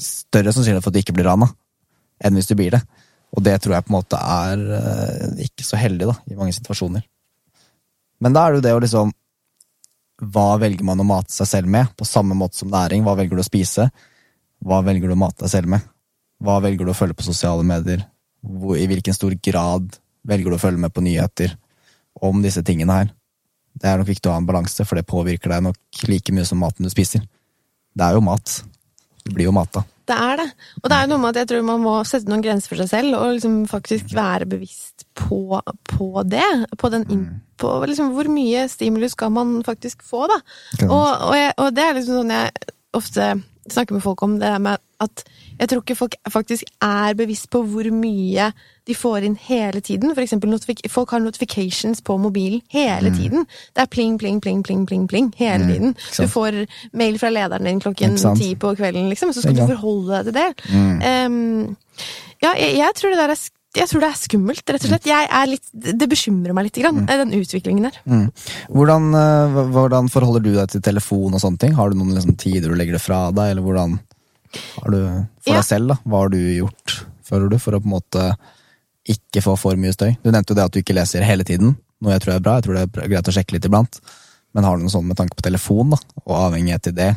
[0.00, 1.50] større sannsynlighet for at du ikke blir rana,
[2.24, 2.80] enn hvis du blir det.
[3.36, 6.56] Og det tror jeg på en måte er eh, ikke så heldig, da, i mange
[6.56, 7.04] situasjoner.
[8.22, 9.12] Men da er det jo det å liksom
[10.32, 11.88] Hva velger man å mate seg selv med?
[11.98, 13.02] På samme måte som næring.
[13.02, 13.88] Hva velger du å spise?
[14.62, 15.82] Hva velger du å mate deg selv med?
[16.42, 18.04] Hva velger du å følge på sosiale medier?
[18.42, 19.98] Hvor, I hvilken stor grad
[20.28, 21.54] velger du å følge med på nyheter
[22.22, 23.12] om disse tingene her?
[23.72, 26.44] Det er nok viktig å ha en balanse, for det påvirker deg nok like mye
[26.48, 27.24] som maten du spiser.
[27.92, 28.60] Det er jo mat.
[29.22, 29.84] Du blir jo mata.
[30.08, 30.48] Det er det.
[30.82, 32.82] Og det er jo noe med at jeg tror man må sette noen grenser for
[32.82, 35.60] seg selv, og liksom faktisk være bevisst på,
[35.92, 36.48] på det.
[36.80, 37.24] På, den, mm.
[37.62, 40.40] på liksom hvor mye stimulus skal man faktisk få, da.
[40.88, 43.30] Og, og, jeg, og det er liksom sånn jeg ofte
[43.70, 45.24] snakker med folk om, det der med at
[45.62, 48.48] jeg tror ikke folk faktisk er bevisst på hvor mye
[48.88, 50.10] de får inn hele tiden.
[50.10, 50.56] For eksempel,
[50.90, 53.18] folk har notifications på mobilen hele mm.
[53.20, 53.46] tiden.
[53.70, 55.70] Det er pling, pling, pling, pling, pling, pling hele mm.
[55.70, 55.96] tiden.
[56.18, 56.64] Du får
[56.98, 60.38] mail fra lederen din klokken ti på kvelden, liksom, så skal du forholde deg til
[60.40, 60.48] det.
[60.74, 60.94] Mm.
[60.98, 61.98] Um,
[62.42, 65.06] ja, jeg, jeg, tror det der er jeg tror det er skummelt, rett og slett.
[65.48, 67.12] Litt, det bekymrer meg litt, grann, mm.
[67.22, 68.00] den utviklingen der.
[68.04, 68.26] Mm.
[68.74, 71.78] Hvordan, uh, hvordan, forholder du deg til telefon og sånne ting?
[71.78, 73.96] Har du noen liksom, tider du legger det fra deg, eller hvordan
[74.58, 75.60] har du for ja.
[75.60, 75.98] deg selv, da?
[76.04, 76.98] Hva har du gjort
[77.32, 78.26] føler du, for å på en måte
[79.12, 80.12] ikke få for mye støy?
[80.22, 82.58] Du nevnte jo det at du ikke leser hele tiden, noe jeg tror er bra.
[82.58, 84.00] Jeg tror det er greit å sjekke litt iblant.
[84.52, 87.12] Men har du noe sånn med tanke på telefon, da, og avhengighet til det?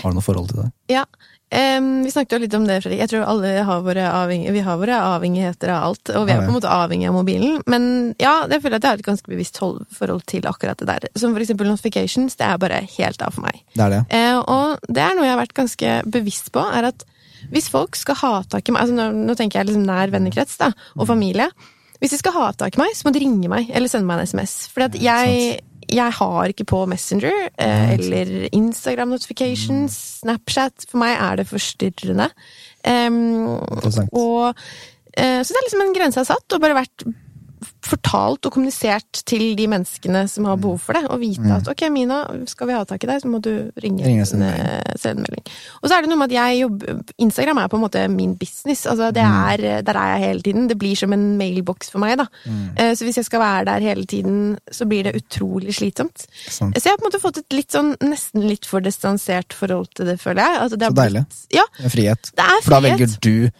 [0.00, 0.70] Har du noe forhold til det?
[0.92, 1.04] Ja,
[1.50, 3.02] em, vi snakket jo litt om det, Fredrik.
[3.02, 6.50] Jeg tror alle har våre, vi har våre avhengigheter av alt, og vi er på
[6.50, 7.60] en måte avhengig av mobilen.
[7.70, 7.86] Men
[8.22, 11.08] ja, jeg føler at jeg har et ganske bevisst hold, forhold til akkurat det der.
[11.18, 13.62] Som for eksempel notifications, det er bare helt av for meg.
[13.74, 14.02] Det er det.
[14.14, 17.06] Uh, og det er noe jeg har vært ganske bevisst på, er at
[17.50, 20.58] hvis folk skal ha tak i meg altså nå, nå tenker jeg liksom nær vennekrets
[20.60, 21.48] da, og familie.
[22.00, 24.20] Hvis de skal ha tak i meg, så må de ringe meg eller sende meg
[24.22, 24.54] en SMS.
[24.72, 25.58] Fordi at jeg,
[25.90, 30.86] jeg har ikke på Messenger eh, eller Instagram notifications, Snapchat.
[30.90, 32.30] For meg er det forstyrrende.
[32.86, 33.58] Um,
[34.16, 34.54] og,
[35.16, 37.06] eh, så det er liksom en grense jeg har satt, og bare vært
[37.84, 41.82] fortalt og kommunisert til de menneskene som har behov for det, og vite at ok,
[41.92, 43.50] Mina, skal vi ha tak i deg, så må du
[43.82, 45.44] ringe, Ringe og sende eh, melding.
[45.82, 48.36] Og så er det noe med at jeg jobber Instagram er på en måte min
[48.40, 48.86] business.
[48.86, 50.68] altså det er, Der er jeg hele tiden.
[50.70, 52.16] Det blir som en mailboks for meg.
[52.18, 52.26] da.
[52.46, 52.94] Mm.
[52.96, 56.26] Så hvis jeg skal være der hele tiden, så blir det utrolig slitsomt.
[56.48, 56.72] Sånn.
[56.76, 59.90] Så jeg har på en måte fått et litt sånn, nesten litt for distansert forhold
[59.94, 60.60] til det, føler jeg.
[60.64, 61.24] Altså, det Så deilig.
[61.26, 62.22] blitt- Ja, Det er frihet.
[62.36, 62.64] det er frihet.
[62.64, 63.50] For da velger du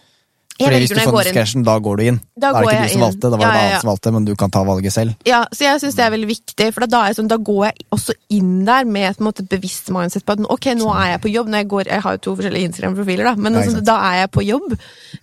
[0.61, 1.63] Fordi Hvis du får inn.
[1.67, 2.19] da går du inn.
[2.37, 3.81] Da er det ikke du som valgte, da var det Ja, en ja, ja.
[3.81, 5.15] som valgte, men du kan ta valget selv.
[5.27, 7.89] Ja, så jeg syns det er veldig viktig, for da, jeg sånn, da går jeg
[7.97, 11.33] også inn der med et måte, bevisst mindset på at ok, nå er jeg på
[11.33, 11.51] jobb.
[11.51, 14.33] Når jeg, går, jeg har jo to forskjellige Instagram-profiler, da, men altså, da er jeg
[14.37, 14.73] på jobb.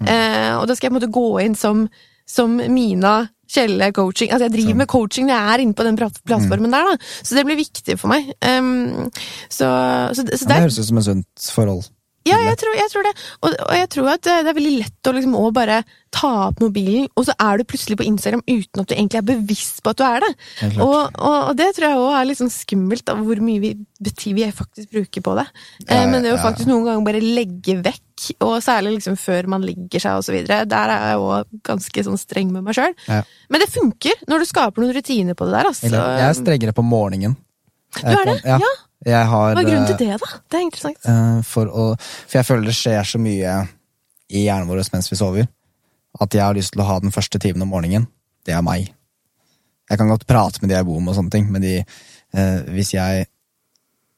[0.05, 1.89] Eh, og da skal jeg på en måte gå inn som,
[2.29, 3.17] som Mina
[3.49, 4.29] Kjelle coaching.
[4.29, 6.97] Altså jeg driver med coaching når jeg er inne på den plattformen plattformen der, da.
[7.25, 8.29] Så det blir viktig for meg.
[8.45, 9.09] Um,
[9.49, 9.69] så,
[10.13, 11.87] så, så Ja, det høres ut som et sunt forhold.
[12.27, 13.13] Ja, jeg tror, jeg tror det.
[13.43, 15.77] Og, og jeg tror at det det er veldig lett å liksom også bare
[16.13, 19.27] ta opp mobilen, og så er du plutselig på Instagram uten at du egentlig er
[19.29, 20.31] bevisst på at du er det.
[20.65, 20.71] Ja.
[20.85, 23.71] Og, og, og det tror jeg òg er litt sånn skummelt, av hvor mye vi,
[24.11, 25.47] tid vi faktisk bruker på det.
[25.87, 29.65] Eh, Men det å faktisk noen ganger bare legge vekk, og særlig liksom før man
[29.65, 30.67] legger seg osv., der
[30.97, 32.97] er jeg òg ganske sånn streng med meg sjøl.
[33.07, 33.23] Ja.
[33.53, 35.71] Men det funker når du skaper noen rutiner på det der.
[35.73, 35.93] Altså.
[35.93, 37.37] Jeg er strengere på morgenen.
[38.03, 38.41] Du er det?
[38.45, 38.59] Ja.
[38.61, 38.75] Ja.
[39.09, 40.41] Jeg har Hva er grunnen til eh, det, da?
[40.51, 41.09] Det er interessant.
[41.09, 43.55] eh, for, å, for jeg føler det skjer så mye
[44.29, 45.49] i hjernen vår mens vi sover,
[46.21, 48.09] at jeg har lyst til å ha den første timen om morgenen.
[48.45, 48.91] Det er meg.
[49.89, 52.61] Jeg kan godt prate med de jeg bor med, og sånne ting, men de, eh,
[52.75, 53.29] hvis jeg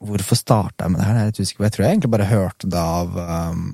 [0.01, 1.17] Hvorfor starta jeg med det her?
[1.19, 1.65] Jeg er på.
[1.67, 3.19] Jeg tror jeg egentlig bare hørte det av
[3.53, 3.67] um,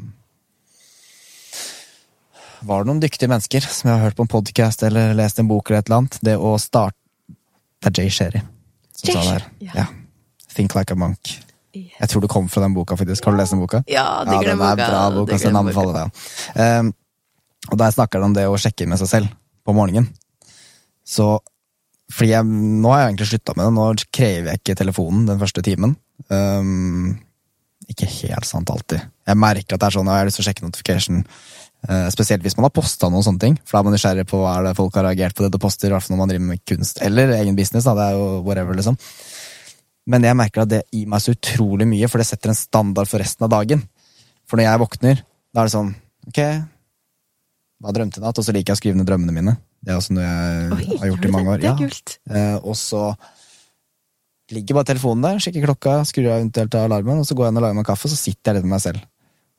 [2.66, 5.46] Var det noen dyktige mennesker som jeg har hørt på en podkast eller lest en
[5.46, 6.18] bok eller et eller annet?
[6.26, 6.98] Det å starte
[7.78, 8.42] Det er Jay Sherry
[8.96, 9.46] som Jay sa det her.
[9.68, 9.72] Ja.
[9.84, 9.86] Ja.
[10.56, 11.36] Think like a monk.
[11.76, 13.26] Jeg tror det kom fra den boka, faktisk.
[13.28, 13.82] Har du lest den boka?
[13.92, 14.76] Ja, Ja, den er boka.
[14.76, 16.80] bra bok, altså, den anbefaler jeg.
[16.80, 16.94] Um,
[17.70, 19.34] og der snakker han om det å sjekke inn med seg selv
[19.66, 20.08] på morgenen.
[21.04, 21.38] Så
[22.12, 23.72] fordi jeg, Nå har jeg egentlig slutta med det.
[23.76, 25.96] Nå krever jeg ikke telefonen den første timen.
[26.30, 27.18] Um,
[27.90, 29.02] ikke helt sant alltid.
[29.26, 31.24] Jeg merker at det er sånn, og jeg har lyst til å sjekke notification.
[31.86, 33.58] Uh, spesielt hvis man har posta noen sånne ting.
[33.66, 35.58] For da er man nysgjerrig på hva er det folk har reagert på det du
[35.62, 35.90] poster.
[35.90, 37.84] i hvert fall når man driver med kunst eller egen business.
[37.84, 38.96] da, det er jo whatever liksom.
[40.06, 43.08] Men jeg merker at det gir meg så utrolig mye, for det setter en standard
[43.10, 43.82] for resten av dagen.
[44.46, 45.22] For når jeg våkner,
[45.54, 45.94] da er det sånn
[46.26, 46.38] Ok,
[47.82, 48.38] hva drømte jeg i natt?
[48.40, 49.52] Og så liker jeg å skrive ned drømmene mine.
[49.82, 51.58] Det er også noe jeg Oi, har gjort i mange år.
[51.60, 51.66] det?
[51.66, 51.76] Er Ja.
[51.78, 52.14] kult.
[52.30, 53.02] Eh, og så
[54.50, 57.52] ligger bare telefonen der, sjekker klokka, skrur av eventuelt av alarmen, og så går jeg
[57.54, 59.00] inn og lager meg kaffe, og så sitter jeg litt med meg selv.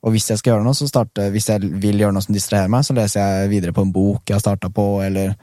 [0.04, 2.70] Og hvis jeg skal gjøre noe, så starter, hvis jeg vil gjøre noe som distraherer
[2.72, 5.36] meg, så leser jeg videre på en bok jeg har starta på, eller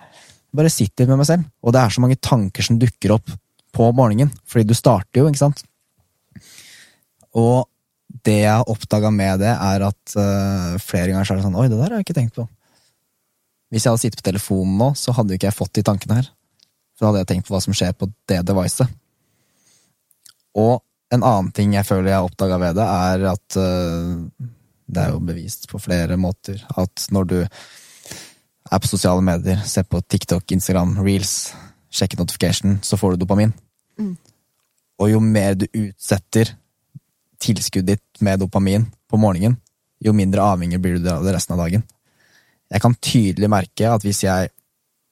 [0.55, 1.44] bare sitter med meg selv.
[1.62, 3.32] Og det er så mange tanker som dukker opp
[3.74, 5.64] på morgenen, fordi du starter jo, ikke sant?
[7.34, 7.66] Og
[8.24, 11.66] det jeg har oppdaga med det, er at uh, flere ganger er det sånn Oi,
[11.68, 12.46] det der har jeg ikke tenkt på.
[13.74, 16.20] Hvis jeg hadde sittet på telefonen nå, så hadde jo ikke jeg fått de tankene
[16.20, 16.28] her.
[16.94, 18.92] Så hadde jeg tenkt på hva som skjer på det devicet.
[20.55, 20.78] Og
[21.14, 24.52] en annen ting jeg føler jeg har oppdaga ved det, er at uh,
[24.84, 29.84] Det er jo bevist på flere måter at når du er på sosiale medier, ser
[29.88, 31.52] på TikTok, Instagram, reels,
[31.95, 33.53] sjekker notification, så får du dopamin.
[35.01, 36.55] Og jo mer du utsetter
[37.43, 39.59] tilskuddet ditt med dopamin på morgenen,
[40.05, 41.85] jo mindre avhengig blir du av det resten av dagen.
[42.71, 44.51] Jeg kan tydelig merke at hvis jeg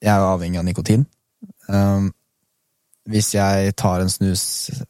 [0.03, 1.05] Jeg er avhengig av nikotin.
[1.69, 2.09] Um,
[3.07, 4.43] hvis jeg tar en snus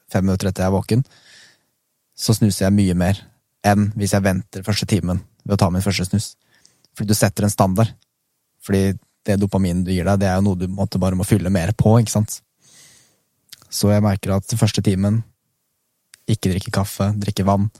[0.09, 1.03] fem minutter etter jeg er våken,
[2.17, 3.21] så snuser jeg mye mer
[3.61, 6.31] enn hvis jeg venter første timen ved å ta min første snus.
[6.97, 7.93] Fordi du setter en standard.
[8.65, 8.95] Fordi
[9.27, 11.75] det dopaminen du gir deg, det er jo noe du måtte bare må fylle mer
[11.79, 12.41] på, ikke sant.
[13.73, 15.23] Så jeg merker at første timen
[16.31, 17.71] ikke drikke kaffe, drikke vann,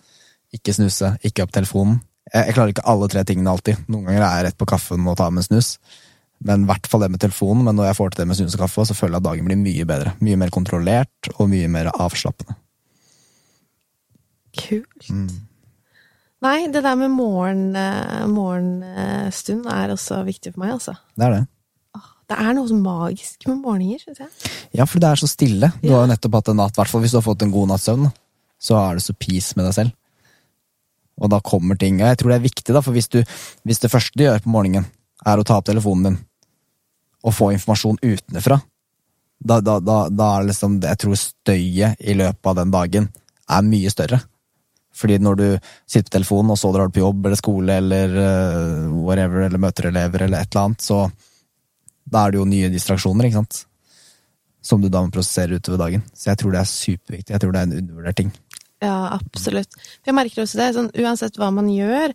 [0.55, 2.01] ikke snuse, ikke opp telefonen.
[2.33, 3.85] Jeg, jeg klarer ikke alle tre tingene alltid.
[3.93, 5.77] Noen ganger er jeg rett på kaffen og tar med snus.
[6.43, 7.65] Men i hvert fall det med telefonen.
[7.67, 9.49] Men når jeg får til det med snus og kaffe, så føler jeg at dagen
[9.49, 10.15] blir mye bedre.
[10.25, 12.57] Mye mer kontrollert og mye mer avslappende.
[14.59, 15.09] Kult.
[15.09, 15.31] Mm.
[16.43, 20.97] Nei, det der med morgen, eh, morgenstund er også viktig for meg, altså.
[21.15, 21.45] Det er det.
[22.33, 24.53] Det er noe så magisk med morgener, syns jeg.
[24.79, 25.69] Ja, for det er så stille.
[25.83, 27.87] Du har jo nettopp hatt en natt, i hvis du har fått en god natts
[27.91, 28.09] søvn,
[28.63, 29.95] så er det så peace med deg selv.
[31.21, 32.01] Og da kommer ting.
[32.01, 33.21] Og jeg tror det er viktig, da, for hvis, du,
[33.69, 34.89] hvis det første du gjør på morgenen,
[35.27, 36.21] er å ta opp telefonen din
[37.23, 38.57] og få informasjon utenfra,
[39.39, 43.09] da, da, da, da er det liksom Jeg tror støyet i løpet av den dagen
[43.47, 44.19] er mye større.
[44.95, 45.45] Fordi når du
[45.89, 49.63] sitter på telefonen, og så drar du på jobb eller skole eller eh, whatever, eller
[49.63, 50.99] møter elever eller et eller annet, så
[52.13, 53.63] da er det jo nye distraksjoner, ikke sant?
[54.63, 56.03] Som du da må prosessere utover dagen.
[56.15, 57.33] Så jeg tror det er superviktig.
[57.35, 58.33] Jeg tror det er en undervurdert ting.
[58.83, 59.79] Ja, absolutt.
[60.07, 62.13] Jeg merker også det, sånn, uansett hva man gjør,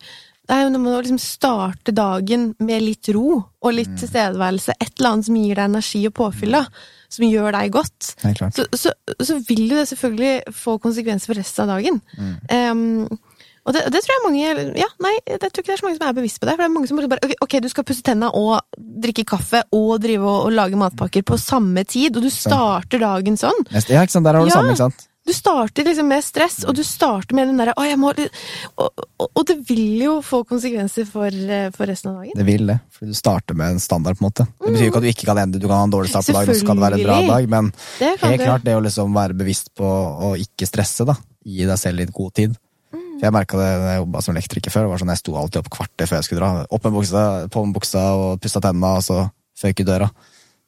[0.48, 3.98] det er jo når man å liksom starte dagen med litt ro og litt Mm.
[4.00, 6.62] tilstedeværelse, et eller annet som gir deg energi og påfyll, da,
[7.10, 8.14] som gjør deg godt,
[8.56, 8.92] så, så,
[9.24, 12.02] så vil jo det selvfølgelig få konsekvenser for resten av dagen.
[12.18, 12.36] Mm.
[12.52, 13.20] Um,
[13.68, 15.98] og det, det tror jeg mange Ja, nei, det tror ikke det er så mange
[15.98, 16.54] som er bevisst på det.
[16.56, 19.98] For det er mange som bare ok, du skal pusse tenna og drikke kaffe og
[20.04, 23.60] drive og, og lage matpakker på samme tid, og du starter dagen sånn.
[23.76, 24.24] Ja, ikke sant?
[24.30, 24.56] Der har du Ja.
[24.56, 25.08] samme, ikke sant?
[25.28, 29.02] Du starter liksom med stress, og du starter med den derre 'Å, jeg må og,
[29.26, 32.38] og, det vil jo få konsekvenser for, eh, for resten av dagen.
[32.38, 32.78] Det vil det.
[32.96, 34.46] For du starter med en standard, på en måte.
[34.48, 35.60] Det betyr jo ikke at du ikke kan ende.
[35.60, 37.18] du kan ha en dårlig start på dagen, og så kan det være en bra
[37.28, 41.18] dag, men helt klart det å liksom være bevisst på å ikke stresse, da.
[41.44, 42.56] Gi deg selv litt god tid.
[42.96, 43.20] Mm.
[43.20, 44.88] For jeg merka det da jeg jobba som elektriker før.
[44.88, 46.66] Det var sånn, Jeg sto alltid opp kvarter før jeg skulle dra.
[46.72, 49.30] Opp med buksa, på med buksa og pussa tenna, og så
[49.60, 50.08] føk i døra.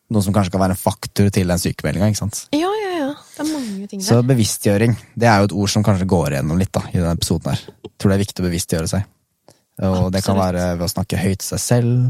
[0.09, 2.11] Noe som kanskje kan være en faktor til den sykemeldinga.
[2.51, 2.88] ja, ja.
[3.39, 6.59] Det er mange ting Så bevisstgjøring, det er jo et ord som kanskje går igjennom
[6.59, 7.61] litt da, i denne episoden her.
[7.87, 9.05] Jeg tror det er viktig å bevisstgjøre seg.
[9.87, 12.09] Og det kan være ved å snakke høyt til seg selv,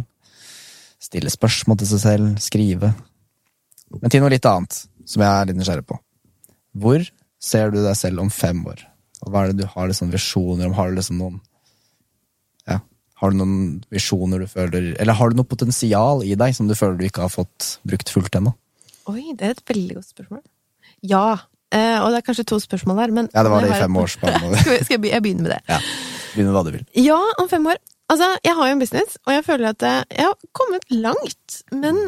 [1.06, 2.92] stille spørsmål til seg selv, skrive.
[3.94, 6.00] Men til noe litt annet, som jeg er litt nysgjerrig på.
[6.82, 7.06] Hvor
[7.38, 8.82] ser du deg selv om fem år?
[9.22, 10.76] Og hva er det du har liksom visjoner om?
[10.78, 11.40] Har du liksom noen
[12.70, 12.80] ja,
[13.22, 13.58] Har du noen
[13.92, 17.26] visjoner du føler Eller har du noe potensial i deg som du føler du ikke
[17.26, 18.56] har fått brukt fullt ennå?
[19.12, 20.44] Oi, det er et veldig godt spørsmål.
[21.02, 21.38] Ja.
[21.72, 23.98] Eh, og det er kanskje to spørsmål der, men Ja, det var det i fem
[24.02, 25.62] års Skal, vi- skal jeg, jeg begynne med det?
[25.70, 25.80] Ja.
[26.34, 26.86] Begynne hva du vil.
[26.98, 27.78] Ja, om fem år.
[28.10, 31.60] Altså, jeg har jo en business, og jeg føler at eh, jeg har kommet langt,
[31.72, 32.00] men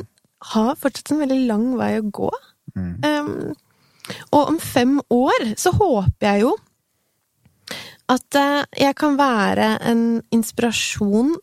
[0.53, 2.31] har fortsatt en veldig lang vei å gå.
[2.73, 3.53] Um,
[4.31, 6.55] og om fem år så håper jeg jo
[8.11, 10.01] at uh, jeg kan være en
[10.33, 11.33] inspirasjon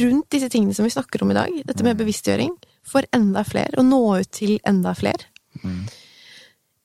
[0.00, 2.54] rundt disse tingene som vi snakker om i dag, dette med bevisstgjøring,
[2.84, 5.30] for enda flere, og nå ut til enda flere.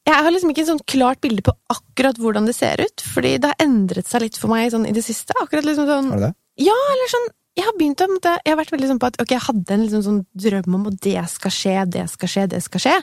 [0.10, 3.36] Jeg har liksom ikke et sånn klart bilde på akkurat hvordan det ser ut, fordi
[3.42, 5.36] det har endret seg litt for meg sånn i det siste.
[5.42, 6.32] Akkurat liksom sånn Har du det?
[6.66, 7.28] Ja, eller sånn
[7.60, 9.84] Jeg har begynt å Jeg har vært veldig sånn på at ok, jeg hadde en
[9.86, 12.96] liksom sånn drøm om at det skal skje, det skal skje, det skal skje.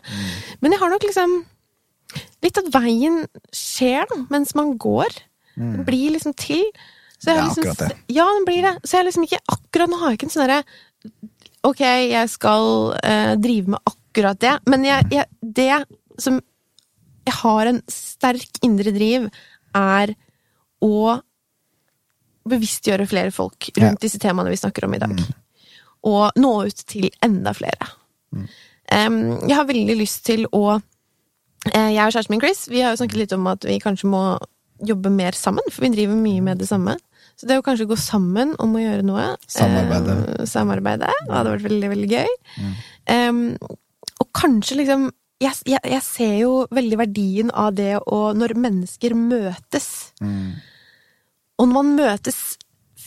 [0.60, 1.38] Men jeg har nok liksom
[2.44, 3.24] Litt at veien
[3.54, 5.10] skjer da, mens man går.
[5.58, 6.62] Den blir liksom til.
[7.18, 8.14] Så jeg har liksom, akkurat det.
[8.14, 8.72] Ja, den blir det.
[8.84, 10.60] Så jeg har liksom ikke akkurat Nå har jeg ikke en sånn derre
[11.66, 12.68] Ok, jeg skal
[13.02, 16.38] eh, drive med akkurat det, men jeg, jeg, det som
[17.26, 19.28] jeg har en sterk indre driv,
[19.76, 20.14] er
[20.84, 21.16] å
[22.46, 23.90] bevisstgjøre flere folk rundt Ja.
[23.96, 24.00] Mm.
[24.00, 25.16] disse temaene vi snakker om i dag.
[26.06, 27.88] Og nå ut til enda flere.
[28.32, 28.46] Mm.
[28.92, 29.16] Um,
[29.48, 30.76] jeg har veldig lyst til å
[31.72, 34.06] eh, Jeg og kjæresten min Chris vi har jo snakket litt om at vi kanskje
[34.06, 34.38] må
[34.86, 36.94] jobbe mer sammen, for vi driver mye med det samme.
[37.36, 40.14] Så det å kanskje gå sammen om å gjøre noe Samarbeide.
[40.38, 41.10] Eh, samarbeide.
[41.26, 42.30] Det hadde vært veldig, veldig gøy.
[43.12, 43.40] Em,
[44.20, 45.10] og kanskje liksom
[45.42, 49.88] jeg, jeg, jeg ser jo veldig verdien av det å Når mennesker møtes.
[51.56, 52.40] Og når man møtes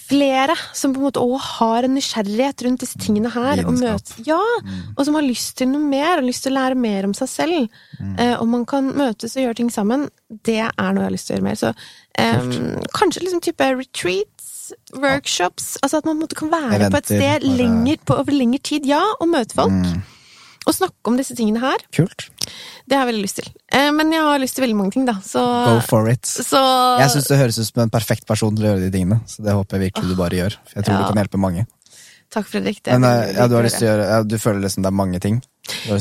[0.09, 4.25] flere som på en måte også har en nysgjerrighet rundt disse tingene her, og, Lidenskap.
[4.25, 4.79] ja, mm.
[4.95, 7.29] og som har lyst til noe mer, og lyst til å lære mer om seg
[7.29, 7.79] selv,
[8.15, 10.07] eh, og man kan møtes og gjøre ting sammen,
[10.49, 11.59] det er noe jeg har lyst til å gjøre mer.
[11.61, 11.73] Så
[12.21, 14.47] eh, kanskje liksom type retreats,
[14.97, 18.33] workshops, altså at man på en måte kan være på et sted lenger, på, over
[18.33, 19.93] lengre tid, ja, og møte folk.
[20.69, 21.81] Og snakke om disse tingene her.
[21.95, 22.27] Kult.
[22.85, 23.49] Det har jeg veldig lyst til.
[23.73, 25.17] Eh, men jeg har lyst til veldig mange ting, da.
[25.25, 26.29] Så, Go for it.
[26.29, 26.61] så
[27.01, 29.45] Jeg syns det høres ut som en perfekt person til å gjøre de tingene, så
[29.45, 30.57] det håper jeg virkelig du bare gjør.
[30.69, 31.01] For jeg tror Ja.
[31.01, 31.65] du kan hjelpe mange.
[32.29, 32.83] Takk, Fredrik.
[32.85, 35.41] Det Men eh, ja, du å gjøre ja, Du føler liksom det er mange ting?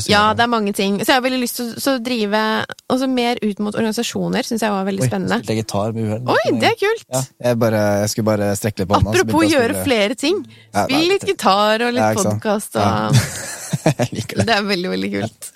[0.09, 0.97] Ja, det er mange ting.
[1.01, 2.41] Så jeg har veldig lyst til å drive
[2.89, 4.47] også mer ut mot organisasjoner.
[4.47, 5.39] Syns jeg var veldig Oi, spennende.
[5.39, 6.33] spilte jeg gitar med uhell?
[6.35, 7.05] Oi, det er kult!
[7.13, 9.13] Ja, jeg, bare, jeg skulle bare strekke litt på hånda.
[9.15, 10.41] Apropos å gjøre flere ting.
[10.73, 13.25] Ja, Spill litt gitar og litt ikke podkast og Ja.
[13.99, 14.49] jeg liker det.
[14.49, 15.51] Det er veldig, veldig kult.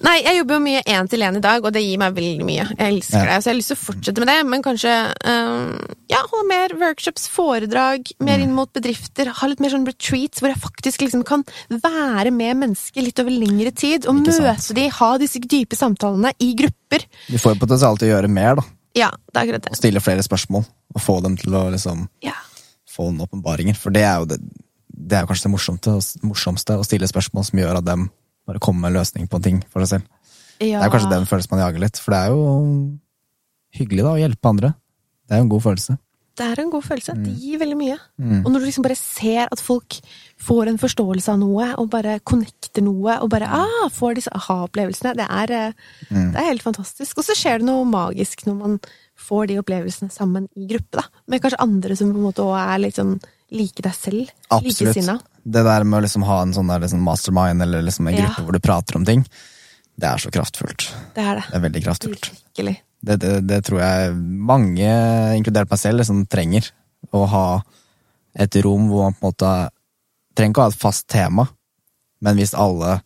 [0.00, 2.44] Nei, jeg jobber jo mye én til én i dag, og det gir meg veldig
[2.48, 2.64] mye.
[2.72, 3.36] Jeg elsker Ja.
[3.36, 4.36] det, så jeg har lyst til å fortsette med det.
[4.48, 4.94] Men kanskje
[5.28, 5.74] um,
[6.10, 8.42] ja, holde mer workshops, foredrag, mer Mm.
[8.46, 9.28] inn mot bedrifter.
[9.28, 13.30] Ha litt mer sånn retreats hvor jeg faktisk liksom kan være med mennesker litt over
[13.30, 14.06] lengre tid.
[14.06, 14.48] Og Ikke sant.
[14.48, 17.04] møte de, ha disse dype samtalene i grupper.
[17.28, 18.62] Du får jo potensial til å gjøre mer, da.
[18.96, 19.70] Ja, det er akkurat det.
[19.70, 20.64] Og stille flere spørsmål.
[20.96, 22.32] Og få dem til å liksom Ja.
[22.88, 23.76] få noen åpenbaringer.
[23.76, 24.40] For det er jo det,
[24.90, 28.10] det er kanskje det morsomste, morsomste å stille spørsmål som gjør at dem
[28.50, 30.06] bare komme med en løsning på en ting for seg selv.
[30.60, 32.44] Det er kanskje den følelsen man jager litt, for det er jo
[33.80, 34.74] hyggelig da å hjelpe andre.
[35.26, 35.96] Det er jo en god følelse.
[36.40, 37.12] Det er en god følelse.
[37.16, 37.24] Mm.
[37.26, 37.96] Det gir veldig mye.
[38.40, 39.98] Og når du liksom bare ser at folk
[40.40, 45.12] får en forståelse av noe, og bare connecter noe, og bare ah, får disse aha-opplevelsene,
[45.18, 45.72] det, eh,
[46.10, 46.32] Mm.
[46.32, 47.18] det er helt fantastisk.
[47.18, 48.78] Og så skjer det noe magisk når man
[49.16, 51.04] får de opplevelsene sammen i gruppe, da.
[51.28, 53.20] Med kanskje andre som på en måte også er litt sånn
[53.50, 54.30] like deg selv.
[54.48, 54.96] Absolutt.
[54.96, 58.14] Like Det der med å liksom ha en sånn der liksom mastermind eller liksom en
[58.14, 58.26] Ja.
[58.28, 59.24] gruppe hvor du prater om ting,
[60.00, 60.86] det er så kraftfullt.
[61.14, 61.44] Det er det.
[61.50, 62.30] Det er veldig kraftfullt.
[62.30, 62.76] Virkelig.
[63.02, 64.88] Det, det, det tror jeg mange,
[65.36, 66.70] inkludert meg selv, liksom trenger.
[67.12, 67.44] Å ha
[68.34, 69.52] et rom hvor man på en måte
[70.36, 71.48] trenger ikke å ha et fast tema,
[72.20, 73.00] men hvis alle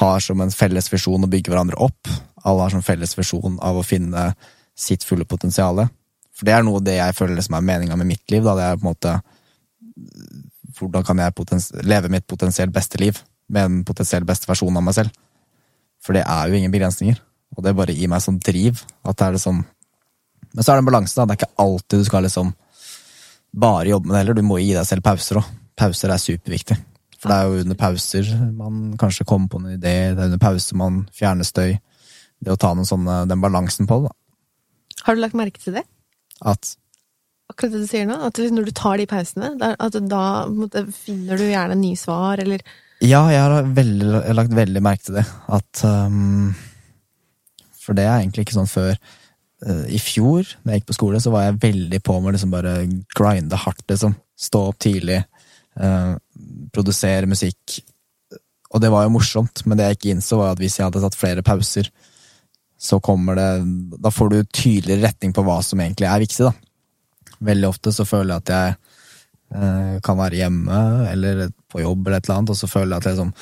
[0.00, 2.08] har som en felles visjon å bygge hverandre opp,
[2.44, 4.32] alle har som felles visjon av å finne
[4.76, 5.84] sitt fulle potensial,
[6.34, 8.66] for det er noe det jeg føler liksom er meninga med mitt liv, da, det
[8.66, 9.14] er på en måte
[10.78, 13.18] hvordan kan jeg leve mitt potensielt beste liv
[13.48, 15.14] med en potensielt beste versjon av meg selv?
[16.04, 17.18] For det er jo ingen begrensninger.
[17.56, 18.84] Og det bare gir meg sånn driv.
[19.02, 19.64] At det er det sånn
[20.54, 21.26] Men så er det en balanse, da.
[21.26, 22.52] Det er ikke alltid du skal liksom
[23.58, 24.38] bare jobbe med det heller.
[24.38, 25.50] Du må gi deg selv pauser òg.
[25.78, 26.78] Pauser er superviktig.
[27.18, 30.40] For det er jo under pauser man kanskje kommer på en idé, det er under
[30.42, 31.76] pauser man fjerner støy.
[32.38, 35.02] Det å ta sånne, den balansen på det, da.
[35.06, 35.84] Har du lagt merke til det?
[36.46, 36.76] At
[37.48, 38.18] Akkurat det du sier nå?
[38.28, 42.64] At når du tar de pausene, at da måte, finner du gjerne nye svar, eller
[43.00, 45.24] Ja, jeg har, veldig, jeg har lagt veldig merke til det.
[45.54, 46.50] At um,
[47.78, 48.98] For det er egentlig ikke sånn før.
[49.64, 52.36] Uh, I fjor, da jeg gikk på skole, så var jeg veldig på med å
[52.36, 52.74] liksom bare
[53.16, 54.18] grinde hardt, liksom.
[54.38, 55.22] Stå opp tidlig,
[55.80, 56.18] uh,
[56.74, 57.80] produsere musikk.
[58.74, 61.00] Og det var jo morsomt, men det jeg ikke innså, var at hvis jeg hadde
[61.06, 61.88] tatt flere pauser,
[62.78, 63.48] så kommer det
[63.98, 66.67] Da får du tydeligere retning på hva som egentlig er viktig, da.
[67.44, 68.76] Veldig ofte så føler jeg at jeg
[69.54, 70.80] eh, kan være hjemme
[71.12, 73.32] eller på jobb, eller et eller annet, og så føler jeg at jeg liksom,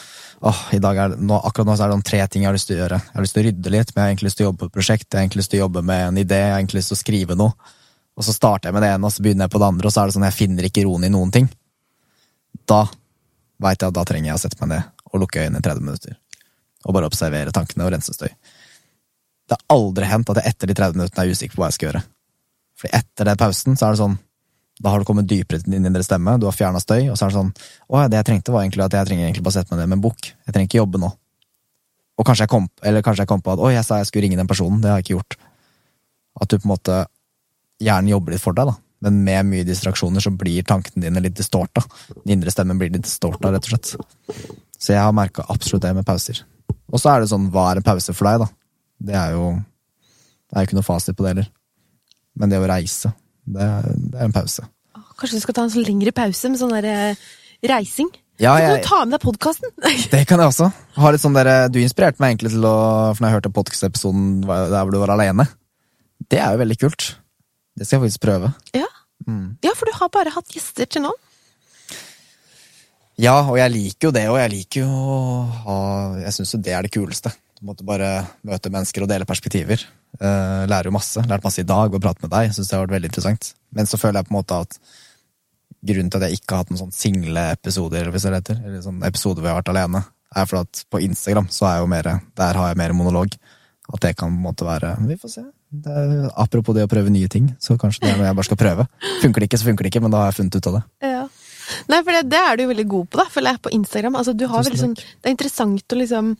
[0.50, 2.82] åh, det, nå, akkurat nå er det om tre ting jeg har lyst til å
[2.82, 3.00] gjøre.
[3.04, 4.62] Jeg har lyst til å rydde litt, men jeg har egentlig lyst til å jobbe
[4.62, 6.60] på et prosjekt, jeg har egentlig lyst til å jobbe med en idé, jeg har
[6.60, 7.72] egentlig lyst til å skrive noe.
[8.16, 9.94] Og så starter jeg med det ene, og så begynner jeg på det andre, og
[9.94, 11.48] så er det sånn jeg finner ikke roen i noen ting.
[12.66, 12.82] Da
[13.62, 15.84] veit jeg at da trenger jeg å sette meg ned og lukke øynene i 30
[15.84, 16.16] minutter.
[16.86, 18.30] Og bare observere tankene og rense støy.
[19.46, 21.78] Det har aldri hendt at jeg etter de 30 minuttene er usikker på hva jeg
[21.78, 22.02] skal gjøre.
[22.94, 24.16] Etter den pausen så er det sånn
[24.82, 27.26] Da har du kommet dypere til din indre stemme, du har fjerna støy, og så
[27.26, 27.52] er det sånn
[27.88, 29.92] Å ja, det jeg trengte, var egentlig at jeg trenger egentlig bare sette meg ned
[29.92, 30.28] med en bok.
[30.28, 31.12] Jeg trenger ikke jobbe nå.
[32.16, 34.24] Og kanskje jeg kom, eller kanskje jeg kom på at å, jeg sa jeg skulle
[34.24, 34.80] ringe den personen.
[34.80, 35.38] Det har jeg ikke gjort.
[36.40, 36.98] At du på en måte
[37.82, 38.76] gjerne jobber litt for deg, da.
[39.04, 41.82] Men med mye distraksjoner så blir tankene dine litt distorta.
[42.22, 43.92] Den indre stemmen blir litt distorta, rett og slett.
[44.80, 46.40] Så jeg har merka absolutt det med pauser.
[46.92, 48.48] Og så er det sånn, hva er en pause for deg, da?
[49.06, 49.56] Det er jo
[50.46, 51.46] Det er jo ikke noe fasit på det heller.
[52.36, 53.12] Men det å reise,
[53.48, 54.66] det det er en pause.
[55.16, 57.26] Kanskje du skal ta en sånn lengre pause med sånn der eh,
[57.64, 58.10] reising?
[58.36, 59.70] Ja, Så kan du ta med deg podkasten!
[60.12, 60.68] det kan jeg også.
[61.00, 62.76] Har litt sånn der, du inspirerte meg egentlig til å
[63.14, 65.48] For når jeg hørte podkast-episoden der hvor du var alene,
[66.28, 67.14] det er jo veldig kult.
[67.76, 68.52] Det skal jeg faktisk prøve.
[68.76, 68.88] ja.
[69.64, 71.14] ja, for du har bare hatt gjester til nå.
[73.20, 75.20] Ja, og jeg liker jo det, og jeg liker jo å
[75.64, 75.76] ha
[76.20, 77.32] Jeg syns jo det er det kuleste.
[77.56, 79.80] Du måtte bare møte mennesker og dele perspektiver.
[80.16, 81.22] Eh, lærer jo masse.
[81.28, 82.54] Lært masse i dag og prate med deg.
[82.54, 83.52] Syns det har vært veldig interessant.
[83.76, 84.78] Men så føler jeg på en måte at
[85.86, 88.80] grunnen til at jeg ikke har hatt noen sånn single-episoder, eller hvis det heter, eller
[88.82, 90.02] sånn episode hvor jeg har vært alene,
[90.36, 93.36] er for at på Instagram så er jeg jo mer Der har jeg mer monolog.
[93.86, 95.44] At det kan på en måte være Vi får se.
[95.70, 98.48] Det er, apropos det å prøve nye ting, så kanskje det er noe jeg bare
[98.48, 98.86] skal prøve.
[99.22, 100.82] Funker det ikke, så funker det ikke, men da har jeg funnet ut av det.
[101.06, 101.24] Ja.
[101.90, 104.18] Nei, for det, det er du jo veldig god på, da, føler jeg, på Instagram.
[104.20, 106.30] Altså, du har veldig sånn, det er interessant å liksom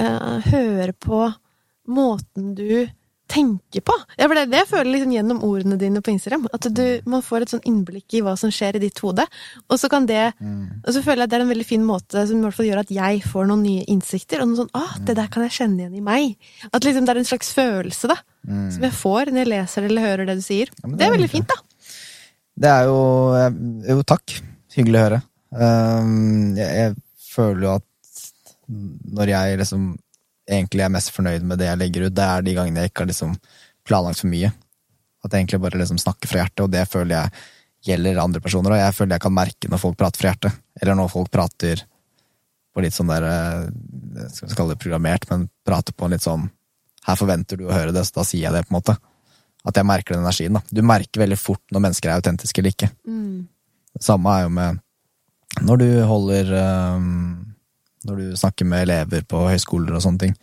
[0.00, 1.20] uh, høre på
[1.88, 2.88] måten du
[3.28, 3.92] tenker på.
[4.16, 6.46] Ja, for det er det jeg føler liksom gjennom ordene dine på Instagram.
[6.56, 9.26] At du, man får et sånn innblikk i hva som skjer i ditt hode.
[9.68, 12.24] Og så kan det Og så føler jeg at det er en veldig fin måte
[12.24, 14.40] som i hvert fall gjør at jeg får noen nye innsikter.
[14.42, 16.38] Og noe sånn, ah, det der kan jeg kjenne igjen i meg.
[16.72, 18.18] At liksom det er en slags følelse, da.
[18.48, 20.72] Som jeg får når jeg leser eller hører det du sier.
[20.72, 21.92] Ja, det det er er veldig fint, da.
[22.58, 22.98] Det er jo
[23.92, 24.38] Jo, takk.
[24.78, 25.22] Hyggelig å høre.
[25.52, 26.96] Um, jeg, jeg
[27.28, 27.84] føler jo at
[28.68, 29.86] når jeg liksom
[30.48, 33.04] egentlig er mest fornøyd med det jeg legger ut, det er de gangene jeg ikke
[33.04, 33.36] har liksom
[33.88, 34.50] planlagt for mye.
[35.24, 37.46] At jeg egentlig bare liksom snakker fra hjertet, og det føler jeg
[37.88, 38.74] gjelder andre personer.
[38.74, 41.84] Og jeg føler jeg kan merke når folk prater fra hjertet, eller når folk prater
[42.74, 43.68] på litt sånn der eh,
[44.30, 46.48] Skal vi kalle det programmert, men prater på en litt sånn
[47.06, 48.98] Her forventer du å høre det, så da sier jeg det, på en måte.
[49.66, 50.54] At jeg merker den energien.
[50.54, 50.62] da.
[50.70, 52.90] Du merker veldig fort når mennesker er autentiske eller ikke.
[53.98, 54.84] Det samme er jo med
[55.64, 57.47] når du holder øhm,
[58.08, 60.36] Når du snakker med elever på høyskoler og sånne ting.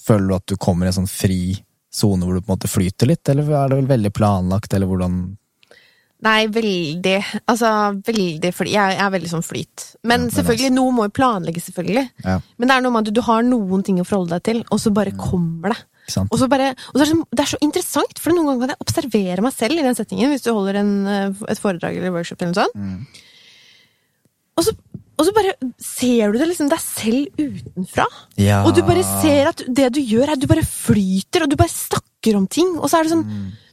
[0.00, 1.58] Føler du at du kommer i en sånn fri
[1.90, 4.90] sone hvor du på en måte flyter litt, eller er det vel veldig planlagt, eller
[4.90, 5.20] hvordan
[6.20, 7.14] Nei, veldig.
[7.48, 7.68] Altså,
[8.04, 9.86] veldig fordi jeg, er veldig sånn flyt.
[10.04, 12.02] Men Ja, selvfølgelig, noe må jo planlegges, selvfølgelig.
[12.26, 14.44] Ja, Men det er noe med at du, du har noen ting å forholde deg
[14.50, 15.78] til, og så bare kommer det.
[16.26, 18.62] Og så bare, og så er det, så, det er så interessant, for noen ganger
[18.66, 21.96] kan jeg observere meg selv i den settingen, hvis du holder en, eh, et foredrag
[21.96, 22.76] eller workshop eller noe sånt.
[22.76, 23.26] Mm.
[24.58, 24.74] Og, så,
[25.20, 25.52] og så bare
[25.84, 28.06] ser du det liksom deg selv utenfra.
[28.40, 28.62] Ja.
[28.64, 31.72] Og du bare ser at det du gjør, er du bare flyter, og du bare
[31.72, 32.72] snakker om ting.
[32.80, 33.26] Og så er det sånn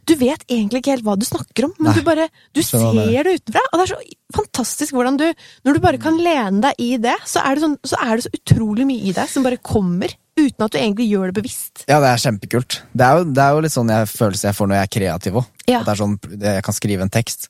[0.08, 1.96] Du vet egentlig ikke helt hva du snakker om, men Mm.
[1.96, 2.66] Nei, du bare Du det.
[2.70, 3.64] ser det utenfra.
[3.74, 5.26] Og det er så fantastisk hvordan du
[5.66, 8.24] Når du bare kan lene deg i det, så er det, sånn, så er det
[8.24, 10.08] så utrolig mye i deg som bare kommer.
[10.38, 11.84] Uten at du egentlig gjør det bevisst.
[11.90, 12.82] Ja, det er kjempekult.
[12.96, 14.94] Det er jo, det er jo litt sånn jeg følelse jeg får når jeg er
[15.00, 15.46] kreativ òg.
[15.68, 15.80] Ja.
[15.84, 17.50] Det er sånn, jeg kan skrive en tekst,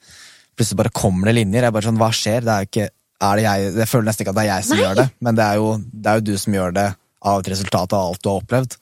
[0.58, 1.62] plutselig bare kommer det linjer.
[1.62, 2.42] Jeg er bare sånn, Hva skjer?
[2.42, 2.90] Det er jo ikke
[3.24, 4.84] er det jeg, Jeg føler nesten ikke at det er jeg som Nei.
[4.84, 6.88] gjør det, men det er, jo, det er jo du som gjør det
[7.28, 8.78] av et resultat av alt du har opplevd.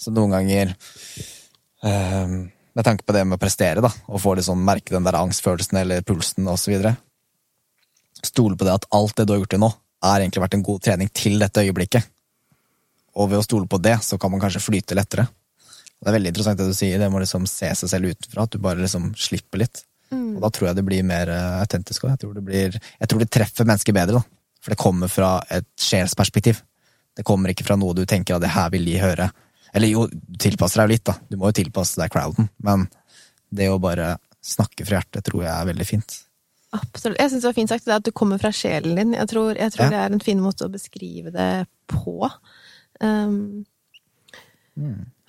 [0.00, 0.74] Så noen ganger
[1.84, 2.36] ehm,
[2.76, 5.80] Med tanke på det med å prestere, da, og få liksom merke den der angstfølelsen
[5.80, 6.76] eller pulsen osv.
[8.22, 9.72] Stole på det at alt det du har gjort til nå,
[10.06, 12.06] har egentlig vært en god trening til dette øyeblikket.
[13.18, 15.26] Og ved å stole på det, så kan man kanskje flyte lettere.
[16.00, 18.54] Det er veldig interessant det du sier, det må liksom se seg selv utenfra, at
[18.54, 19.82] du bare liksom slipper litt.
[20.10, 22.10] Og da tror jeg det blir mer eh, autentisk òg.
[22.16, 24.22] Jeg, tror det blir- jeg tror det treffer mennesker bedre, da.
[24.60, 26.62] For det kommer fra et sjelsperspektiv.
[27.16, 29.30] Det kommer ikke fra noe du tenker at det her vil de høre.
[29.74, 31.14] Eller jo, du tilpasser deg jo litt, da.
[31.30, 32.48] Du må jo tilpasse deg crowden.
[32.62, 32.88] Men
[33.54, 36.18] det å bare snakke fra hjertet tror jeg er veldig fint.
[36.72, 37.18] Absolutt.
[37.18, 39.12] Jeg syns det var fint sagt det at du kommer fra sjelen din.
[39.18, 39.90] Jeg tror, jeg tror Ja.
[39.90, 42.30] det er en fin måte å beskrive det på.
[43.00, 43.64] Um,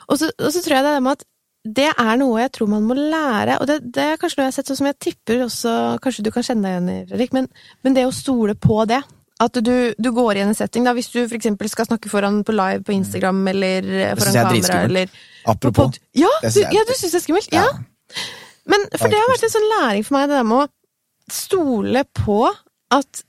[0.08, 1.26] og, så, og så tror jeg det er med at
[1.62, 4.54] det er noe jeg tror man må lære, og det, det er kanskje noe jeg
[4.54, 7.50] har sett som jeg tipper også Kanskje du kan kjenne deg igjen i, Fredrik, men,
[7.86, 9.02] men det å stole på det.
[9.42, 12.54] At du, du går i en setting, da, hvis du eksempel skal snakke foran på
[12.54, 15.16] live på Instagram eller eh, foran er kamera eller
[15.50, 15.98] Apropos.
[16.18, 17.54] Ja, du, ja, du syns det er skummelt?
[17.54, 17.66] Ja.
[18.70, 22.04] Men for det har vært en sånn læring for meg, det der med å stole
[22.22, 22.44] på
[22.94, 23.24] at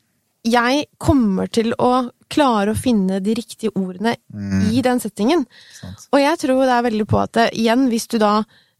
[0.48, 1.92] jeg kommer til å
[2.32, 4.16] klare å finne de riktige ordene
[4.72, 5.46] i den settingen.
[5.76, 6.08] Sant.
[6.12, 8.34] Og jeg tror det er veldig på at igjen, hvis du da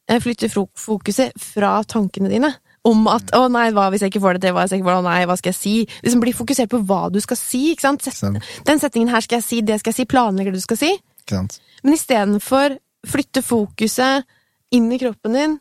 [0.08, 2.54] eh, flytter fokuset fra tankene dine
[2.88, 4.90] om at 'å nei, hva hvis jeg ikke får det til', hva hvis jeg ikke
[4.90, 6.02] får det, 'å nei, hva skal jeg si'?
[6.02, 8.02] Liksom bli fokusert på hva du skal si, ikke sant?
[8.02, 10.80] Set, den settingen her skal jeg si, det skal jeg si, planlegger det du skal
[10.80, 10.90] si.
[11.22, 11.60] Ikke sant?
[11.84, 14.26] Men istedenfor flytte fokuset
[14.72, 15.60] inn i kroppen din,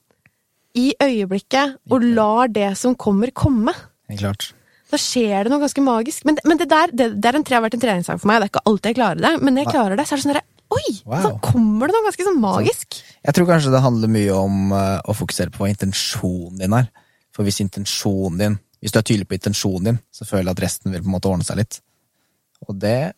[0.78, 3.74] i øyeblikket, og lar det som kommer, komme.
[4.10, 4.54] Helt klart.
[4.92, 6.26] Da skjer det noe ganske magisk.
[6.28, 8.42] Men, men det der det, det er en, tre- har vært en treningssak for meg.
[8.42, 10.26] Det er ikke alltid jeg klarer det, men når jeg klarer det, så er det
[10.26, 10.92] sånn derre Oi!
[11.04, 11.24] Wow.
[11.26, 12.98] Så kommer det noe ganske sånn magisk.
[13.28, 16.86] Jeg tror kanskje det handler mye om uh, å fokusere på hva intensjonen din er.
[17.36, 20.62] For hvis intensjonen din Hvis du er tydelig på intensjonen din, så føler jeg at
[20.64, 21.82] resten vil på en måte ordne seg litt.
[22.68, 23.12] Og det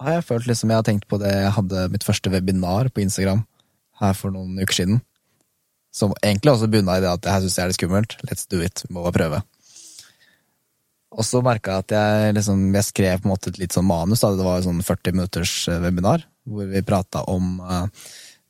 [0.00, 3.02] har jeg følt liksom Jeg har tenkt på det jeg hadde mitt første webinar på
[3.04, 3.42] Instagram
[4.00, 5.02] her for noen uker siden.
[5.94, 8.16] Som egentlig også bunna i det at det her syns jeg er litt skummelt.
[8.26, 8.82] Let's do it.
[8.88, 9.42] Vi må bare prøve.
[11.14, 13.86] Og så merka jeg at jeg liksom Jeg skrev på en måte et litt sånn
[13.86, 14.24] manus.
[14.24, 14.32] Da.
[14.34, 17.86] Det var sånn 40 minutters eh, webinar hvor vi prata om uh,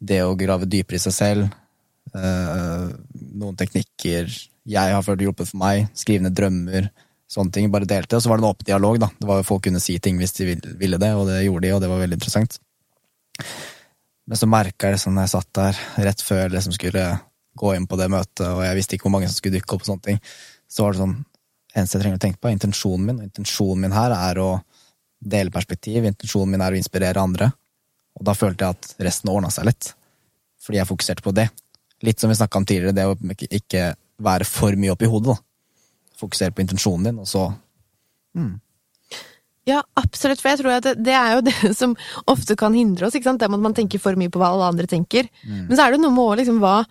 [0.03, 1.53] det å grave dypere i seg selv.
[2.11, 2.91] Uh,
[3.39, 4.27] noen teknikker
[4.65, 5.91] jeg har følt hjulpet for meg.
[5.95, 6.89] Skrive ned drømmer.
[7.31, 7.69] Sånne ting.
[7.71, 8.19] Bare delte.
[8.19, 8.99] Og så var det en åpen dialog.
[9.03, 9.11] da.
[9.21, 11.73] Det var jo Folk kunne si ting hvis de ville det, og det gjorde de,
[11.77, 12.59] og det var veldig interessant.
[14.25, 17.05] Men så merka jeg det sånn når jeg satt der rett før jeg liksom skulle
[17.61, 19.85] gå inn på det møtet, og jeg visste ikke hvor mange som skulle dukke opp,
[19.85, 20.21] og sånne ting,
[20.71, 21.19] så var det sånn
[21.75, 23.19] eneste jeg trenger å tenke på, er intensjonen min.
[23.21, 24.49] Og intensjonen min her er å
[25.25, 26.05] dele perspektiv.
[26.07, 27.51] Intensjonen min er å inspirere andre.
[28.19, 29.93] Og da følte jeg at resten ordna seg litt.
[30.65, 31.49] Fordi jeg fokuserte på det.
[32.05, 33.17] Litt som vi snakka om tidligere, det å
[33.51, 35.35] ikke- være for mye oppi hodet.
[35.35, 35.43] da.
[36.21, 37.49] Fokusere på intensjonen din, og så
[39.67, 40.41] Ja, absolutt.
[40.43, 41.97] For jeg tror at det, det er jo det som
[42.29, 43.15] ofte kan hindre oss.
[43.17, 43.41] ikke sant?
[43.41, 45.29] Det med at man tenker for mye på hva alle andre tenker.
[45.69, 46.85] Men så er det noe med å liksom hva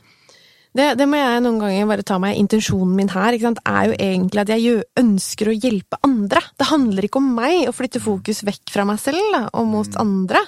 [0.73, 2.37] det, det må jeg noen ganger bare ta meg.
[2.41, 3.61] Intensjonen min her ikke sant?
[3.69, 6.41] er jo egentlig at jeg ønsker å hjelpe andre.
[6.57, 9.99] Det handler ikke om meg, å flytte fokus vekk fra meg selv da, og mot
[10.01, 10.41] andre.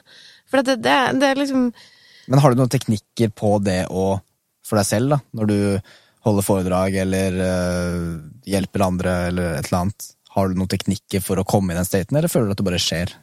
[0.50, 1.70] For det, det, det er liksom
[2.32, 4.16] Men har du noen teknikker på det å,
[4.66, 5.22] for deg selv, da?
[5.38, 5.58] Når du
[6.26, 8.10] holder foredrag eller øh,
[8.50, 10.10] hjelper andre eller et eller annet?
[10.36, 12.70] Har du noen teknikker for å komme i den staten, eller føler du at det
[12.72, 13.14] bare skjer?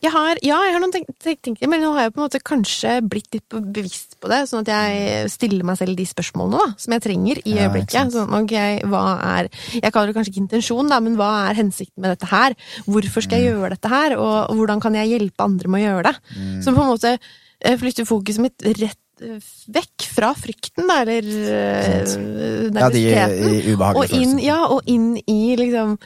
[0.00, 2.40] Jeg har, Ja, jeg har noen tenk- teknikker, men nå har jeg på en måte
[2.42, 6.74] kanskje blitt litt bevisst på det, sånn at jeg stiller meg selv de spørsmålene da,
[6.80, 7.92] som jeg trenger i øyeblikket.
[7.98, 11.54] Ja, Sånn, okay, hva er Jeg kaller det kanskje ikke intensjon, da, men hva er
[11.60, 12.54] hensikten med dette her?
[12.88, 13.42] Hvorfor skal Mm.
[13.44, 16.16] jeg gjøre dette her, og hvordan kan jeg hjelpe andre med å gjøre det?
[16.38, 16.62] Mm.
[16.64, 17.18] Så på en måte
[17.62, 19.36] eh, flytter fokuset mitt rett eh,
[19.68, 22.78] vekk fra frykten, da, eller nervøsiteten.
[22.80, 24.42] Ja, de ubehagelige følelsene.
[24.44, 25.98] ja, og inn i liksom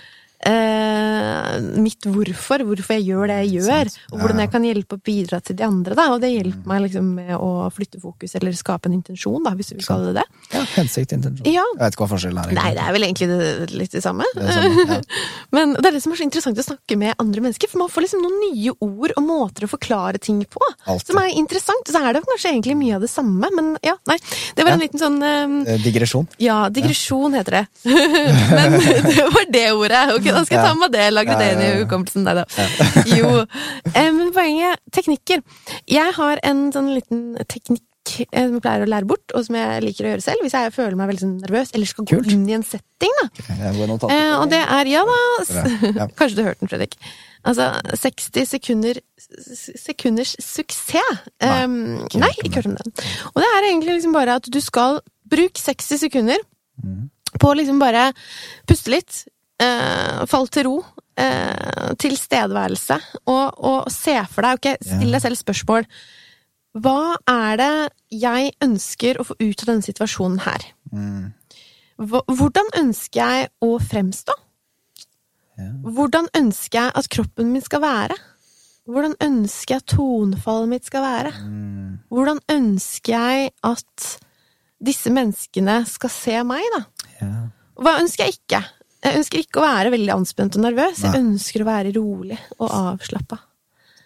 [0.49, 5.05] eh, mitt hvorfor, hvorfor jeg gjør det jeg gjør, og hvordan jeg kan hjelpe og
[5.07, 5.97] bidra til de andre.
[5.99, 6.07] Da.
[6.15, 9.73] Og det hjelper meg liksom med å flytte fokus, eller skape en intensjon, da, hvis
[9.73, 10.27] du vil kalle det det.
[10.55, 11.49] Ja, hensikt, intensjon.
[11.49, 11.65] Ja.
[11.75, 12.55] Jeg vet ikke hva forskjellen er.
[12.59, 14.29] Nei, det er vel egentlig det, litt det samme.
[14.35, 15.01] Det sånn, ja.
[15.57, 17.93] Men det er det som er så interessant å snakke med andre mennesker, for man
[17.93, 20.63] får liksom noen nye ord og måter å forklare ting på.
[20.85, 21.13] Altid.
[21.13, 21.89] Som er interessant.
[21.89, 24.19] Så er det kanskje egentlig mye av det samme, men ja, nei.
[24.57, 26.27] Det var en liten sånn eh, Eh, Digresjon.
[26.37, 27.67] Ja, digresjon heter det.
[28.51, 28.73] Men
[29.13, 30.03] det var det ordet.
[30.17, 32.27] Ok, da skal jeg ta med det, lagre det inn i hukommelsen.
[32.27, 32.45] Nei da.
[33.19, 33.33] Jo.
[33.95, 35.43] eh, Men poenget teknikker.
[35.91, 37.83] Jeg har en sånn liten teknikk
[38.31, 40.57] eh, som jeg pleier å lære bort, og som jeg liker å gjøre selv hvis
[40.59, 43.15] jeg føler meg veldig sånn nervøs eller skal gå inn i en setting.
[43.23, 43.29] da.
[43.89, 44.13] Notater.
[44.17, 45.21] Eh, og det er Ja da!
[46.19, 46.99] Kanskje du har hørt den, Fredrik.
[47.45, 47.67] Altså
[48.01, 48.99] 60 sekunder
[49.53, 51.19] sekunders suksess.
[51.45, 51.65] Nei,
[52.07, 52.95] ikke nei, ikke hørt om den.
[53.35, 55.01] Og det er egentlig liksom bare at du skal
[55.31, 56.41] bruke 60 sekunder
[56.75, 57.05] Mm.
[57.39, 58.09] på å liksom bare
[58.67, 59.21] puste litt,
[59.63, 60.75] eh, fall til ro,
[61.21, 65.89] eh, tilstedeværelse, og, og se for deg Ok, still deg selv spørsmål.
[66.75, 67.75] Hva er det
[68.11, 70.67] jeg ønsker å få ut av denne situasjonen her?
[70.91, 71.33] Mm.
[71.99, 74.35] Hvordan ønsker jeg å fremstå?
[75.55, 75.71] Ja.
[75.87, 78.17] Hvordan ønsker jeg at kroppen min skal være?
[78.91, 81.31] Hvordan ønsker jeg tonefallet mitt skal være?
[81.47, 81.93] Mm.
[82.13, 84.09] Hvordan ønsker jeg at
[84.85, 86.83] disse menneskene skal se meg, da?
[87.21, 87.31] Ja.
[87.81, 88.61] Hva ønsker jeg ikke?
[89.05, 91.03] Jeg ønsker ikke å være veldig anspent og nervøs.
[91.05, 93.41] Jeg ønsker å være rolig og avslappa.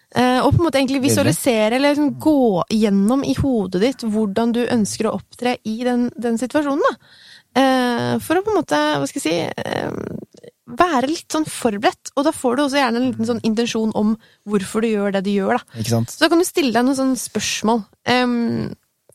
[0.09, 4.55] Eh, og på en måte egentlig visualisere, eller liksom gå gjennom i hodet ditt hvordan
[4.55, 7.11] du ønsker å opptre i den, den situasjonen, da.
[7.59, 12.11] Eh, for å på en måte, hva skal jeg si eh, Være litt sånn forberedt.
[12.13, 14.11] Og da får du også gjerne en liten sånn intensjon om
[14.45, 15.79] hvorfor du gjør det du gjør, da.
[15.81, 16.13] Ikke sant?
[16.13, 17.81] Så da kan du stille deg noen sånne spørsmål.
[18.05, 18.67] Um,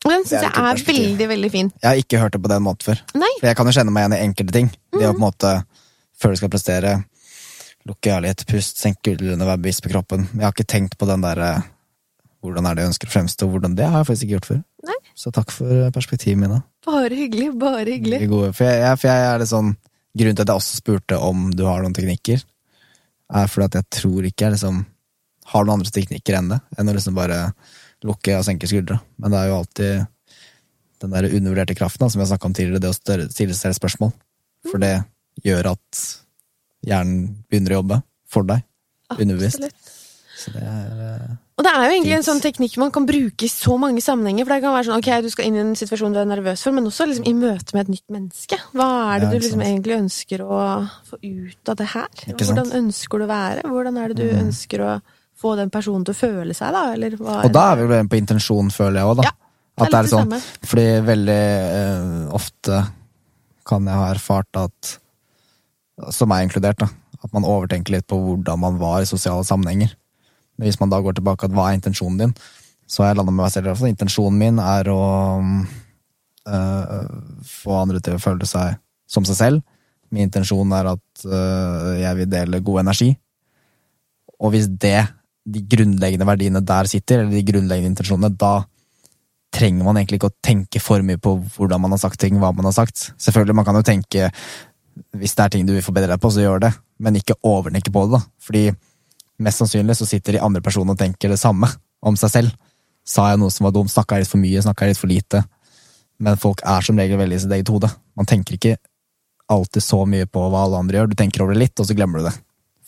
[0.04, 1.72] og den syns jeg er veldig, veldig fin.
[1.82, 3.00] Jeg har ikke hørt det på den måten før.
[3.16, 3.30] Nei.
[3.40, 4.70] For jeg kan jo kjenne meg igjen i enkelte ting.
[4.92, 5.16] Det å Mm.
[5.16, 5.52] på en måte,
[6.20, 6.92] før du skal prestere,
[7.88, 10.28] lukke ærlighet, litt, pust, senke skuldrene, være bevisst på kroppen.
[10.34, 11.64] Jeg har ikke tenkt på den derre
[12.44, 14.62] hvordan er det jeg ønsker å fremstå, hvordan det har jeg faktisk ikke gjort før.
[14.84, 14.96] Nei.
[15.16, 16.62] Så takk for perspektivet, Mina.
[16.84, 18.28] Bare hyggelig, bare hyggelig.
[18.28, 18.52] Gode.
[18.52, 19.76] For jeg, for jeg er det sånn
[20.14, 22.44] Grunnen til at jeg også spurte om du har noen teknikker,
[23.34, 24.76] er fordi at jeg tror ikke jeg liksom
[25.50, 27.38] har noen andre teknikker enn det, enn å liksom bare
[28.04, 29.00] lukke og senke skuldra.
[29.18, 30.06] Men det er jo alltid
[31.04, 34.12] den der undervurderte kraften da, som jeg snakka om tidligere, det å stille seg spørsmål.
[34.70, 34.94] For det
[35.44, 36.02] gjør at
[36.86, 37.98] hjernen begynner å jobbe
[38.30, 38.62] for deg,
[39.18, 39.64] underbevisst.
[40.44, 43.50] Det er eh, Og det er jo egentlig en sånn teknikk man kan bruke i
[43.52, 44.44] så mange sammenhenger.
[44.44, 46.64] For det kan være sånn, ok, du skal inn i en situasjon du er nervøs
[46.66, 48.58] for, men også liksom i møte med et nytt menneske.
[48.74, 50.58] Hva er det Ja, du liksom egentlig ønsker å
[51.08, 52.08] få ut av det her?
[52.34, 53.62] Hvordan ønsker du å være?
[53.70, 54.42] Hvordan er det du Mm.
[54.48, 54.90] ønsker å
[55.40, 56.84] få den personen til å føle seg, da?
[56.94, 59.30] Eller hva Og da er vi vel på intensjon, føler jeg òg, da.
[59.30, 59.34] Ja,
[59.74, 60.68] at det er sånn, samme.
[60.70, 61.40] fordi veldig
[61.80, 62.84] eh, ofte
[63.66, 64.94] kan jeg ha erfart at,
[66.14, 66.90] som er inkludert, da,
[67.24, 69.94] at man overtenker litt på hvordan man var i sosiale sammenhenger.
[70.62, 72.34] Hvis man da går tilbake at hva er intensjonen din,
[72.86, 73.72] så har jeg landa med meg selv.
[73.72, 73.88] Altså.
[73.90, 75.02] Intensjonen min er å
[76.46, 77.06] eh,
[77.48, 78.78] få andre til å føle seg
[79.10, 79.64] som seg selv.
[80.14, 83.10] Min intensjon er at eh, jeg vil dele god energi.
[84.38, 85.00] Og hvis det,
[85.44, 88.64] de grunnleggende verdiene der sitter, eller de grunnleggende intensjonene, da
[89.54, 92.50] trenger man egentlig ikke å tenke for mye på hvordan man har sagt ting, hva
[92.56, 93.10] man har sagt.
[93.22, 94.30] Selvfølgelig, man kan jo tenke
[95.14, 96.70] hvis det er ting du vil forbedre deg på, så gjør det,
[97.02, 98.22] men ikke overtenke på det, da.
[98.42, 98.64] Fordi
[99.42, 101.68] mest sannsynlig så sitter de andre personene og tenker det samme
[102.04, 102.54] om seg selv.
[103.04, 105.10] Sa jeg noe som var dumt, snakka jeg litt for mye, snakka jeg litt for
[105.10, 105.42] lite?
[106.22, 107.90] Men folk er som regel veldig i sitt eget hode.
[108.14, 108.76] Man tenker ikke
[109.50, 111.96] alltid så mye på hva alle andre gjør, du tenker over det litt, og så
[111.96, 112.34] glemmer du det.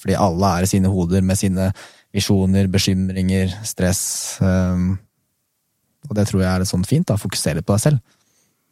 [0.00, 1.70] Fordi alle er i sine hoder med sine
[2.16, 4.02] visjoner, bekymringer, stress.
[4.40, 8.18] og det tror jeg er sånn fint, da, fokusere på deg selv.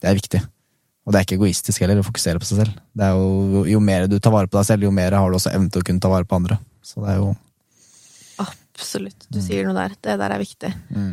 [0.01, 0.41] Det er viktig.
[1.05, 2.77] Og det er ikke egoistisk heller, å fokusere på seg selv.
[2.97, 5.37] Det er jo, jo mer du tar vare på deg selv, jo mer har du
[5.37, 6.57] også evne til å kunne ta vare på andre.
[6.85, 7.35] Så det er jo
[8.75, 9.29] Absolutt.
[9.31, 9.93] Du sier noe der.
[10.03, 10.71] Det der er viktig.
[10.91, 11.13] Mm.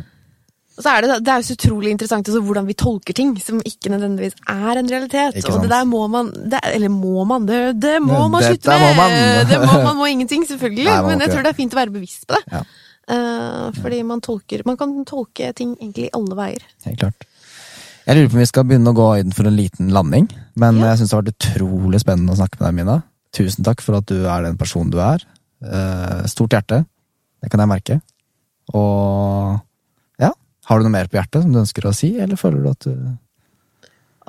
[0.72, 3.34] Og så er det, det er jo så utrolig interessant også hvordan vi tolker ting
[3.44, 5.36] som ikke nødvendigvis er en realitet.
[5.50, 7.44] Og det der må man det, Eller må man?
[7.48, 8.86] Det, det må man slutte med!
[8.86, 9.16] må man.
[9.50, 10.86] det må man må ingenting, selvfølgelig.
[10.88, 12.44] Nei, men jeg tror det er fint å være bevisst på det.
[12.54, 12.62] Ja.
[13.12, 16.62] Uh, fordi man tolker Man kan tolke ting egentlig alle veier.
[16.86, 17.26] Helt klart.
[18.06, 20.30] Jeg lurer på om vi skal begynne å gå inn for en liten landing.
[20.58, 20.92] Men Ja.
[20.92, 22.96] jeg syns det har vært utrolig spennende å snakke med deg, Mina.
[23.36, 25.22] Tusen takk for at du er den personen du er.
[25.62, 26.80] Uh, stort hjerte.
[27.42, 28.00] Det kan jeg merke.
[28.72, 29.60] Og
[30.68, 32.86] har du noe mer på hjertet som du ønsker å si, eller føler du at
[32.88, 33.18] du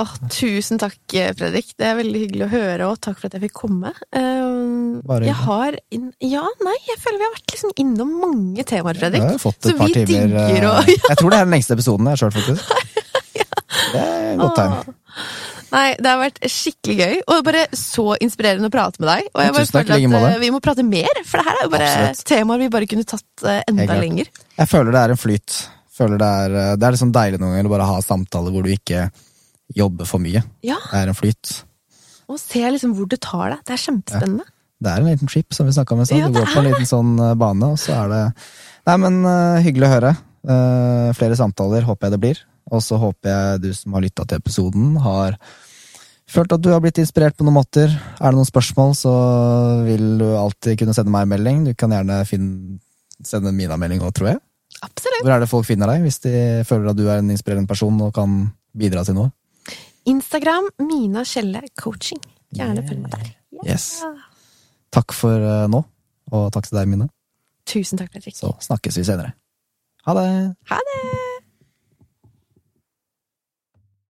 [0.02, 0.96] Åh, tusen takk,
[1.38, 1.68] Fredrik.
[1.78, 3.92] Det er veldig hyggelig å høre, og takk for at jeg fikk komme.
[4.10, 8.98] Eh, Bare jeg har Ja, nei, jeg føler vi har vært liksom innom mange temaer,
[8.98, 9.22] Fredrik.
[9.22, 11.78] Har fått Så par vi timer digger eh, å- Jeg tror det er den lengste
[11.78, 12.74] episoden jeg kjørt, faktisk.
[13.94, 14.98] Det er et godt tegn.
[15.74, 19.30] Nei, det har vært skikkelig gøy, og bare så inspirerende å prate med deg.
[19.34, 21.46] Og jeg bare Tusen takk, føler like at eh, vi må prate mer, for det
[21.52, 22.26] her er jo bare Absolutt.
[22.34, 24.30] temaer vi bare kunne tatt enda lenger.
[24.58, 25.58] Jeg føler det er en flyt.
[25.94, 28.66] Føler det er, eh, det er liksom deilig noen ganger å bare ha samtaler hvor
[28.66, 29.06] du ikke
[29.78, 30.42] jobber for mye.
[30.66, 31.64] Ja, Det er en flyt.
[32.28, 33.64] og se liksom hvor det tar deg.
[33.68, 34.46] Det er kjempespennende.
[34.84, 36.34] Det er en liten trip, som vi snakka om i stad.
[36.34, 38.24] Du går på en liten sånn eh, bane, og så er det
[38.84, 40.10] Nei, men uh, hyggelig å høre.
[40.44, 42.40] Uh, flere samtaler håper jeg det blir.
[42.76, 45.38] Og så håper jeg du som har lytta til episoden, har
[46.28, 47.94] følt at du har blitt inspirert på noen måter.
[48.20, 49.14] Er det noen spørsmål, så
[49.88, 51.64] vil du alltid kunne sende meg en melding.
[51.70, 52.82] Du kan gjerne finne,
[53.24, 54.42] sende Mina en melding òg, tror jeg.
[54.84, 55.24] Absolutt.
[55.24, 56.36] Hvor er det folk finner deg, hvis de
[56.68, 58.36] føler at du er en inspirerende person og kan
[58.78, 59.32] bidra til noe?
[60.10, 62.22] Instagram Mina Kjelle Coaching.
[62.54, 63.30] Gjerne følg med der.
[63.64, 64.04] Yes.
[64.94, 65.80] Takk for eh, nå,
[66.36, 67.08] og takk til deg, Mina.
[67.70, 68.36] Tusen takk, Fredrik.
[68.38, 69.34] Så snakkes vi senere.
[70.04, 70.28] Ha det!
[70.70, 71.33] Ha det!